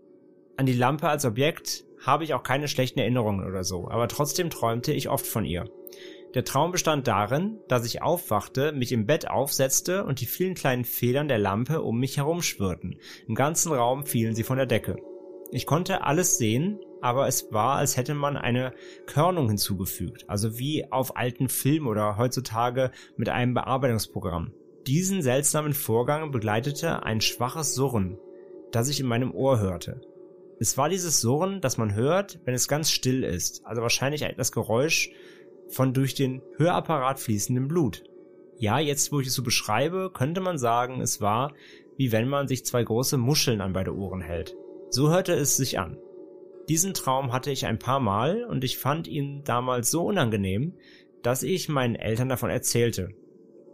[0.58, 4.52] An die Lampe als Objekt habe ich auch keine schlechten Erinnerungen oder so, aber trotzdem
[4.52, 5.66] träumte ich oft von ihr.
[6.36, 10.86] Der Traum bestand darin, dass ich aufwachte, mich im Bett aufsetzte und die vielen kleinen
[10.86, 13.00] Federn der Lampe um mich herum schwirrten.
[13.28, 14.98] Im ganzen Raum fielen sie von der Decke.
[15.52, 18.74] Ich konnte alles sehen, aber es war, als hätte man eine
[19.06, 24.54] Körnung hinzugefügt, also wie auf alten Filmen oder heutzutage mit einem Bearbeitungsprogramm.
[24.88, 28.18] Diesen seltsamen Vorgang begleitete ein schwaches Surren,
[28.72, 30.02] das ich in meinem Ohr hörte.
[30.60, 34.52] Es war dieses Surren, das man hört, wenn es ganz still ist, also wahrscheinlich das
[34.52, 35.12] Geräusch
[35.70, 38.04] von durch den Hörapparat fließendem Blut.
[38.58, 41.54] Ja, jetzt wo ich es so beschreibe, könnte man sagen, es war,
[41.98, 44.56] wie wenn man sich zwei große Muscheln an beide Ohren hält.
[44.90, 46.00] So hörte es sich an.
[46.68, 50.74] Diesen Traum hatte ich ein paar Mal und ich fand ihn damals so unangenehm,
[51.22, 53.10] dass ich meinen Eltern davon erzählte.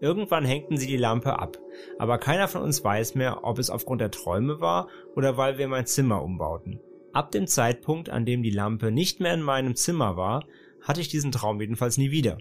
[0.01, 1.57] Irgendwann hängten sie die Lampe ab,
[1.99, 5.67] aber keiner von uns weiß mehr, ob es aufgrund der Träume war oder weil wir
[5.67, 6.79] mein Zimmer umbauten.
[7.13, 10.45] Ab dem Zeitpunkt, an dem die Lampe nicht mehr in meinem Zimmer war,
[10.81, 12.39] hatte ich diesen Traum jedenfalls nie wieder.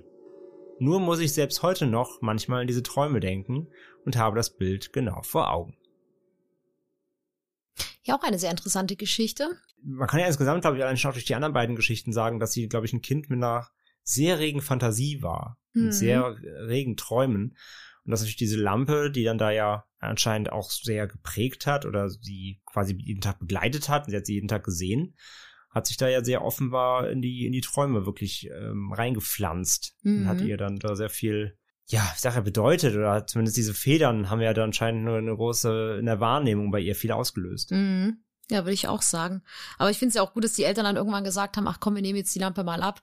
[0.78, 3.68] Nur muss ich selbst heute noch manchmal an diese Träume denken
[4.06, 5.76] und habe das Bild genau vor Augen.
[8.02, 9.48] Ja, auch eine sehr interessante Geschichte.
[9.82, 12.38] Man kann ja insgesamt, glaube ich, allein schon auch durch die anderen beiden Geschichten sagen,
[12.40, 13.68] dass sie, glaube ich, ein Kind mit einer
[14.02, 15.84] sehr regen Fantasie war Mhm.
[15.86, 16.36] und sehr
[16.66, 17.56] regen Träumen.
[18.04, 22.08] Und dass natürlich diese Lampe, die dann da ja anscheinend auch sehr geprägt hat oder
[22.08, 25.14] sie quasi jeden Tag begleitet hat, sie hat sie jeden Tag gesehen,
[25.68, 30.22] hat sich da ja sehr offenbar in die, in die Träume wirklich ähm, reingepflanzt Mhm.
[30.22, 31.58] und hat ihr dann da sehr viel,
[31.90, 36.06] ja, ja, bedeutet oder zumindest diese Federn haben ja da anscheinend nur eine große, in
[36.06, 37.72] der Wahrnehmung bei ihr viel ausgelöst.
[37.72, 38.22] Mhm.
[38.48, 39.42] Ja, würde ich auch sagen.
[39.78, 41.78] Aber ich finde es ja auch gut, dass die Eltern dann irgendwann gesagt haben, ach
[41.80, 43.02] komm, wir nehmen jetzt die Lampe mal ab.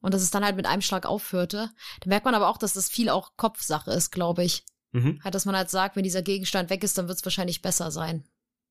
[0.00, 1.70] Und dass es dann halt mit einem Schlag aufhörte.
[2.00, 4.64] Da merkt man aber auch, dass das viel auch Kopfsache ist, glaube ich.
[4.92, 5.20] Mhm.
[5.24, 7.90] Halt, dass man halt sagt, wenn dieser Gegenstand weg ist, dann wird es wahrscheinlich besser
[7.90, 8.24] sein.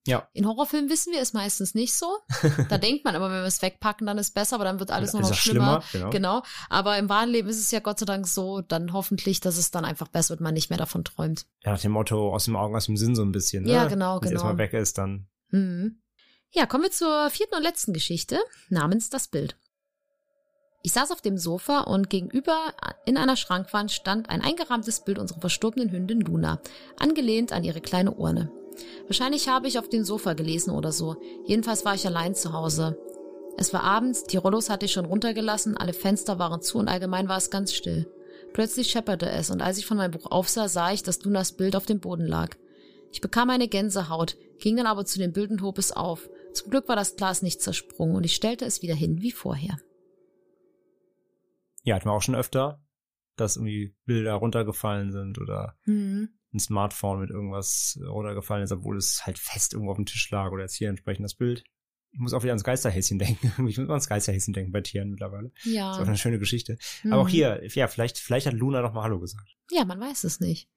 [0.08, 0.28] Ja.
[0.34, 2.08] In Horrorfilmen wissen wir es meistens nicht so.
[2.70, 5.14] Da denkt man immer, wenn wir es wegpacken, dann ist besser, aber dann wird alles
[5.14, 5.84] nur noch auch schlimmer.
[5.92, 6.10] genau.
[6.10, 6.44] Genau.
[6.70, 9.72] Aber im wahren Leben ist es ja Gott sei Dank so, dann hoffentlich, dass es
[9.72, 11.46] dann einfach besser wird, man nicht mehr davon träumt.
[11.64, 13.64] Ja, nach dem Motto aus dem Augen, aus dem Sinn so ein bisschen.
[13.64, 13.74] Ne?
[13.74, 14.44] Ja, genau, Wenn es genau.
[14.44, 15.28] erstmal weg ist, dann.
[15.50, 16.02] Mhm.
[16.52, 18.40] Ja, kommen wir zur vierten und letzten Geschichte
[18.70, 19.58] namens Das Bild.
[20.84, 22.74] Ich saß auf dem Sofa und gegenüber
[23.06, 26.62] in einer Schrankwand stand ein eingerahmtes Bild unserer verstorbenen Hündin Luna,
[27.00, 28.52] angelehnt an ihre kleine Urne.
[29.08, 31.18] Wahrscheinlich habe ich auf dem Sofa gelesen oder so.
[31.46, 32.98] Jedenfalls war ich allein zu Hause.
[33.58, 37.30] Es war abends, die Rollos hatte ich schon runtergelassen, alle Fenster waren zu und allgemein
[37.30, 38.12] war es ganz still.
[38.54, 41.76] Plötzlich schepperte es und als ich von meinem Buch aufsah, sah ich, dass Lunas Bild
[41.76, 42.56] auf dem Boden lag.
[43.12, 46.30] Ich bekam eine Gänsehaut, ging dann aber zu dem Bild und hob es auf.
[46.54, 49.78] Zum Glück war das Glas nicht zersprungen und ich stellte es wieder hin wie vorher.
[51.84, 52.82] Ja, hatten wir auch schon öfter,
[53.36, 56.30] dass irgendwie Bilder runtergefallen sind oder Mhm.
[56.56, 60.52] Ein Smartphone mit irgendwas runtergefallen ist, obwohl es halt fest irgendwo auf dem Tisch lag
[60.52, 61.64] oder jetzt hier entsprechend das Bild.
[62.12, 63.48] Ich muss auch wieder ans Geisterhäschen denken.
[63.52, 65.52] Ich muss immer ans Geisterhäschen denken bei Tieren mittlerweile.
[65.66, 65.92] Ja.
[65.92, 66.78] ist auch eine schöne Geschichte.
[67.06, 67.32] Aber auch Mhm.
[67.32, 69.56] hier, ja, vielleicht, vielleicht hat Luna noch mal Hallo gesagt.
[69.72, 70.70] Ja, man weiß es nicht.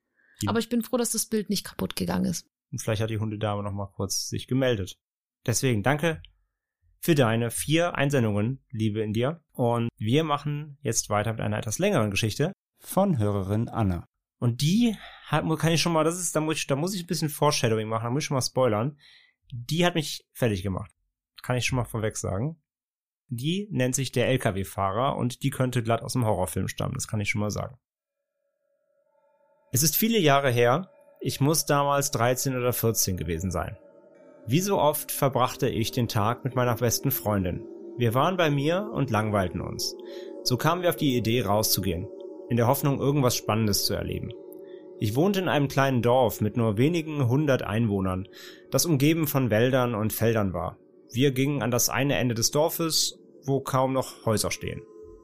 [0.42, 2.46] Die- Aber ich bin froh, dass das Bild nicht kaputt gegangen ist.
[2.72, 4.98] Und vielleicht hat die Hundedame noch mal kurz sich gemeldet.
[5.46, 6.20] Deswegen danke
[7.00, 9.42] für deine vier Einsendungen, liebe in dir.
[9.52, 14.04] Und wir machen jetzt weiter mit einer etwas längeren Geschichte von Hörerin Anne.
[14.38, 17.04] Und die hat, kann ich schon mal, das ist, da muss ich, da muss ich
[17.04, 18.98] ein bisschen Foreshadowing machen, da muss ich schon mal spoilern.
[19.50, 20.90] Die hat mich fertig gemacht.
[21.42, 22.60] Kann ich schon mal vorweg sagen.
[23.28, 27.20] Die nennt sich der LKW-Fahrer und die könnte glatt aus dem Horrorfilm stammen, das kann
[27.20, 27.76] ich schon mal sagen.
[29.70, 33.76] Es ist viele Jahre her, ich muss damals 13 oder 14 gewesen sein.
[34.46, 37.66] Wie so oft verbrachte ich den Tag mit meiner besten Freundin.
[37.98, 39.94] Wir waren bei mir und langweilten uns.
[40.42, 42.08] So kamen wir auf die Idee, rauszugehen,
[42.48, 44.32] in der Hoffnung, irgendwas Spannendes zu erleben.
[45.00, 48.28] Ich wohnte in einem kleinen Dorf mit nur wenigen hundert Einwohnern,
[48.70, 50.76] das umgeben von Wäldern und Feldern war.
[51.12, 54.82] Wir gingen an das eine Ende des Dorfes, wo kaum noch Häuser stehen.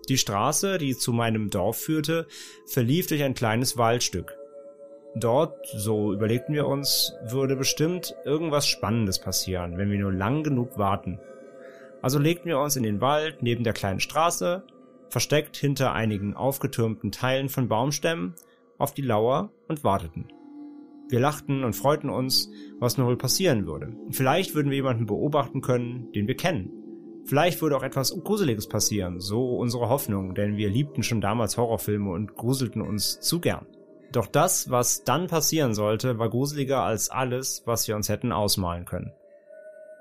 [0.08, 2.26] Die Straße, die zu meinem Dorf führte,
[2.66, 4.36] verlief durch ein kleines Waldstück.
[5.16, 10.76] Dort, so überlegten wir uns, würde bestimmt irgendwas Spannendes passieren, wenn wir nur lang genug
[10.76, 11.20] warten.
[12.02, 14.62] Also legten wir uns in den Wald neben der kleinen Straße,
[15.14, 18.34] versteckt hinter einigen aufgetürmten Teilen von Baumstämmen,
[18.78, 20.26] auf die Lauer und warteten.
[21.08, 22.50] Wir lachten und freuten uns,
[22.80, 23.94] was nur wohl passieren würde.
[24.10, 26.72] Vielleicht würden wir jemanden beobachten können, den wir kennen.
[27.26, 32.10] Vielleicht würde auch etwas Gruseliges passieren, so unsere Hoffnung, denn wir liebten schon damals Horrorfilme
[32.10, 33.66] und gruselten uns zu gern.
[34.10, 38.84] Doch das, was dann passieren sollte, war gruseliger als alles, was wir uns hätten ausmalen
[38.84, 39.12] können.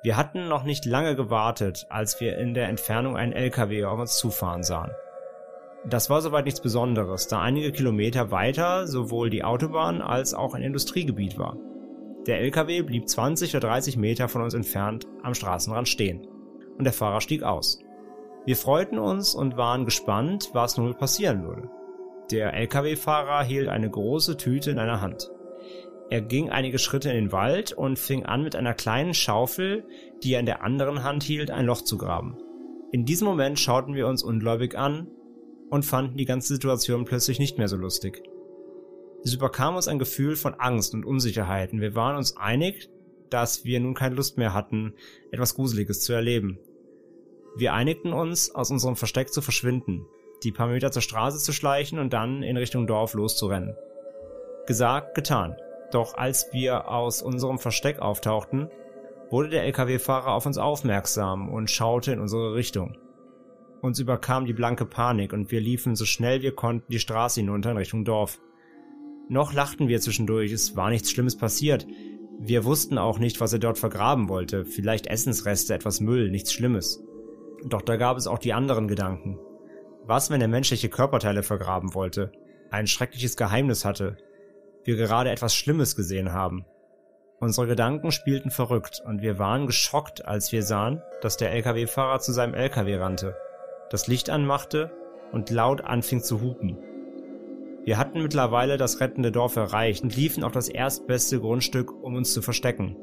[0.02, 4.18] Wir hatten noch nicht lange gewartet, als wir in der Entfernung einen LKW auf uns
[4.18, 4.90] zufahren sahen.
[5.86, 10.64] Das war soweit nichts Besonderes, da einige Kilometer weiter sowohl die Autobahn als auch ein
[10.64, 11.58] Industriegebiet war.
[12.26, 16.26] Der LKW blieb 20 oder 30 Meter von uns entfernt am Straßenrand stehen
[16.78, 17.80] und der Fahrer stieg aus.
[18.46, 21.70] Wir freuten uns und waren gespannt, was nun passieren würde.
[22.32, 25.32] Der LKW-Fahrer hielt eine große Tüte in einer Hand.
[26.10, 29.86] Er ging einige Schritte in den Wald und fing an mit einer kleinen Schaufel,
[30.24, 32.38] die er in der anderen Hand hielt, ein Loch zu graben.
[32.92, 35.08] In diesem Moment schauten wir uns ungläubig an
[35.74, 38.22] und fanden die ganze Situation plötzlich nicht mehr so lustig.
[39.24, 42.92] Es überkam uns ein Gefühl von Angst und Unsicherheit und wir waren uns einig,
[43.32, 44.94] dass wir nun keine Lust mehr hatten,
[45.32, 46.60] etwas Gruseliges zu erleben.
[47.56, 50.06] Wir einigten uns, aus unserem Versteck zu verschwinden,
[50.44, 53.76] die paar Meter zur Straße zu schleichen und dann in Richtung Dorf loszurennen.
[54.68, 55.56] Gesagt, getan.
[55.92, 58.70] Doch als wir aus unserem Versteck auftauchten,
[59.32, 62.96] wurde der LKW-Fahrer auf uns aufmerksam und schaute in unsere Richtung.
[63.84, 67.72] Uns überkam die blanke Panik und wir liefen so schnell wir konnten die Straße hinunter
[67.72, 68.40] in Richtung Dorf.
[69.28, 71.86] Noch lachten wir zwischendurch, es war nichts Schlimmes passiert.
[72.40, 77.04] Wir wussten auch nicht, was er dort vergraben wollte, vielleicht Essensreste, etwas Müll, nichts Schlimmes.
[77.66, 79.38] Doch da gab es auch die anderen Gedanken.
[80.06, 82.32] Was, wenn er menschliche Körperteile vergraben wollte,
[82.72, 84.16] ein schreckliches Geheimnis hatte,
[84.86, 86.64] wir gerade etwas Schlimmes gesehen haben?
[87.42, 92.32] Unsere Gedanken spielten verrückt und wir waren geschockt, als wir sahen, dass der LKW-Fahrer zu
[92.32, 93.36] seinem LKW rannte,
[93.90, 94.92] das Licht anmachte
[95.32, 96.78] und laut anfing zu hupen.
[97.86, 102.34] Wir hatten mittlerweile das rettende Dorf erreicht und liefen auf das erstbeste Grundstück, um uns
[102.34, 102.96] zu verstecken.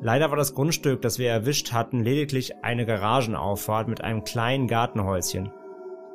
[0.00, 5.52] Leider war das Grundstück, das wir erwischt hatten, lediglich eine Garagenauffahrt mit einem kleinen Gartenhäuschen.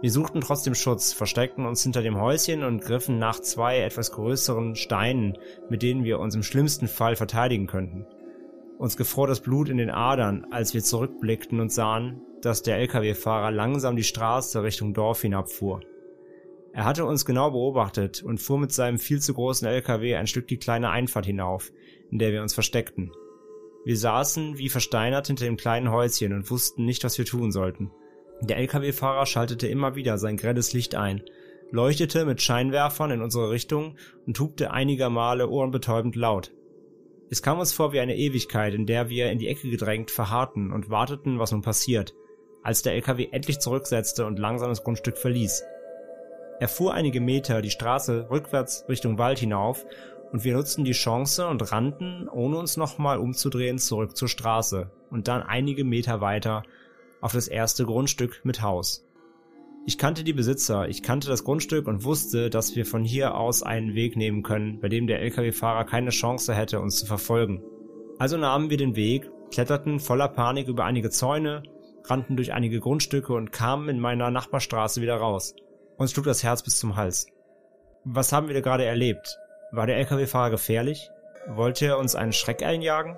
[0.01, 4.75] Wir suchten trotzdem Schutz, versteckten uns hinter dem Häuschen und griffen nach zwei etwas größeren
[4.75, 5.37] Steinen,
[5.69, 8.05] mit denen wir uns im schlimmsten Fall verteidigen könnten.
[8.77, 13.51] Uns gefror das Blut in den Adern, als wir zurückblickten und sahen, dass der Lkw-Fahrer
[13.51, 15.81] langsam die Straße Richtung Dorf hinabfuhr.
[16.73, 20.47] Er hatte uns genau beobachtet und fuhr mit seinem viel zu großen LKW ein Stück
[20.47, 21.71] die kleine Einfahrt hinauf,
[22.11, 23.11] in der wir uns versteckten.
[23.83, 27.89] Wir saßen wie versteinert hinter dem kleinen Häuschen und wussten nicht, was wir tun sollten.
[28.41, 31.23] Der LKW-Fahrer schaltete immer wieder sein grelles Licht ein,
[31.71, 33.95] leuchtete mit Scheinwerfern in unsere Richtung
[34.27, 36.51] und hupte einiger Male ohrenbetäubend laut.
[37.29, 40.71] Es kam uns vor wie eine Ewigkeit, in der wir in die Ecke gedrängt verharrten
[40.71, 42.13] und warteten, was nun passiert,
[42.63, 45.63] als der LKW endlich zurücksetzte und langsam das Grundstück verließ.
[46.59, 49.85] Er fuhr einige Meter die Straße rückwärts Richtung Wald hinauf
[50.31, 55.27] und wir nutzten die Chance und rannten, ohne uns nochmal umzudrehen, zurück zur Straße und
[55.27, 56.63] dann einige Meter weiter
[57.19, 59.06] auf das erste Grundstück mit Haus.
[59.89, 63.63] Ich kannte die Besitzer, ich kannte das Grundstück und wusste, dass wir von hier aus
[63.63, 67.63] einen Weg nehmen können, bei dem der Lkw-Fahrer keine Chance hätte, uns zu verfolgen.
[68.19, 71.63] Also nahmen wir den Weg, kletterten voller Panik über einige Zäune,
[72.03, 75.55] rannten durch einige Grundstücke und kamen in meiner Nachbarstraße wieder raus.
[75.95, 77.27] Uns schlug das Herz bis zum Hals.
[78.03, 79.39] Was haben wir da gerade erlebt?
[79.71, 81.09] War der LKW-Fahrer gefährlich?
[81.47, 83.15] Wollte er uns einen Schreck einjagen?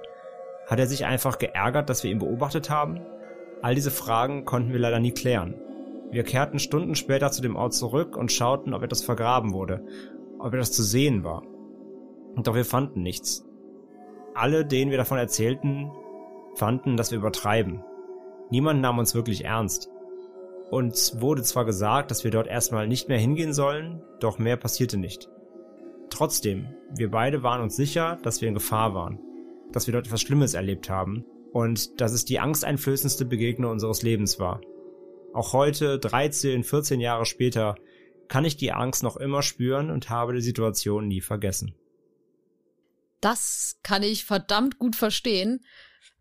[0.67, 2.99] Hat er sich einfach geärgert, dass wir ihn beobachtet haben?
[3.63, 5.55] All diese Fragen konnten wir leider nie klären.
[6.11, 9.86] Wir kehrten Stunden später zu dem Ort zurück und schauten, ob etwas vergraben wurde,
[10.40, 11.44] ob etwas zu sehen war.
[12.38, 13.45] Doch wir fanden nichts.
[14.34, 15.91] Alle, denen wir davon erzählten,
[16.56, 17.84] fanden, dass wir übertreiben.
[18.49, 19.90] Niemand nahm uns wirklich ernst.
[20.72, 24.98] Uns wurde zwar gesagt, dass wir dort erstmal nicht mehr hingehen sollen, doch mehr passierte
[24.98, 25.30] nicht.
[26.10, 29.19] Trotzdem, wir beide waren uns sicher, dass wir in Gefahr waren,
[29.72, 34.40] dass wir dort etwas Schlimmes erlebt haben und dass es die angsteinflößendste Begegnung unseres Lebens
[34.40, 34.61] war.
[35.34, 37.76] Auch heute, 13, 14 Jahre später,
[38.27, 41.76] kann ich die Angst noch immer spüren und habe die Situation nie vergessen.
[43.22, 45.64] Das kann ich verdammt gut verstehen.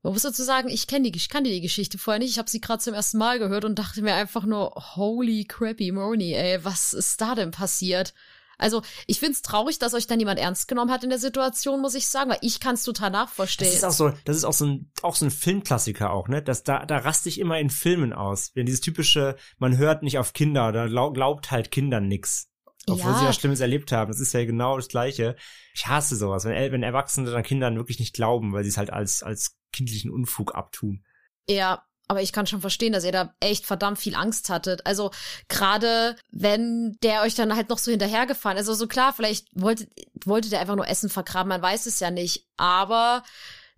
[0.02, 2.30] Man muss dazu sagen, ich kenne die, ich die Geschichte vorher nicht.
[2.30, 5.92] Ich habe sie gerade zum ersten Mal gehört und dachte mir einfach nur, holy crappy
[5.92, 8.14] Moni, ey, was ist da denn passiert?
[8.58, 11.94] Also ich find's traurig, dass euch dann jemand ernst genommen hat in der Situation, muss
[11.94, 13.70] ich sagen, weil ich kann's total nachverstehen.
[13.70, 16.42] Das ist auch so, das ist auch so ein, auch so ein Filmklassiker auch, ne?
[16.42, 18.50] Das, da, da raste ich immer in Filmen aus.
[18.54, 22.48] Wenn dieses typische, man hört nicht auf Kinder, da glaubt halt Kindern nix.
[22.88, 23.18] Obwohl Ja.
[23.18, 24.10] sie was Schlimmes erlebt haben.
[24.10, 25.36] Das ist ja genau das Gleiche.
[25.74, 28.90] Ich hasse sowas, wenn, wenn Erwachsene dann Kindern wirklich nicht glauben, weil sie es halt
[28.90, 31.04] als, als kindlichen Unfug abtun.
[31.48, 34.86] Ja, aber ich kann schon verstehen, dass ihr da echt verdammt viel Angst hattet.
[34.86, 35.10] Also
[35.48, 38.56] gerade wenn der euch dann halt noch so hinterhergefahren.
[38.56, 39.86] Also so klar, vielleicht wollte,
[40.24, 42.46] wollte der einfach nur Essen vergraben, man weiß es ja nicht.
[42.56, 43.22] Aber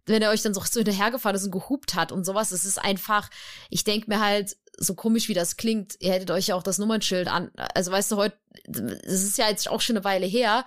[0.07, 2.78] wenn er euch dann so, so hinterhergefahren ist und gehupt hat und sowas, es ist
[2.78, 3.28] einfach,
[3.69, 6.78] ich denk mir halt, so komisch wie das klingt, ihr hättet euch ja auch das
[6.78, 7.51] Nummernschild an.
[7.74, 8.39] Also weißt du, heute,
[9.05, 10.65] es ist ja jetzt auch schon eine Weile her,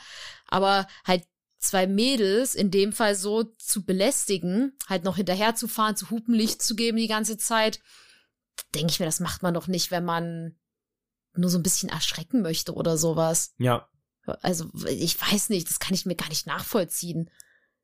[0.48, 1.24] aber halt
[1.64, 6.34] zwei Mädels in dem Fall so zu belästigen, halt noch hinterher zu fahren, zu hupen,
[6.34, 7.80] Licht zu geben die ganze Zeit,
[8.76, 10.56] denke ich mir, das macht man doch nicht, wenn man
[11.36, 13.54] nur so ein bisschen erschrecken möchte oder sowas.
[13.58, 13.88] Ja,
[14.42, 17.30] Also ich weiß nicht, das kann ich mir gar nicht nachvollziehen.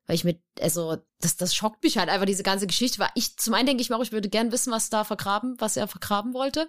[0.10, 2.98] Weil ich mit, also, das, das schockt mich halt einfach, diese ganze Geschichte.
[2.98, 5.54] Weil ich, zum einen denke ich mir auch, ich würde gern wissen, was da vergraben,
[5.60, 6.68] was er vergraben wollte.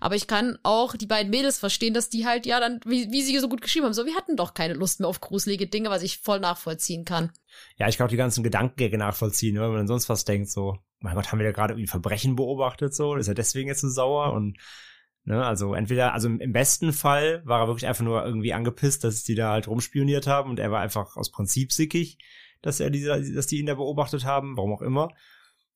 [0.00, 3.20] Aber ich kann auch die beiden Mädels verstehen, dass die halt, ja, dann, wie, wie
[3.20, 5.90] sie so gut geschrieben haben, so, wir hatten doch keine Lust mehr auf gruselige Dinge,
[5.90, 7.32] was ich voll nachvollziehen kann.
[7.76, 10.78] Ja, ich kann auch die ganzen Gedankengänge nachvollziehen, ne, wenn man sonst was denkt, so,
[11.00, 13.90] mein Gott, haben wir da gerade irgendwie Verbrechen beobachtet, so, ist er deswegen jetzt so
[13.90, 14.56] sauer und,
[15.24, 19.22] ne, also entweder, also im besten Fall war er wirklich einfach nur irgendwie angepisst, dass
[19.22, 22.16] die da halt rumspioniert haben und er war einfach aus Prinzip sickig,
[22.62, 25.10] dass er diese, dass die ihn da beobachtet haben, warum auch immer.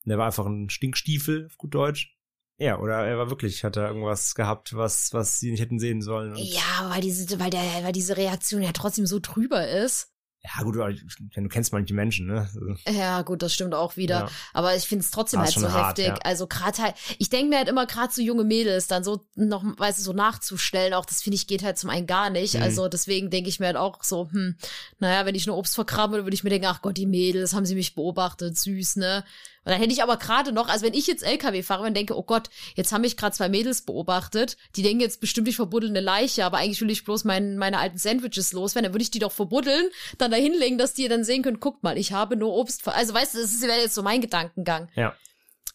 [0.04, 2.16] Und er war einfach ein Stinkstiefel, auf gut Deutsch.
[2.56, 6.02] Ja, oder er war wirklich, hat er irgendwas gehabt, was, was sie nicht hätten sehen
[6.02, 6.34] sollen.
[6.36, 10.13] Ja, weil diese, weil der, weil diese Reaktion ja trotzdem so drüber ist.
[10.44, 12.40] Ja, gut, du kennst manche Menschen, ne?
[12.40, 14.20] Also, Ja, gut, das stimmt auch wieder.
[14.20, 14.30] Ja.
[14.52, 16.06] Aber ich finde es trotzdem halt so hart, heftig.
[16.06, 16.14] ja.
[16.22, 19.64] Also gerade halt, ich denke mir halt immer gerade so junge Mädels dann so noch,
[19.64, 22.54] weißt du, so nachzustellen, auch das finde ich geht halt zum einen gar nicht.
[22.54, 22.62] Mhm.
[22.62, 24.56] Also deswegen denke ich mir halt auch so, hm,
[24.98, 27.64] naja, wenn ich nur Obst würde, würde ich mir denken, ach Gott, die Mädels, haben
[27.64, 29.24] sie mich beobachtet, süß, ne?
[29.64, 32.16] Und dann hätte ich aber gerade noch, also wenn ich jetzt LKW fahre und denke,
[32.16, 35.88] oh Gott, jetzt haben mich gerade zwei Mädels beobachtet, die denken jetzt bestimmt, ich verbuddel
[35.88, 39.10] eine Leiche, aber eigentlich will ich bloß mein, meine alten Sandwiches loswerden, dann würde ich
[39.10, 39.88] die doch verbuddeln,
[40.18, 42.86] dann da hinlegen, dass die dann sehen können, guckt mal, ich habe nur Obst.
[42.88, 44.88] Also weißt du, das wäre jetzt so mein Gedankengang.
[44.94, 45.14] ja.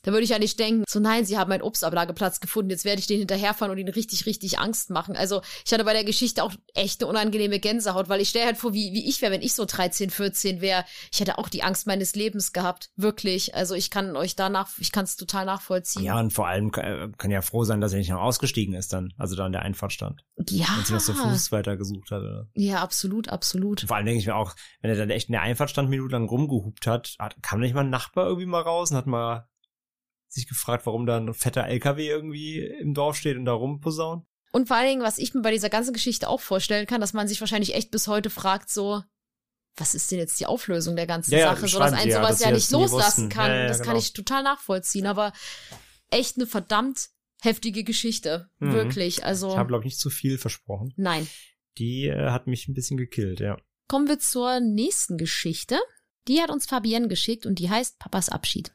[0.10, 3.00] Da würde ich ja nicht denken, so nein, sie haben einen Obstablageplatz gefunden, jetzt werde
[3.00, 5.16] ich den hinterherfahren und ihn richtig, richtig Angst machen.
[5.16, 8.58] Also ich hatte bei der Geschichte auch echt eine unangenehme Gänsehaut, weil ich stelle halt
[8.58, 10.84] vor, wie, wie ich wäre, wenn ich so 13, 14 wäre.
[11.12, 13.54] Ich hätte auch die Angst meines Lebens gehabt, wirklich.
[13.54, 16.02] Also ich kann euch danach, ich kann es total nachvollziehen.
[16.02, 18.74] Ja, und vor allem kann, äh, kann ja froh sein, dass er nicht noch ausgestiegen
[18.74, 20.26] ist dann, also da an der Einfahrt stand.
[20.50, 20.66] ja.
[20.76, 22.24] Und sich noch zu Fuß weiter gesucht hat.
[22.24, 22.48] Oder?
[22.56, 23.82] Ja, absolut, absolut.
[23.82, 26.28] Vor allem denke ich mir auch, wenn er dann echt in der Einfahrt stand, minutenlang
[26.28, 29.48] rumgehupt hat, hat kam nicht mal ein Nachbar irgendwie mal raus und hat mal
[30.32, 34.26] sich gefragt, warum da ein fetter LKW irgendwie im Dorf steht und da rumposaunt.
[34.52, 37.14] Und vor allen Dingen, was ich mir bei dieser ganzen Geschichte auch vorstellen kann, dass
[37.14, 39.04] man sich wahrscheinlich echt bis heute fragt, so,
[39.76, 42.32] was ist denn jetzt die Auflösung der ganzen Ja, Sache, so dass ein ja, sowas
[42.32, 43.30] dass ja nicht loslassen wussten.
[43.30, 43.52] kann.
[43.52, 44.00] Ja, das kann genau.
[44.00, 45.34] ich total nachvollziehen, aber
[46.10, 47.10] echt eine verdammt
[47.42, 48.50] heftige Geschichte.
[48.60, 48.74] Mhm.
[48.74, 49.24] Wirklich.
[49.24, 50.94] Also, Ich habe, glaube ich, nicht zu viel versprochen.
[50.98, 51.28] nein.
[51.78, 53.58] Die äh, hat mich ein bisschen gekillt, ja.
[53.88, 55.80] Kommen wir zur nächsten Geschichte.
[56.28, 58.74] Die hat uns Fabienne geschickt und die heißt Papas Abschied.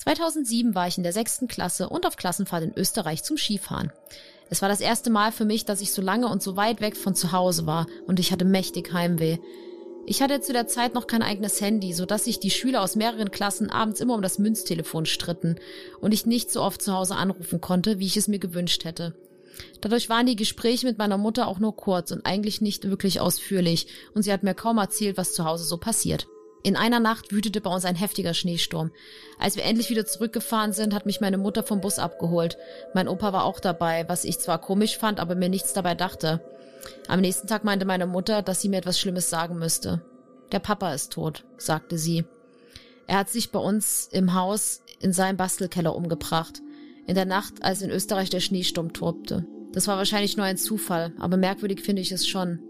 [0.00, 3.92] 2007 war ich in der sechsten Klasse und auf Klassenfahrt in Österreich zum Skifahren.
[4.48, 6.96] Es war das erste Mal für mich, dass ich so lange und so weit weg
[6.96, 9.38] von zu Hause war und ich hatte mächtig Heimweh.
[10.06, 12.96] Ich hatte zu der Zeit noch kein eigenes Handy, so dass sich die Schüler aus
[12.96, 15.56] mehreren Klassen abends immer um das Münztelefon stritten
[16.00, 19.14] und ich nicht so oft zu Hause anrufen konnte, wie ich es mir gewünscht hätte.
[19.82, 23.88] Dadurch waren die Gespräche mit meiner Mutter auch nur kurz und eigentlich nicht wirklich ausführlich
[24.14, 26.26] und sie hat mir kaum erzählt, was zu Hause so passiert.
[26.62, 28.90] In einer Nacht wütete bei uns ein heftiger Schneesturm.
[29.38, 32.58] Als wir endlich wieder zurückgefahren sind, hat mich meine Mutter vom Bus abgeholt.
[32.94, 36.40] Mein Opa war auch dabei, was ich zwar komisch fand, aber mir nichts dabei dachte.
[37.08, 40.02] Am nächsten Tag meinte meine Mutter, dass sie mir etwas Schlimmes sagen müsste.
[40.52, 42.24] Der Papa ist tot, sagte sie.
[43.06, 46.60] Er hat sich bei uns im Haus in seinem Bastelkeller umgebracht.
[47.06, 49.46] In der Nacht, als in Österreich der Schneesturm tobte.
[49.72, 52.60] Das war wahrscheinlich nur ein Zufall, aber merkwürdig finde ich es schon.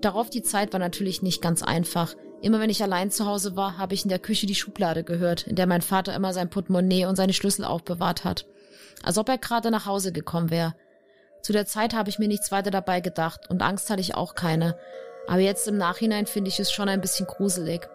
[0.00, 2.14] Darauf die Zeit war natürlich nicht ganz einfach.
[2.42, 5.46] Immer wenn ich allein zu Hause war, habe ich in der Küche die Schublade gehört,
[5.46, 8.46] in der mein Vater immer sein Portemonnaie und seine Schlüssel aufbewahrt hat.
[9.04, 10.74] Als ob er gerade nach Hause gekommen wäre.
[11.42, 14.34] Zu der Zeit habe ich mir nichts weiter dabei gedacht und Angst hatte ich auch
[14.34, 14.76] keine.
[15.28, 17.88] Aber jetzt im Nachhinein finde ich es schon ein bisschen gruselig.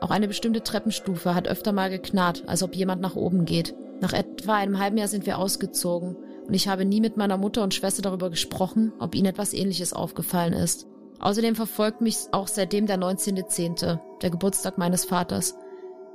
[0.00, 3.74] Auch eine bestimmte Treppenstufe hat öfter mal geknarrt, als ob jemand nach oben geht.
[4.00, 6.16] Nach etwa einem halben Jahr sind wir ausgezogen
[6.46, 9.92] und ich habe nie mit meiner Mutter und Schwester darüber gesprochen, ob ihnen etwas ähnliches
[9.92, 10.86] aufgefallen ist.
[11.20, 15.56] Außerdem verfolgt mich auch seitdem der 19.10., der Geburtstag meines Vaters.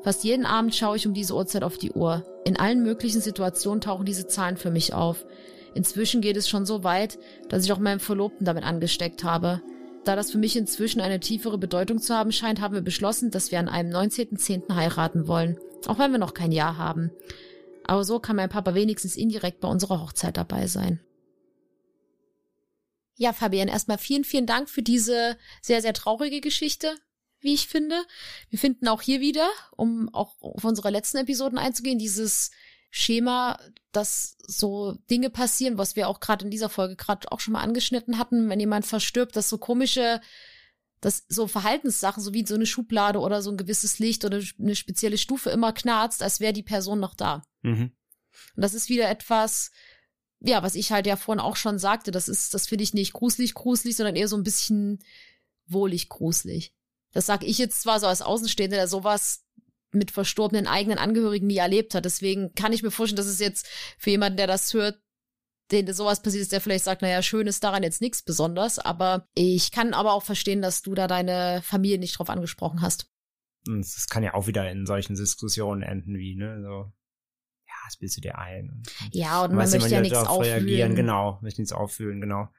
[0.01, 2.25] Fast jeden Abend schaue ich um diese Uhrzeit auf die Uhr.
[2.45, 5.25] In allen möglichen Situationen tauchen diese Zahlen für mich auf.
[5.75, 7.17] Inzwischen geht es schon so weit,
[7.49, 9.61] dass ich auch meinem Verlobten damit angesteckt habe.
[10.03, 13.51] Da das für mich inzwischen eine tiefere Bedeutung zu haben scheint, haben wir beschlossen, dass
[13.51, 14.75] wir an einem 19.10.
[14.75, 15.57] heiraten wollen,
[15.87, 17.11] auch wenn wir noch kein Jahr haben.
[17.85, 20.99] Aber so kann mein Papa wenigstens indirekt bei unserer Hochzeit dabei sein.
[23.23, 26.93] Ja, Fabian, erstmal vielen, vielen Dank für diese sehr, sehr traurige Geschichte,
[27.39, 28.03] wie ich finde.
[28.49, 32.51] Wir finden auch hier wieder, um auch auf unsere letzten Episoden einzugehen, dieses
[32.89, 33.57] Schema,
[33.93, 37.61] dass so Dinge passieren, was wir auch gerade in dieser Folge gerade auch schon mal
[37.61, 40.19] angeschnitten hatten, wenn jemand verstirbt, dass so komische,
[40.99, 44.75] dass so Verhaltenssachen, so wie so eine Schublade oder so ein gewisses Licht oder eine
[44.75, 47.45] spezielle Stufe immer knarzt, als wäre die Person noch da.
[47.61, 47.93] Mhm.
[48.57, 49.71] Und das ist wieder etwas,
[50.43, 53.13] ja, was ich halt ja vorhin auch schon sagte, das ist, das finde ich nicht
[53.13, 54.99] gruselig, gruselig, sondern eher so ein bisschen
[55.65, 56.75] wohlig gruselig.
[57.13, 59.45] Das sag ich jetzt zwar so als Außenstehender, der sowas
[59.91, 62.03] mit verstorbenen eigenen Angehörigen nie erlebt hat.
[62.03, 63.67] Deswegen kann ich mir vorstellen, dass es jetzt
[63.97, 64.99] für jemanden, der das hört,
[65.71, 68.79] den sowas passiert ist, der vielleicht sagt, naja, schön ist daran jetzt nichts besonders.
[68.79, 73.07] Aber ich kann aber auch verstehen, dass du da deine Familie nicht drauf angesprochen hast.
[73.65, 76.91] Das kann ja auch wieder in solchen Diskussionen enden wie, ne, so,
[77.83, 78.83] ja, das bildest du dir ein.
[79.11, 80.65] ja, und man möchte ja nichts auffühlen.
[80.65, 80.95] Reagieren.
[80.95, 82.49] Genau, möchte nichts auffühlen, genau.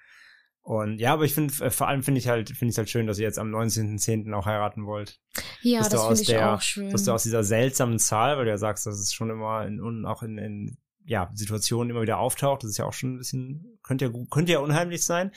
[0.63, 3.07] Und ja, aber ich finde, äh, vor allem finde ich halt, finde ich halt schön,
[3.07, 4.33] dass ihr jetzt am 19.10.
[4.33, 5.21] auch heiraten wollt.
[5.61, 6.91] Ja, dass das finde ich der, auch schön.
[6.91, 9.81] Dass du aus dieser seltsamen Zahl, weil du ja sagst, dass es schon immer in,
[9.81, 13.19] und auch in, in ja, Situationen immer wieder auftaucht, das ist ja auch schon ein
[13.19, 15.33] bisschen, könnte ja, könnte ja unheimlich sein,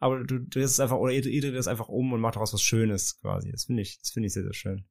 [0.00, 2.52] aber du drehst es einfach, oder ihr, ihr dreht es einfach um und macht daraus
[2.52, 3.52] was Schönes quasi.
[3.52, 4.84] Das finde ich, das finde ich sehr, sehr schön.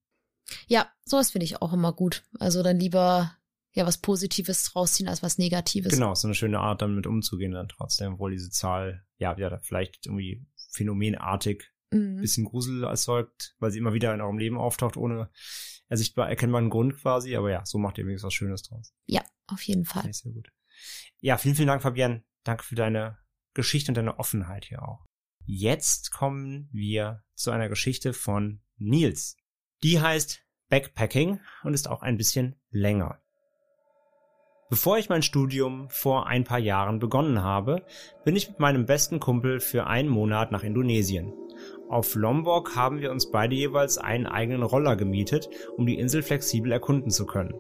[0.68, 2.23] Ja, sowas finde ich auch immer gut.
[2.40, 3.36] Also dann lieber
[3.73, 5.93] ja was Positives rausziehen als was Negatives.
[5.93, 10.06] Genau, so eine schöne Art damit umzugehen dann trotzdem, obwohl diese Zahl ja ja vielleicht
[10.06, 12.22] irgendwie phänomenartig mhm.
[12.22, 15.30] bisschen Grusel erzeugt, weil sie immer wieder in eurem Leben auftaucht ohne
[15.88, 18.93] ersichtbar erkennbaren Grund quasi, aber ja, so macht ihr wenigstens was Schönes draus.
[19.07, 20.11] Ja, auf jeden Fall.
[20.14, 20.49] Sehr gut.
[21.19, 23.18] Ja, vielen vielen Dank Fabian, danke für deine
[23.53, 25.06] Geschichte und deine Offenheit hier auch.
[25.45, 29.35] Jetzt kommen wir zu einer Geschichte von Nils.
[29.84, 33.22] Die heißt Backpacking und ist auch ein bisschen länger.
[34.72, 37.84] Bevor ich mein Studium vor ein paar Jahren begonnen habe,
[38.23, 41.34] bin ich mit meinem besten Kumpel für einen Monat nach Indonesien.
[41.89, 46.72] Auf Lombok haben wir uns beide jeweils einen eigenen Roller gemietet, um die Insel flexibel
[46.72, 47.53] erkunden zu können.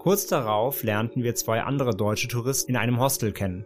[0.00, 3.64] Kurz darauf lernten wir zwei andere deutsche Touristen in einem Hostel kennen,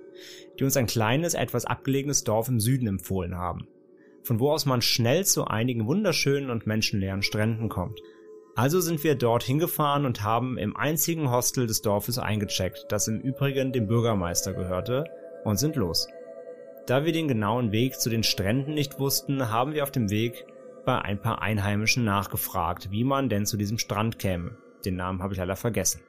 [0.60, 3.66] die uns ein kleines, etwas abgelegenes Dorf im Süden empfohlen haben,
[4.22, 7.98] von wo aus man schnell zu einigen wunderschönen und menschenleeren Stränden kommt.
[8.56, 13.20] Also sind wir dorthin gefahren und haben im einzigen Hostel des Dorfes eingecheckt, das im
[13.20, 15.06] Übrigen dem Bürgermeister gehörte,
[15.44, 16.06] und sind los.
[16.86, 20.46] Da wir den genauen Weg zu den Stränden nicht wussten, haben wir auf dem Weg
[20.84, 24.56] bei ein paar Einheimischen nachgefragt, wie man denn zu diesem Strand käme.
[24.84, 26.02] Den Namen habe ich leider vergessen.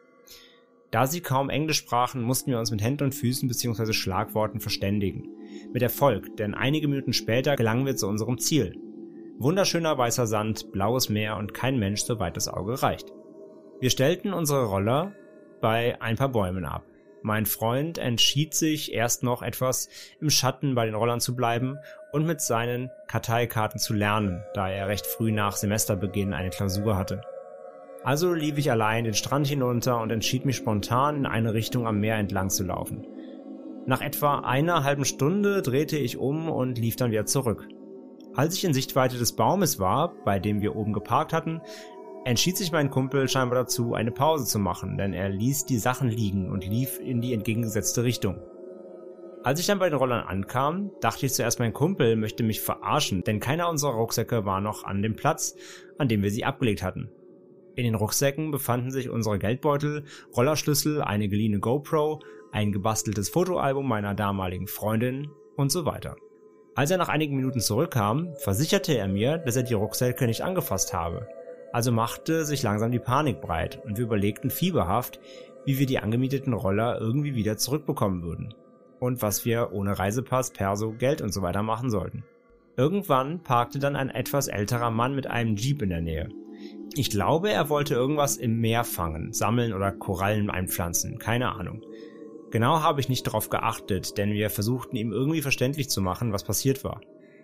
[0.91, 3.91] Da sie kaum Englisch sprachen, mussten wir uns mit Händen und Füßen bzw.
[3.91, 5.29] Schlagworten verständigen.
[5.73, 8.79] Mit Erfolg, denn einige Minuten später gelangen wir zu unserem Ziel,
[9.37, 13.11] Wunderschöner weißer Sand, blaues Meer und kein Mensch, soweit das Auge reicht.
[13.81, 15.11] Wir stellten unsere Roller
[15.59, 16.83] bei ein paar Bäumen ab.
[17.21, 19.89] Mein Freund entschied sich erst noch etwas
[20.21, 21.77] im Schatten bei den Rollern zu bleiben
[22.13, 27.21] und mit seinen Karteikarten zu lernen, da er recht früh nach Semesterbeginn eine Klausur hatte.
[28.05, 31.99] Also lief ich allein den Strand hinunter und entschied mich spontan in eine Richtung am
[31.99, 33.05] Meer entlang zu laufen.
[33.85, 37.67] Nach etwa einer halben Stunde drehte ich um und lief dann wieder zurück.
[38.35, 41.61] Als ich in Sichtweite des Baumes war, bei dem wir oben geparkt hatten,
[42.25, 46.09] entschied sich mein Kumpel scheinbar dazu, eine Pause zu machen, denn er ließ die Sachen
[46.09, 48.41] liegen und lief in die entgegengesetzte Richtung.
[49.43, 53.23] Als ich dann bei den Rollern ankam, dachte ich zuerst, mein Kumpel möchte mich verarschen,
[53.23, 55.55] denn keiner unserer Rucksäcke war noch an dem Platz,
[55.97, 57.09] an dem wir sie abgelegt hatten.
[57.75, 60.03] In den Rucksäcken befanden sich unsere Geldbeutel,
[60.35, 62.21] Rollerschlüssel, eine geliehene GoPro,
[62.51, 66.15] ein gebasteltes Fotoalbum meiner damaligen Freundin und so weiter.
[66.75, 70.93] Als er nach einigen Minuten zurückkam, versicherte er mir, dass er die Rucksäcke nicht angefasst
[70.93, 71.29] habe.
[71.71, 75.21] Also machte sich langsam die Panik breit und wir überlegten fieberhaft,
[75.65, 78.53] wie wir die angemieteten Roller irgendwie wieder zurückbekommen würden.
[78.99, 82.25] Und was wir ohne Reisepass, Perso, Geld und so weiter machen sollten.
[82.75, 86.29] Irgendwann parkte dann ein etwas älterer Mann mit einem Jeep in der Nähe.
[86.93, 91.81] Ich glaube, er wollte irgendwas im Meer fangen, sammeln oder Korallen einpflanzen, keine Ahnung.
[92.51, 96.43] Genau habe ich nicht darauf geachtet, denn wir versuchten ihm irgendwie verständlich zu machen, was
[96.43, 97.01] passiert war.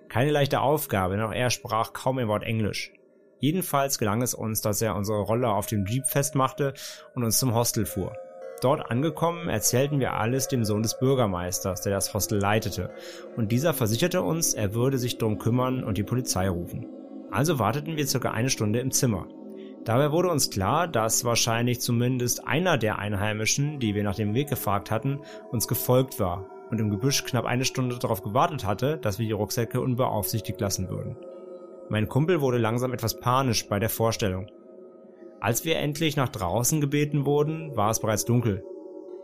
[0.10, 2.94] Keine leichte Aufgabe, denn auch er sprach kaum ein Wort Englisch.
[3.40, 6.74] Jedenfalls gelang es uns, dass er unsere Rolle auf dem Jeep festmachte
[7.16, 8.14] und uns zum Hostel fuhr.
[8.62, 12.92] Dort angekommen erzählten wir alles dem Sohn des Bürgermeisters, der das Hostel leitete,
[13.36, 16.86] und dieser versicherte uns, er würde sich darum kümmern und die Polizei rufen.
[17.32, 19.28] Also warteten wir circa eine Stunde im Zimmer.
[19.84, 24.48] Dabei wurde uns klar, dass wahrscheinlich zumindest einer der Einheimischen, die wir nach dem Weg
[24.48, 29.18] gefragt hatten, uns gefolgt war und im Gebüsch knapp eine Stunde darauf gewartet hatte, dass
[29.18, 31.18] wir die Rucksäcke unbeaufsichtigt lassen würden.
[31.90, 34.52] Mein Kumpel wurde langsam etwas panisch bei der Vorstellung.
[35.40, 38.64] Als wir endlich nach draußen gebeten wurden, war es bereits dunkel.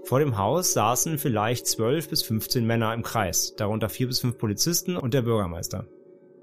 [0.05, 4.39] Vor dem Haus saßen vielleicht zwölf bis 15 Männer im Kreis, darunter vier bis fünf
[4.39, 5.85] Polizisten und der Bürgermeister.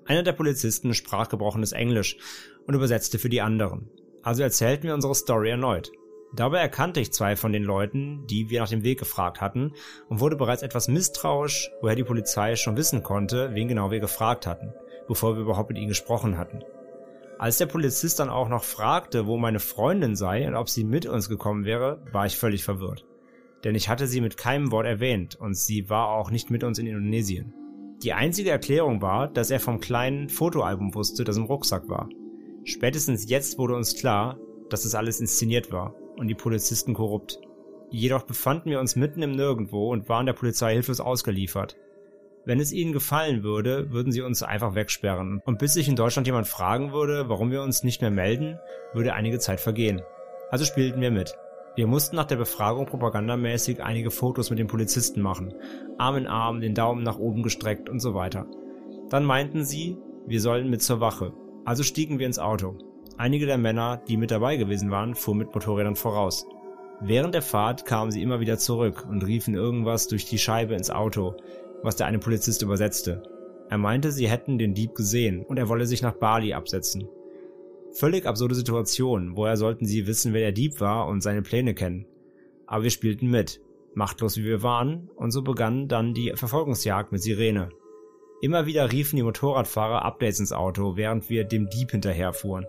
[0.04, 2.16] Einer der Polizisten sprach gebrochenes Englisch
[2.66, 3.90] und übersetzte für die anderen
[4.24, 5.92] also erzählten wir unsere Story erneut.
[6.34, 9.72] Dabei erkannte ich zwei von den Leuten, die wir nach dem Weg gefragt hatten,
[10.08, 14.46] und wurde bereits etwas misstrauisch, woher die Polizei schon wissen konnte, wen genau wir gefragt
[14.46, 14.72] hatten,
[15.06, 16.64] bevor wir überhaupt mit ihnen gesprochen hatten.
[17.38, 21.06] Als der Polizist dann auch noch fragte, wo meine Freundin sei und ob sie mit
[21.06, 23.04] uns gekommen wäre, war ich völlig verwirrt.
[23.62, 26.78] Denn ich hatte sie mit keinem Wort erwähnt und sie war auch nicht mit uns
[26.78, 27.54] in Indonesien.
[28.02, 32.08] Die einzige Erklärung war, dass er vom kleinen Fotoalbum wusste, das im Rucksack war.
[32.64, 34.38] Spätestens jetzt wurde uns klar,
[34.70, 37.38] dass es alles inszeniert war und die Polizisten korrupt.
[37.90, 41.76] Jedoch befanden wir uns mitten im Nirgendwo und waren der Polizei hilflos ausgeliefert.
[42.46, 45.40] Wenn es ihnen gefallen würde, würden sie uns einfach wegsperren.
[45.44, 48.58] Und bis sich in Deutschland jemand fragen würde, warum wir uns nicht mehr melden,
[48.92, 50.02] würde einige Zeit vergehen.
[50.50, 51.34] Also spielten wir mit.
[51.76, 55.54] Wir mussten nach der Befragung propagandamäßig einige Fotos mit den Polizisten machen.
[55.98, 58.46] Arm in Arm, den Daumen nach oben gestreckt und so weiter.
[59.08, 59.96] Dann meinten sie,
[60.26, 61.32] wir sollen mit zur Wache.
[61.64, 62.76] Also stiegen wir ins Auto.
[63.16, 66.46] Einige der Männer, die mit dabei gewesen waren, fuhren mit Motorrädern voraus.
[67.00, 70.90] Während der Fahrt kamen sie immer wieder zurück und riefen irgendwas durch die Scheibe ins
[70.90, 71.36] Auto,
[71.82, 73.22] was der eine Polizist übersetzte.
[73.68, 77.08] Er meinte, sie hätten den Dieb gesehen und er wolle sich nach Bali absetzen.
[77.92, 82.06] Völlig absurde Situation, woher sollten sie wissen, wer der Dieb war und seine Pläne kennen.
[82.66, 83.60] Aber wir spielten mit,
[83.94, 87.68] machtlos wie wir waren, und so begann dann die Verfolgungsjagd mit Sirene.
[88.44, 92.66] Immer wieder riefen die Motorradfahrer Updates ins Auto, während wir dem Dieb hinterherfuhren.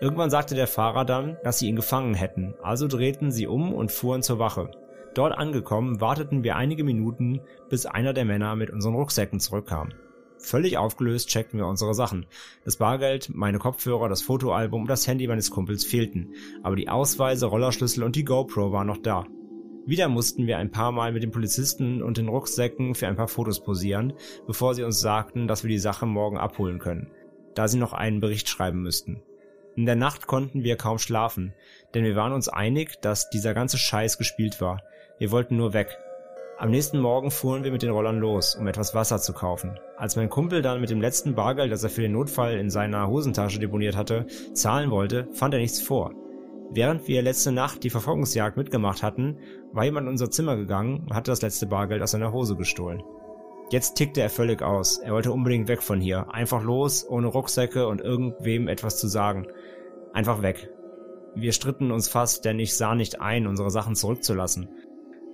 [0.00, 3.90] Irgendwann sagte der Fahrer dann, dass sie ihn gefangen hätten, also drehten sie um und
[3.90, 4.70] fuhren zur Wache.
[5.14, 9.88] Dort angekommen, warteten wir einige Minuten, bis einer der Männer mit unseren Rucksäcken zurückkam.
[10.38, 12.26] Völlig aufgelöst checkten wir unsere Sachen.
[12.64, 17.46] Das Bargeld, meine Kopfhörer, das Fotoalbum und das Handy meines Kumpels fehlten, aber die Ausweise,
[17.46, 19.26] Rollerschlüssel und die GoPro waren noch da.
[19.84, 23.26] Wieder mussten wir ein paar Mal mit den Polizisten und den Rucksäcken für ein paar
[23.26, 24.12] Fotos posieren,
[24.46, 27.10] bevor sie uns sagten, dass wir die Sache morgen abholen können,
[27.54, 29.22] da sie noch einen Bericht schreiben müssten.
[29.74, 31.52] In der Nacht konnten wir kaum schlafen,
[31.94, 34.82] denn wir waren uns einig, dass dieser ganze Scheiß gespielt war.
[35.18, 35.98] Wir wollten nur weg.
[36.58, 39.80] Am nächsten Morgen fuhren wir mit den Rollern los, um etwas Wasser zu kaufen.
[39.96, 43.08] Als mein Kumpel dann mit dem letzten Bargeld, das er für den Notfall in seiner
[43.08, 46.12] Hosentasche deponiert hatte, zahlen wollte, fand er nichts vor.
[46.74, 49.36] Während wir letzte Nacht die Verfolgungsjagd mitgemacht hatten,
[49.72, 53.02] war jemand in unser Zimmer gegangen und hatte das letzte Bargeld aus seiner Hose gestohlen.
[53.70, 54.98] Jetzt tickte er völlig aus.
[54.98, 56.32] Er wollte unbedingt weg von hier.
[56.32, 59.46] Einfach los, ohne Rucksäcke und irgendwem etwas zu sagen.
[60.14, 60.70] Einfach weg.
[61.34, 64.68] Wir stritten uns fast, denn ich sah nicht ein, unsere Sachen zurückzulassen.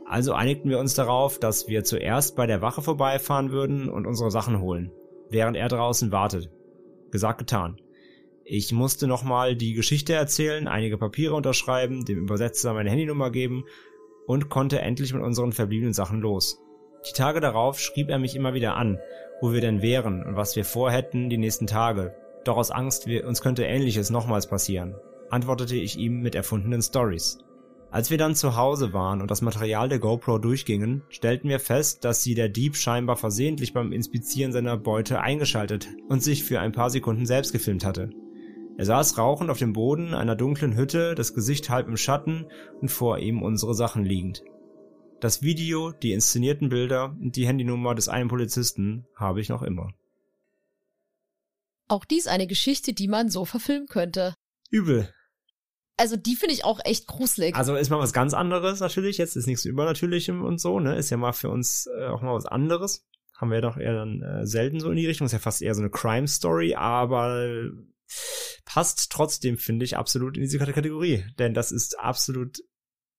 [0.06, 4.30] Also einigten wir uns darauf, dass wir zuerst bei der Wache vorbeifahren würden und unsere
[4.30, 4.90] Sachen holen,
[5.30, 6.50] während er draußen wartet.
[7.10, 7.80] Gesagt getan.
[8.50, 13.66] Ich musste nochmal die Geschichte erzählen, einige Papiere unterschreiben, dem Übersetzer meine Handynummer geben
[14.26, 16.58] und konnte endlich mit unseren verbliebenen Sachen los.
[17.06, 19.00] Die Tage darauf schrieb er mich immer wieder an,
[19.42, 22.14] wo wir denn wären und was wir vorhätten die nächsten Tage.
[22.44, 24.94] Doch aus Angst, uns könnte Ähnliches nochmals passieren,
[25.28, 27.40] antwortete ich ihm mit erfundenen Stories.
[27.90, 32.02] Als wir dann zu Hause waren und das Material der GoPro durchgingen, stellten wir fest,
[32.02, 36.72] dass sie der Dieb scheinbar versehentlich beim Inspizieren seiner Beute eingeschaltet und sich für ein
[36.72, 38.08] paar Sekunden selbst gefilmt hatte.
[38.78, 42.46] Er saß rauchend auf dem Boden einer dunklen Hütte, das Gesicht halb im Schatten
[42.80, 44.44] und vor ihm unsere Sachen liegend.
[45.18, 49.90] Das Video, die inszenierten Bilder und die Handynummer des einen Polizisten habe ich noch immer.
[51.88, 54.34] Auch dies eine Geschichte, die man so verfilmen könnte.
[54.70, 55.12] Übel.
[55.96, 57.56] also die finde ich auch echt gruselig.
[57.56, 60.94] Also ist mal was ganz anderes natürlich, jetzt ist nichts Übernatürlichem und so, ne?
[60.94, 63.04] Ist ja mal für uns äh, auch mal was anderes.
[63.36, 65.24] Haben wir doch eher dann äh, selten so in die Richtung.
[65.24, 67.72] Ist ja fast eher so eine Crime-Story, aber
[68.64, 71.24] passt trotzdem, finde ich, absolut in diese Kategorie.
[71.38, 72.58] Denn das ist absolut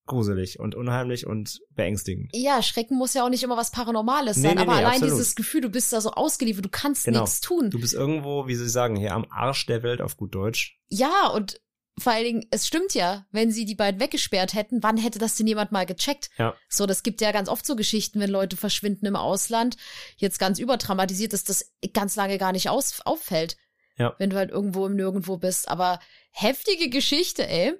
[0.06, 2.32] gruselig und unheimlich und beängstigend.
[2.34, 4.94] Ja, Schrecken muss ja auch nicht immer was Paranormales Nee, sein, nee, aber nee, allein
[4.95, 5.14] absolut.
[5.14, 7.22] dieses Gefühl, du bist da so ausgeliefert, du kannst Genau.
[7.22, 7.70] nichts tun.
[7.70, 10.80] Du bist irgendwo, wie soll ich sagen, hier am Arsch der Welt auf gut Deutsch.
[10.88, 11.61] Ja, und
[11.99, 15.36] vor allen Dingen, es stimmt ja, wenn sie die beiden weggesperrt hätten, wann hätte das
[15.36, 16.30] denn jemand mal gecheckt?
[16.38, 16.56] Ja.
[16.70, 19.78] So, das gibt ja ganz oft so Geschichten, wenn Leute verschwinden im Ausland,
[20.18, 23.57] jetzt ganz übertraumatisiert, dass das ganz lange gar nicht aus, auffällt.
[24.00, 24.16] Ja.
[24.18, 25.68] Wenn du halt irgendwo im Nirgendwo bist.
[25.68, 26.00] Aber
[26.32, 27.74] heftige Geschichte, ey.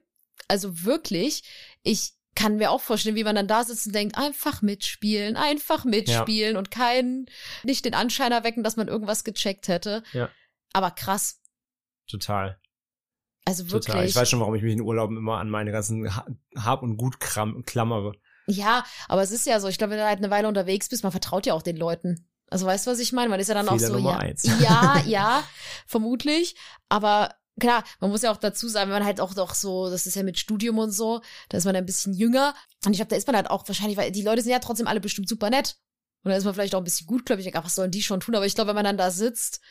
[0.48, 1.44] Also wirklich,
[1.84, 5.84] ich kann mir auch vorstellen, wie man dann da sitzt und denkt, einfach mitspielen, einfach
[5.86, 7.26] mitspielen und keinen,
[7.64, 10.04] nicht den Anschein erwecken, dass man irgendwas gecheckt hätte.
[10.14, 10.30] Ja.
[10.74, 11.41] Aber krass.
[12.10, 12.60] Total.
[13.46, 13.86] Also wirklich.
[13.94, 14.06] Total.
[14.06, 16.98] Ich weiß schon, warum ich mich in Urlauben immer an meine ganzen Ha- Hab- und
[16.98, 18.14] Gut klammere.
[18.48, 21.04] Ja, aber es ist ja so, ich glaube, wenn du halt eine Weile unterwegs bist,
[21.04, 22.28] man vertraut ja auch den Leuten.
[22.49, 23.30] Also weißt du, was ich meine?
[23.30, 24.43] Man ist ja dann Fehler auch so, Nummer ja, eins.
[24.43, 25.43] ja, ja,
[25.85, 26.55] vermutlich.
[26.89, 30.07] Aber klar, man muss ja auch dazu sagen, wenn man halt auch doch so, das
[30.07, 32.53] ist ja mit Studium und so, da ist man ein bisschen jünger.
[32.85, 34.88] Und ich glaube, da ist man halt auch wahrscheinlich, weil die Leute sind ja trotzdem
[34.88, 35.77] alle bestimmt super nett.
[36.23, 37.45] Und da ist man vielleicht auch ein bisschen gutgläubig.
[37.45, 38.35] Ich denke, ach, was sollen die schon tun?
[38.35, 39.61] Aber ich glaube, wenn man dann da sitzt,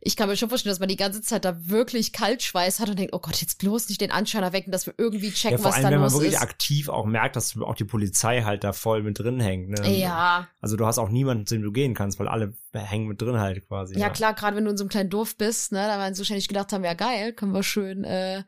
[0.00, 2.98] ich kann mir schon vorstellen, dass man die ganze Zeit da wirklich Kaltschweiß hat und
[2.98, 5.66] denkt, oh Gott, jetzt bloß nicht den Anschein erwecken, dass wir irgendwie checken, Ja, vor
[5.70, 6.42] was allem, da wenn man los wirklich ist.
[6.42, 9.70] aktiv auch merkt, dass auch die Polizei halt da voll mit drin hängt.
[9.70, 9.98] Ne?
[9.98, 13.20] Ja, Also du hast auch niemanden, zu dem du gehen kannst, weil alle hängen mit
[13.20, 13.98] drin halt quasi.
[13.98, 16.20] Ja, klar, gerade wenn du in so einem kleinen Dorf bist, ne, da werden sie
[16.20, 18.42] wahrscheinlich gedacht haben, ja geil, können wir schön äh,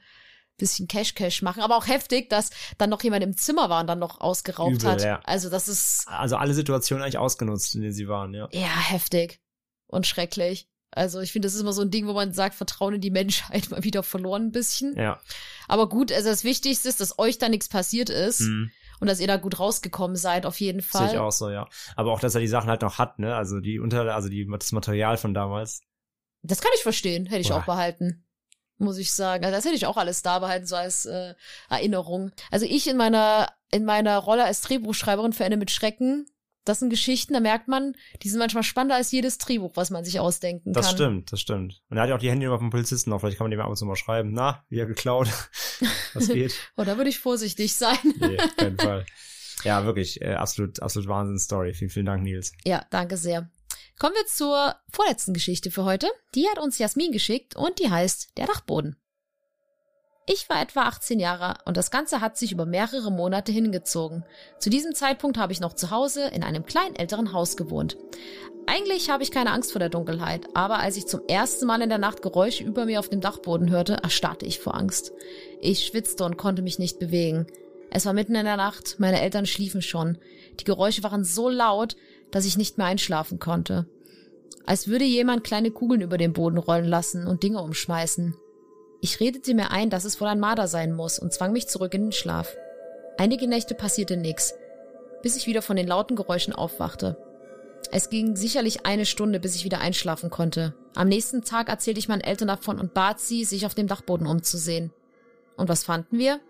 [0.59, 1.63] bisschen Cash Cash machen.
[1.63, 4.91] Aber auch heftig, dass dann noch jemand im Zimmer war und dann noch ausgeraubt Übel,
[4.91, 5.03] hat.
[5.03, 5.21] ja.
[5.25, 8.49] Also das ist Also alle Situationen eigentlich ausgenutzt, in denen sie waren, ja.
[8.53, 9.41] ja heftig
[9.87, 10.69] und schrecklich.
[10.91, 13.11] Also ich finde, das ist immer so ein Ding, wo man sagt, Vertrauen in die
[13.11, 14.97] Menschheit mal wieder verloren ein bisschen.
[14.97, 15.21] Ja.
[15.67, 18.71] Aber gut, also das Wichtigste ist, dass euch da nichts passiert ist Hm,
[19.01, 21.13] und dass ihr da gut rausgekommen seid, auf jeden sehe Fall.
[21.13, 21.69] ich auch so, ja.
[21.95, 23.37] Aber auch, dass er die Sachen halt noch hat, ne?
[23.37, 25.83] Also die Unter, also die, das Material von damals.
[26.43, 27.59] Das kann ich verstehen, hätte ich Boah.
[27.59, 28.25] auch behalten.
[28.79, 29.45] Muss ich sagen.
[29.45, 31.35] Also das hätte ich auch alles da behalten, so als äh,
[31.69, 32.31] Erinnerung.
[32.51, 36.27] Also ich in meiner, in meiner Rolle als Drehbuchschreiberin für Ende mit Schrecken,
[36.69, 40.05] das sind Geschichten, da merkt man, die sind manchmal spannender als jedes Drehbuch, was man
[40.05, 40.95] sich ausdenken Das kann.
[40.97, 41.81] stimmt, das stimmt.
[41.89, 43.21] Und er hat ja auch die Handynummer vom Polizisten noch.
[43.21, 44.33] Vielleicht kann man dem ab und zu mal schreiben.
[44.33, 45.29] Na, wieder geklaut.
[46.15, 46.55] Was geht?
[46.77, 47.97] Oh, da würde ich vorsichtig sein.
[48.21, 49.07] Nee, auf keinen Fall.
[49.65, 51.75] Ja, wirklich, äh, absolut, absolut Wahnsinn-Story.
[51.75, 52.53] Vielen, vielen Dank, Nils.
[52.65, 53.51] Ja, danke sehr.
[53.99, 56.09] Kommen wir zur vorletzten Geschichte für heute.
[56.37, 58.97] Die hat uns Jasmin geschickt und die heißt Der Dachboden.
[60.31, 64.27] Ich war etwa 18 Jahre und das Ganze hat sich über mehrere Monate hingezogen.
[64.59, 67.97] Zu diesem Zeitpunkt habe ich noch zu Hause in einem kleinen älteren Haus gewohnt.
[68.67, 71.89] Eigentlich habe ich keine Angst vor der Dunkelheit, aber als ich zum ersten Mal in
[71.89, 75.13] der Nacht Geräusche über mir auf dem Dachboden hörte, erstarrte ich vor Angst.
[75.63, 77.47] Ich schwitzte und konnte mich nicht bewegen.
[77.91, 80.19] Es war mitten in der Nacht, meine Eltern schliefen schon.
[80.61, 81.97] Die Geräusche waren so laut,
[82.31, 83.87] dass ich nicht mehr einschlafen konnte.
[84.67, 88.35] Als würde jemand kleine Kugeln über den Boden rollen lassen und Dinge umschmeißen.
[89.01, 91.95] Ich redete mir ein, dass es wohl ein Marder sein muss und zwang mich zurück
[91.95, 92.57] in den Schlaf.
[93.17, 94.55] Einige Nächte passierte nichts,
[95.23, 97.17] bis ich wieder von den lauten Geräuschen aufwachte.
[97.93, 100.75] Es ging sicherlich eine Stunde, bis ich wieder einschlafen konnte.
[100.95, 104.27] Am nächsten Tag erzählte ich meinen Eltern davon und bat sie, sich auf dem Dachboden
[104.27, 104.93] umzusehen.
[105.57, 106.41] Und was fanden wir?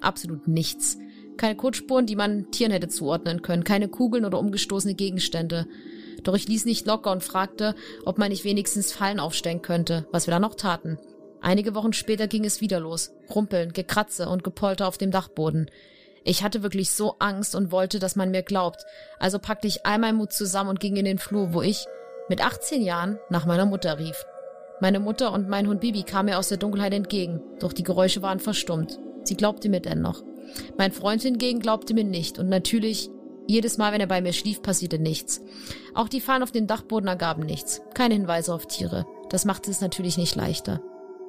[0.00, 0.98] Absolut nichts.
[1.36, 5.66] Keine Kotspuren, die man Tieren hätte zuordnen können, keine Kugeln oder umgestoßene Gegenstände.
[6.22, 7.74] Doch ich ließ nicht locker und fragte,
[8.04, 10.98] ob man nicht wenigstens Fallen aufstellen könnte, was wir dann noch taten.
[11.46, 13.12] Einige Wochen später ging es wieder los.
[13.32, 15.70] Rumpeln, Gekratze und Gepolter auf dem Dachboden.
[16.24, 18.84] Ich hatte wirklich so Angst und wollte, dass man mir glaubt.
[19.20, 21.86] Also packte ich all meinen Mut zusammen und ging in den Flur, wo ich
[22.28, 24.26] mit 18 Jahren nach meiner Mutter rief.
[24.80, 28.22] Meine Mutter und mein Hund Bibi kamen mir aus der Dunkelheit entgegen, doch die Geräusche
[28.22, 28.98] waren verstummt.
[29.22, 30.24] Sie glaubte mir dennoch.
[30.76, 33.08] Mein Freund hingegen glaubte mir nicht und natürlich,
[33.46, 35.42] jedes Mal, wenn er bei mir schlief, passierte nichts.
[35.94, 37.82] Auch die Fallen auf dem Dachboden ergaben nichts.
[37.94, 39.06] Keine Hinweise auf Tiere.
[39.30, 40.82] Das machte es natürlich nicht leichter.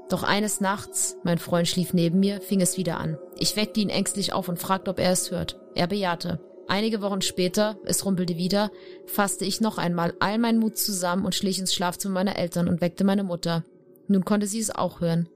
[0.09, 3.17] Doch eines Nachts, mein Freund schlief neben mir, fing es wieder an.
[3.37, 5.59] Ich weckte ihn ängstlich auf und fragte, ob er es hört.
[5.75, 6.39] Er bejahte.
[6.69, 8.71] Einige Wochen später, es rumpelte wieder,
[9.05, 12.81] fasste ich noch einmal all meinen Mut zusammen und schlich ins Schlafzimmer meiner Eltern und
[12.81, 13.63] weckte meine Mutter.
[14.07, 15.29] Nun konnte sie es auch hören.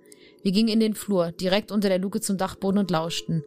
[0.44, 3.44] Wir gingen in den Flur, direkt unter der Luke zum Dachboden und lauschten.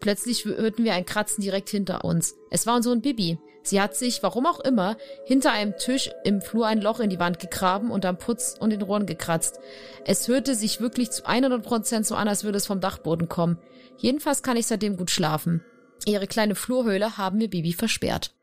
[0.00, 2.34] Plötzlich hörten wir ein Kratzen direkt hinter uns.
[2.50, 3.38] Es war unser Hund Bibi.
[3.66, 7.18] Sie hat sich, warum auch immer, hinter einem Tisch im Flur ein Loch in die
[7.18, 9.58] Wand gegraben und am Putz und den Rohren gekratzt.
[10.04, 13.58] Es hörte sich wirklich zu 100 Prozent so an, als würde es vom Dachboden kommen.
[13.98, 15.64] Jedenfalls kann ich seitdem gut schlafen.
[16.04, 18.34] Ihre kleine Flurhöhle haben wir Bibi versperrt.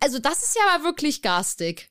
[0.00, 1.90] Also das ist ja mal wirklich garstig.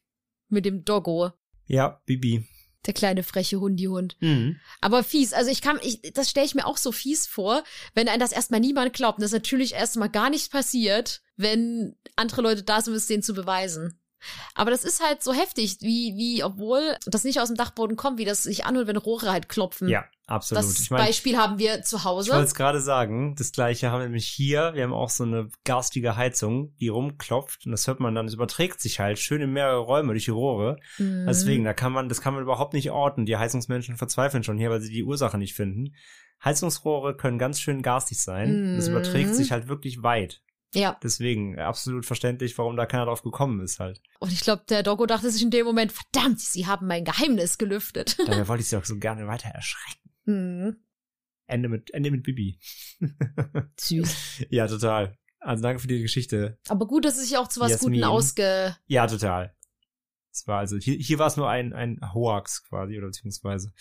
[0.49, 1.31] Mit dem Doggo.
[1.65, 2.47] Ja, Bibi.
[2.85, 4.15] Der kleine freche Hundihund.
[4.19, 4.59] Mhm.
[4.81, 5.33] Aber fies.
[5.33, 7.63] Also ich kann, ich, das stelle ich mir auch so fies vor,
[7.93, 9.17] wenn ein das erstmal niemand glaubt.
[9.17, 13.23] Und das natürlich erstmal gar nicht passiert, wenn andere Leute da sind, um es denen
[13.23, 13.99] zu beweisen.
[14.53, 18.17] Aber das ist halt so heftig, wie, wie, obwohl das nicht aus dem Dachboden kommt,
[18.17, 19.87] wie das sich anhört, wenn Rohre halt klopfen.
[19.89, 20.63] Ja, absolut.
[20.63, 22.31] Das ich mein, Beispiel haben wir zu Ich Hause.
[22.31, 24.71] wollte es gerade sagen, das gleiche haben wir nämlich hier.
[24.73, 28.33] Wir haben auch so eine garstige Heizung, die rumklopft und das hört man dann, es
[28.33, 30.77] überträgt sich halt schön in mehrere Räume durch die Rohre.
[30.97, 31.25] Mhm.
[31.27, 33.25] Deswegen, da kann man, das kann man überhaupt nicht orten.
[33.25, 35.93] Die Heizungsmenschen verzweifeln schon hier, weil sie die Ursache nicht finden.
[36.43, 38.49] Heizungsrohre können ganz schön garstig sein.
[38.71, 38.95] und Das Mhm.
[38.95, 40.41] überträgt sich halt wirklich weit.
[40.75, 40.99] Ja.
[41.01, 44.01] Deswegen absolut verständlich, warum da keiner drauf gekommen ist halt.
[44.19, 47.57] Und ich glaube, der Doggo dachte sich in dem Moment, verdammt, sie haben mein Geheimnis
[47.57, 48.17] gelüftet.
[48.25, 50.09] Daher wollte ich sie auch so gerne weiter erschrecken.
[50.25, 50.75] Hm.
[51.47, 52.59] Ende mit, Ende mit Bibi.
[53.79, 54.45] Süß.
[54.49, 55.17] ja, total.
[55.39, 56.57] Also danke für die Geschichte.
[56.67, 57.93] Aber gut, dass es sich auch zu was Jasmin.
[57.93, 58.75] Guten ausge...
[58.87, 59.55] Ja, total.
[60.31, 63.71] Es war also, hier, hier war es nur ein, ein Hoax quasi, oder beziehungsweise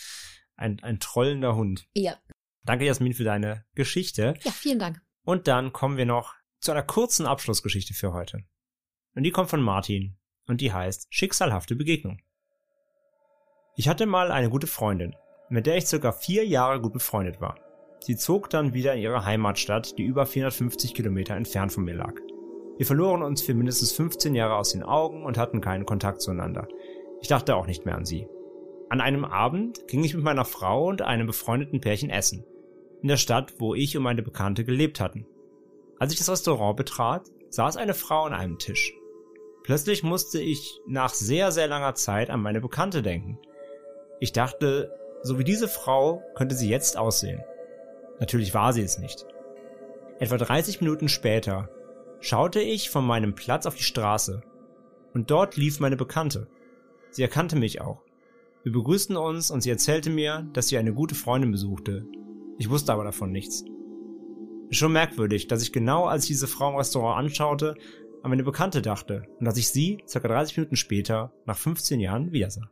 [0.57, 1.89] ein, ein trollender Hund.
[1.95, 2.17] Ja.
[2.65, 4.35] Danke, Jasmin, für deine Geschichte.
[4.43, 5.03] Ja, vielen Dank.
[5.25, 6.35] Und dann kommen wir noch
[6.65, 8.43] zu einer kurzen Abschlussgeschichte für heute.
[9.15, 10.17] Und die kommt von Martin.
[10.47, 12.19] Und die heißt Schicksalhafte Begegnung.
[13.77, 15.15] Ich hatte mal eine gute Freundin,
[15.51, 17.59] mit der ich circa vier Jahre gut befreundet war.
[18.01, 22.15] Sie zog dann wieder in ihre Heimatstadt, die über 450 Kilometer entfernt von mir lag.
[22.77, 26.69] Wir verloren uns für mindestens 15 Jahre aus den Augen und hatten keinen Kontakt zueinander.
[27.21, 28.27] Ich dachte auch nicht mehr an sie.
[28.89, 32.45] An einem Abend ging ich mit meiner Frau und einem befreundeten Pärchen essen.
[33.03, 35.27] In der Stadt, wo ich und meine Bekannte gelebt hatten.
[35.99, 38.95] Als ich das Restaurant betrat, saß eine Frau an einem Tisch.
[39.63, 43.39] Plötzlich musste ich nach sehr, sehr langer Zeit an meine Bekannte denken.
[44.21, 47.43] Ich dachte, so wie diese Frau könnte sie jetzt aussehen.
[48.21, 49.27] Natürlich war sie es nicht.
[50.19, 51.71] Etwa 30 Minuten später
[52.21, 54.43] schaute ich von meinem Platz auf die Straße
[55.15, 56.49] und dort lief meine Bekannte.
[57.11, 58.03] Sie erkannte mich auch.
[58.65, 62.07] Wir begrüßten uns und sie erzählte mir, dass sie eine gute Freundin besuchte.
[62.59, 63.65] Ich wusste aber davon nichts.
[64.71, 67.75] Schon merkwürdig, dass ich genau als ich diese Frau im Restaurant anschaute,
[68.23, 72.33] an meine Bekannte dachte und dass ich sie circa 30 Minuten später, nach 15 Jahren,
[72.33, 72.71] wiedersah.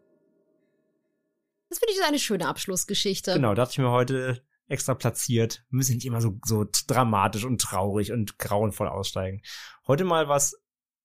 [1.68, 3.34] Das finde ich eine schöne Abschlussgeschichte.
[3.34, 5.64] Genau, dachte ich mir heute extra platziert.
[5.70, 9.42] Wir müssen nicht immer so, so dramatisch und traurig und grauenvoll aussteigen.
[9.86, 10.54] Heute mal was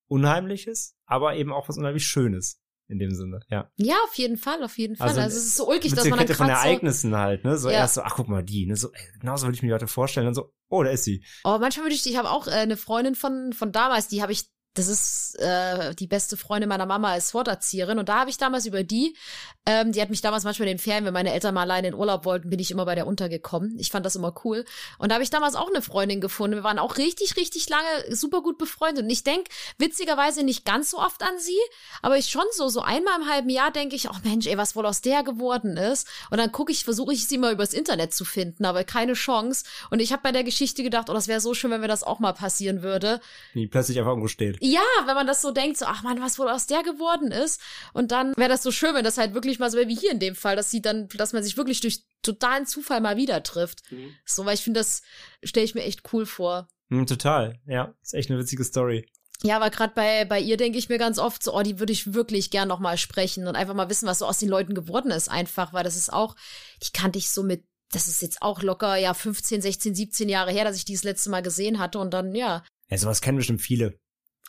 [0.07, 2.61] Unheimliches, aber eben auch was unheimlich Schönes.
[2.89, 3.69] In dem Sinne, ja.
[3.75, 5.09] Ja, auf jeden Fall, auf jeden Fall.
[5.09, 7.43] Also, Also, es ist so ulkig, dass man dann Kette von gerade so, Ereignissen halt,
[7.43, 7.57] ne?
[7.57, 7.79] So Ja.
[7.79, 8.77] erst so, ach guck mal, die, ne?
[8.77, 10.25] So, ey, genauso würde ich mir die heute vorstellen.
[10.25, 11.23] Dann so, oh, da ist sie.
[11.43, 14.31] Oh, manchmal würde ich, ich habe auch äh, eine Freundin von, von damals, die habe
[14.31, 18.37] ich, das ist äh, die beste Freundin meiner Mama als Sporterzieherin und da habe ich
[18.37, 19.15] damals über die,
[19.65, 21.93] ähm, die hat mich damals manchmal in den Ferien, wenn meine Eltern mal alleine in
[21.93, 23.77] Urlaub wollten, bin ich immer bei der untergekommen.
[23.79, 24.63] Ich fand das immer cool.
[24.97, 26.55] Und da habe ich damals auch eine Freundin gefunden.
[26.55, 29.03] Wir waren auch richtig, richtig lange super gut befreundet.
[29.03, 29.47] Und ich denk
[29.77, 31.57] witzigerweise nicht ganz so oft an sie,
[32.01, 34.75] aber ich schon so, so einmal im halben Jahr denke ich, oh Mensch, ey, was
[34.75, 36.07] wohl aus der geworden ist.
[36.29, 39.65] Und dann gucke ich, versuche ich sie mal übers Internet zu finden, aber keine Chance.
[39.89, 42.03] Und ich habe bei der Geschichte gedacht, oh, das wäre so schön, wenn mir das
[42.03, 43.19] auch mal passieren würde.
[43.53, 44.57] Die plötzlich einfach irgendwo steht.
[44.67, 47.61] Ja, wenn man das so denkt, so, ach man, was wohl aus der geworden ist.
[47.93, 50.11] Und dann wäre das so schön, wenn das halt wirklich mal so wäre wie hier
[50.11, 53.41] in dem Fall, dass sie dann, dass man sich wirklich durch totalen Zufall mal wieder
[53.43, 53.83] trifft.
[54.25, 55.01] So, weil ich finde, das
[55.43, 56.67] stelle ich mir echt cool vor.
[56.89, 57.93] Hm, total, ja.
[58.01, 59.07] Ist echt eine witzige Story.
[59.43, 61.93] Ja, aber gerade bei, bei ihr denke ich mir ganz oft so, oh, die würde
[61.93, 64.73] ich wirklich gern noch mal sprechen und einfach mal wissen, was so aus den Leuten
[64.73, 66.35] geworden ist, einfach, weil das ist auch,
[66.83, 70.51] die kannte ich so mit, das ist jetzt auch locker, ja, 15, 16, 17 Jahre
[70.51, 73.37] her, dass ich die das letzte Mal gesehen hatte und dann, ja, Ja, sowas kennen
[73.37, 73.99] bestimmt viele.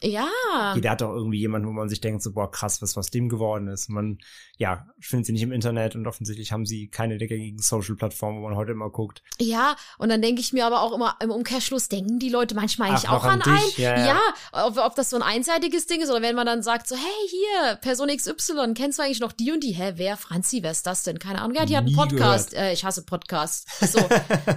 [0.02, 0.28] Ja,
[0.74, 3.28] Jeder hat doch irgendwie jemanden, wo man sich denkt, so, boah, krass, was aus dem
[3.28, 3.88] geworden ist.
[3.88, 4.18] Man,
[4.56, 8.48] ja, findet sie nicht im Internet und offensichtlich haben sie keine der gängigen Social-Plattformen, wo
[8.48, 9.22] man heute immer guckt.
[9.40, 12.90] ja, und dann denke ich mir aber auch immer im Umkehrschluss, denken die Leute manchmal
[12.90, 13.66] eigentlich Ach, auch an an einen?
[13.66, 13.78] dich?
[13.78, 14.20] Ja, ja.
[14.52, 17.28] ob, ob das so ein einseitiges Ding ist oder wenn man dann sagt so, hey,
[17.28, 19.72] hier, Person XY, kennst du eigentlich noch die und die?
[19.72, 20.16] Hä, wer?
[20.16, 21.18] Franzi, wer ist das denn?
[21.18, 21.56] Keine Ahnung.
[21.56, 22.54] Ja, die hat einen Podcast.
[22.54, 23.66] Äh, ich hasse Podcasts.
[23.88, 24.00] So,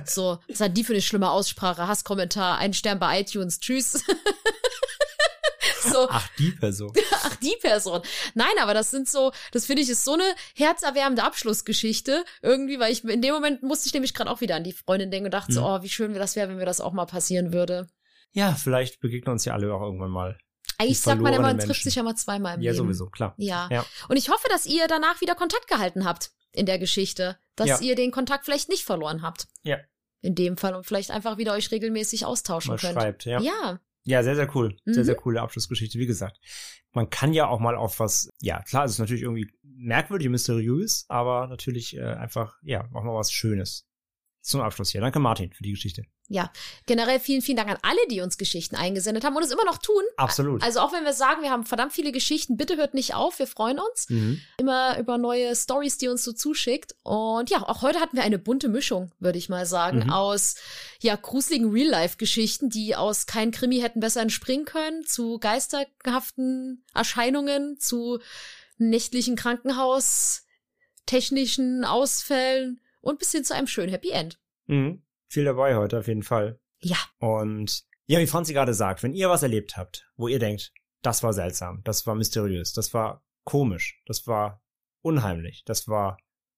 [0.05, 1.88] so, was hat die für eine schlimme Aussprache?
[1.88, 4.03] Hasskommentar, ein Stern bei iTunes, tschüss.
[5.83, 6.93] so, Ach, die Person.
[7.11, 8.01] ach, die Person.
[8.33, 10.23] Nein, aber das sind so, das finde ich ist so eine
[10.55, 14.63] herzerwärmende Abschlussgeschichte irgendwie, weil ich in dem Moment musste ich nämlich gerade auch wieder an
[14.63, 15.65] die Freundin denken und dachte so, Mhm.
[15.67, 17.87] oh, wie schön das wäre, wenn mir das auch mal passieren würde.
[18.33, 20.37] Ja, vielleicht begegnen uns ja alle auch irgendwann mal.
[20.77, 21.83] Eigentlich sagt man immer, man trifft Menschen.
[21.83, 22.85] sich ja mal zweimal im Ja, Leben.
[22.85, 23.35] sowieso, klar.
[23.37, 23.67] Ja.
[23.71, 23.85] Ja.
[24.07, 27.37] Und ich hoffe, dass ihr danach wieder Kontakt gehalten habt in der Geschichte.
[27.55, 27.79] Dass Ja.
[27.81, 29.47] ihr den Kontakt vielleicht nicht verloren habt.
[29.63, 29.77] Ja.
[30.21, 32.93] In dem Fall und vielleicht einfach wieder euch regelmäßig austauschen Mal könnt.
[32.93, 33.39] schreibt, ja.
[33.41, 33.79] Ja.
[34.03, 34.76] Ja, sehr, sehr cool.
[34.86, 35.06] Sehr, Mhm.
[35.06, 35.99] sehr coole Abschlussgeschichte.
[35.99, 36.40] Wie gesagt,
[36.94, 41.06] man kann ja auch mal auf was, ja, klar, es ist natürlich irgendwie merkwürdig, mysteriös,
[41.07, 43.88] aber natürlich äh, einfach, ja, auch mal was Schönes.
[44.41, 45.01] Zum Abschluss hier.
[45.01, 46.03] Danke, Martin, für die Geschichte.
[46.27, 46.51] Ja,
[46.85, 49.77] generell vielen, vielen Dank an alle, die uns Geschichten eingesendet haben und es immer noch
[49.77, 50.01] tun.
[50.15, 50.63] Absolut.
[50.63, 53.47] Also auch wenn wir sagen, wir haben verdammt viele Geschichten, bitte hört nicht auf, wir
[53.47, 54.41] freuen uns Mhm.
[54.57, 56.95] immer über neue Stories, die uns so zuschickt.
[57.03, 60.09] Und ja, auch heute hatten wir eine bunte Mischung, würde ich mal sagen, Mhm.
[60.09, 60.55] aus
[61.01, 68.19] ja gruseligen Real-Life-Geschichten, die aus kein Krimi hätten besser entspringen können, zu geisterhaften Erscheinungen, zu
[68.77, 70.43] nächtlichen Krankenhaus,
[71.05, 74.40] technischen Ausfällen und bis hin zu einem schönen Happy End.
[74.68, 75.03] Mhm.
[75.28, 76.60] Viel dabei heute, auf jeden Fall.
[76.80, 80.73] Ja, Und ja, wie Franzi gerade sagt, wenn ihr was erlebt habt, wo ihr denkt,
[81.02, 84.61] das war seltsam, das war mysteriös, das war komisch, das war
[85.02, 86.18] unheimlich, das war,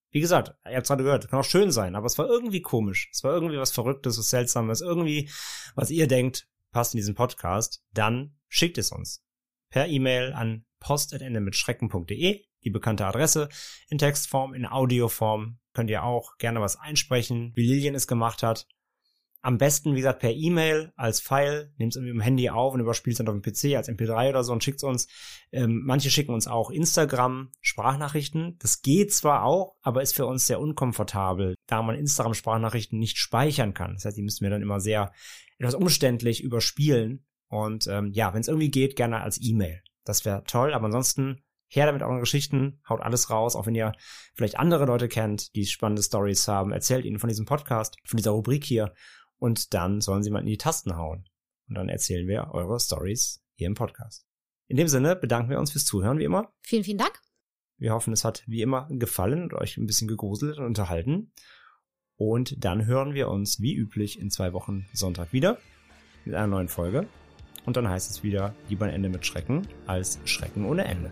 [0.09, 3.09] wie gesagt, ihr habt gerade gehört, kann auch schön sein, aber es war irgendwie komisch,
[3.11, 5.29] es war irgendwie was Verrücktes, was Seltsames, irgendwie,
[5.75, 9.23] was ihr denkt, passt in diesen Podcast, dann schickt es uns
[9.69, 13.49] per E-Mail an post.endemitschrecken.de, die bekannte Adresse,
[13.89, 18.67] in Textform, in Audioform, könnt ihr auch gerne was einsprechen, wie Lilian es gemacht hat.
[19.41, 22.79] Am besten, wie gesagt, per E-Mail als File, nehmt es irgendwie im Handy auf und
[22.79, 25.09] überspielt es dann auf dem PC als MP3 oder so und schickt es uns.
[25.51, 28.57] Ähm, manche schicken uns auch Instagram Sprachnachrichten.
[28.59, 33.17] Das geht zwar auch, aber ist für uns sehr unkomfortabel, da man Instagram Sprachnachrichten nicht
[33.17, 33.95] speichern kann.
[33.95, 35.11] Das heißt, die müssen wir dann immer sehr
[35.57, 37.25] etwas umständlich überspielen.
[37.49, 39.83] Und ähm, ja, wenn es irgendwie geht, gerne als E-Mail.
[40.05, 41.43] Das wäre toll, aber ansonsten
[41.75, 43.93] her damit euren Geschichten, haut alles raus, auch wenn ihr
[44.35, 48.31] vielleicht andere Leute kennt, die spannende Stories haben, erzählt ihnen von diesem Podcast, von dieser
[48.31, 48.93] Rubrik hier
[49.39, 51.25] und dann sollen sie mal in die Tasten hauen.
[51.67, 54.25] Und dann erzählen wir eure Stories hier im Podcast.
[54.67, 56.53] In dem Sinne bedanken wir uns fürs Zuhören, wie immer.
[56.61, 57.19] vielen, vielen Dank.
[57.77, 61.33] Wir hoffen, es hat wie immer gefallen und euch ein bisschen gegruselt und unterhalten.
[62.15, 65.57] Und dann hören wir uns wie üblich in zwei Wochen Sonntag wieder
[66.25, 67.07] mit einer neuen Folge.
[67.65, 71.11] Und dann heißt es wieder lieber ein Ende mit Schrecken als Schrecken ohne Ende.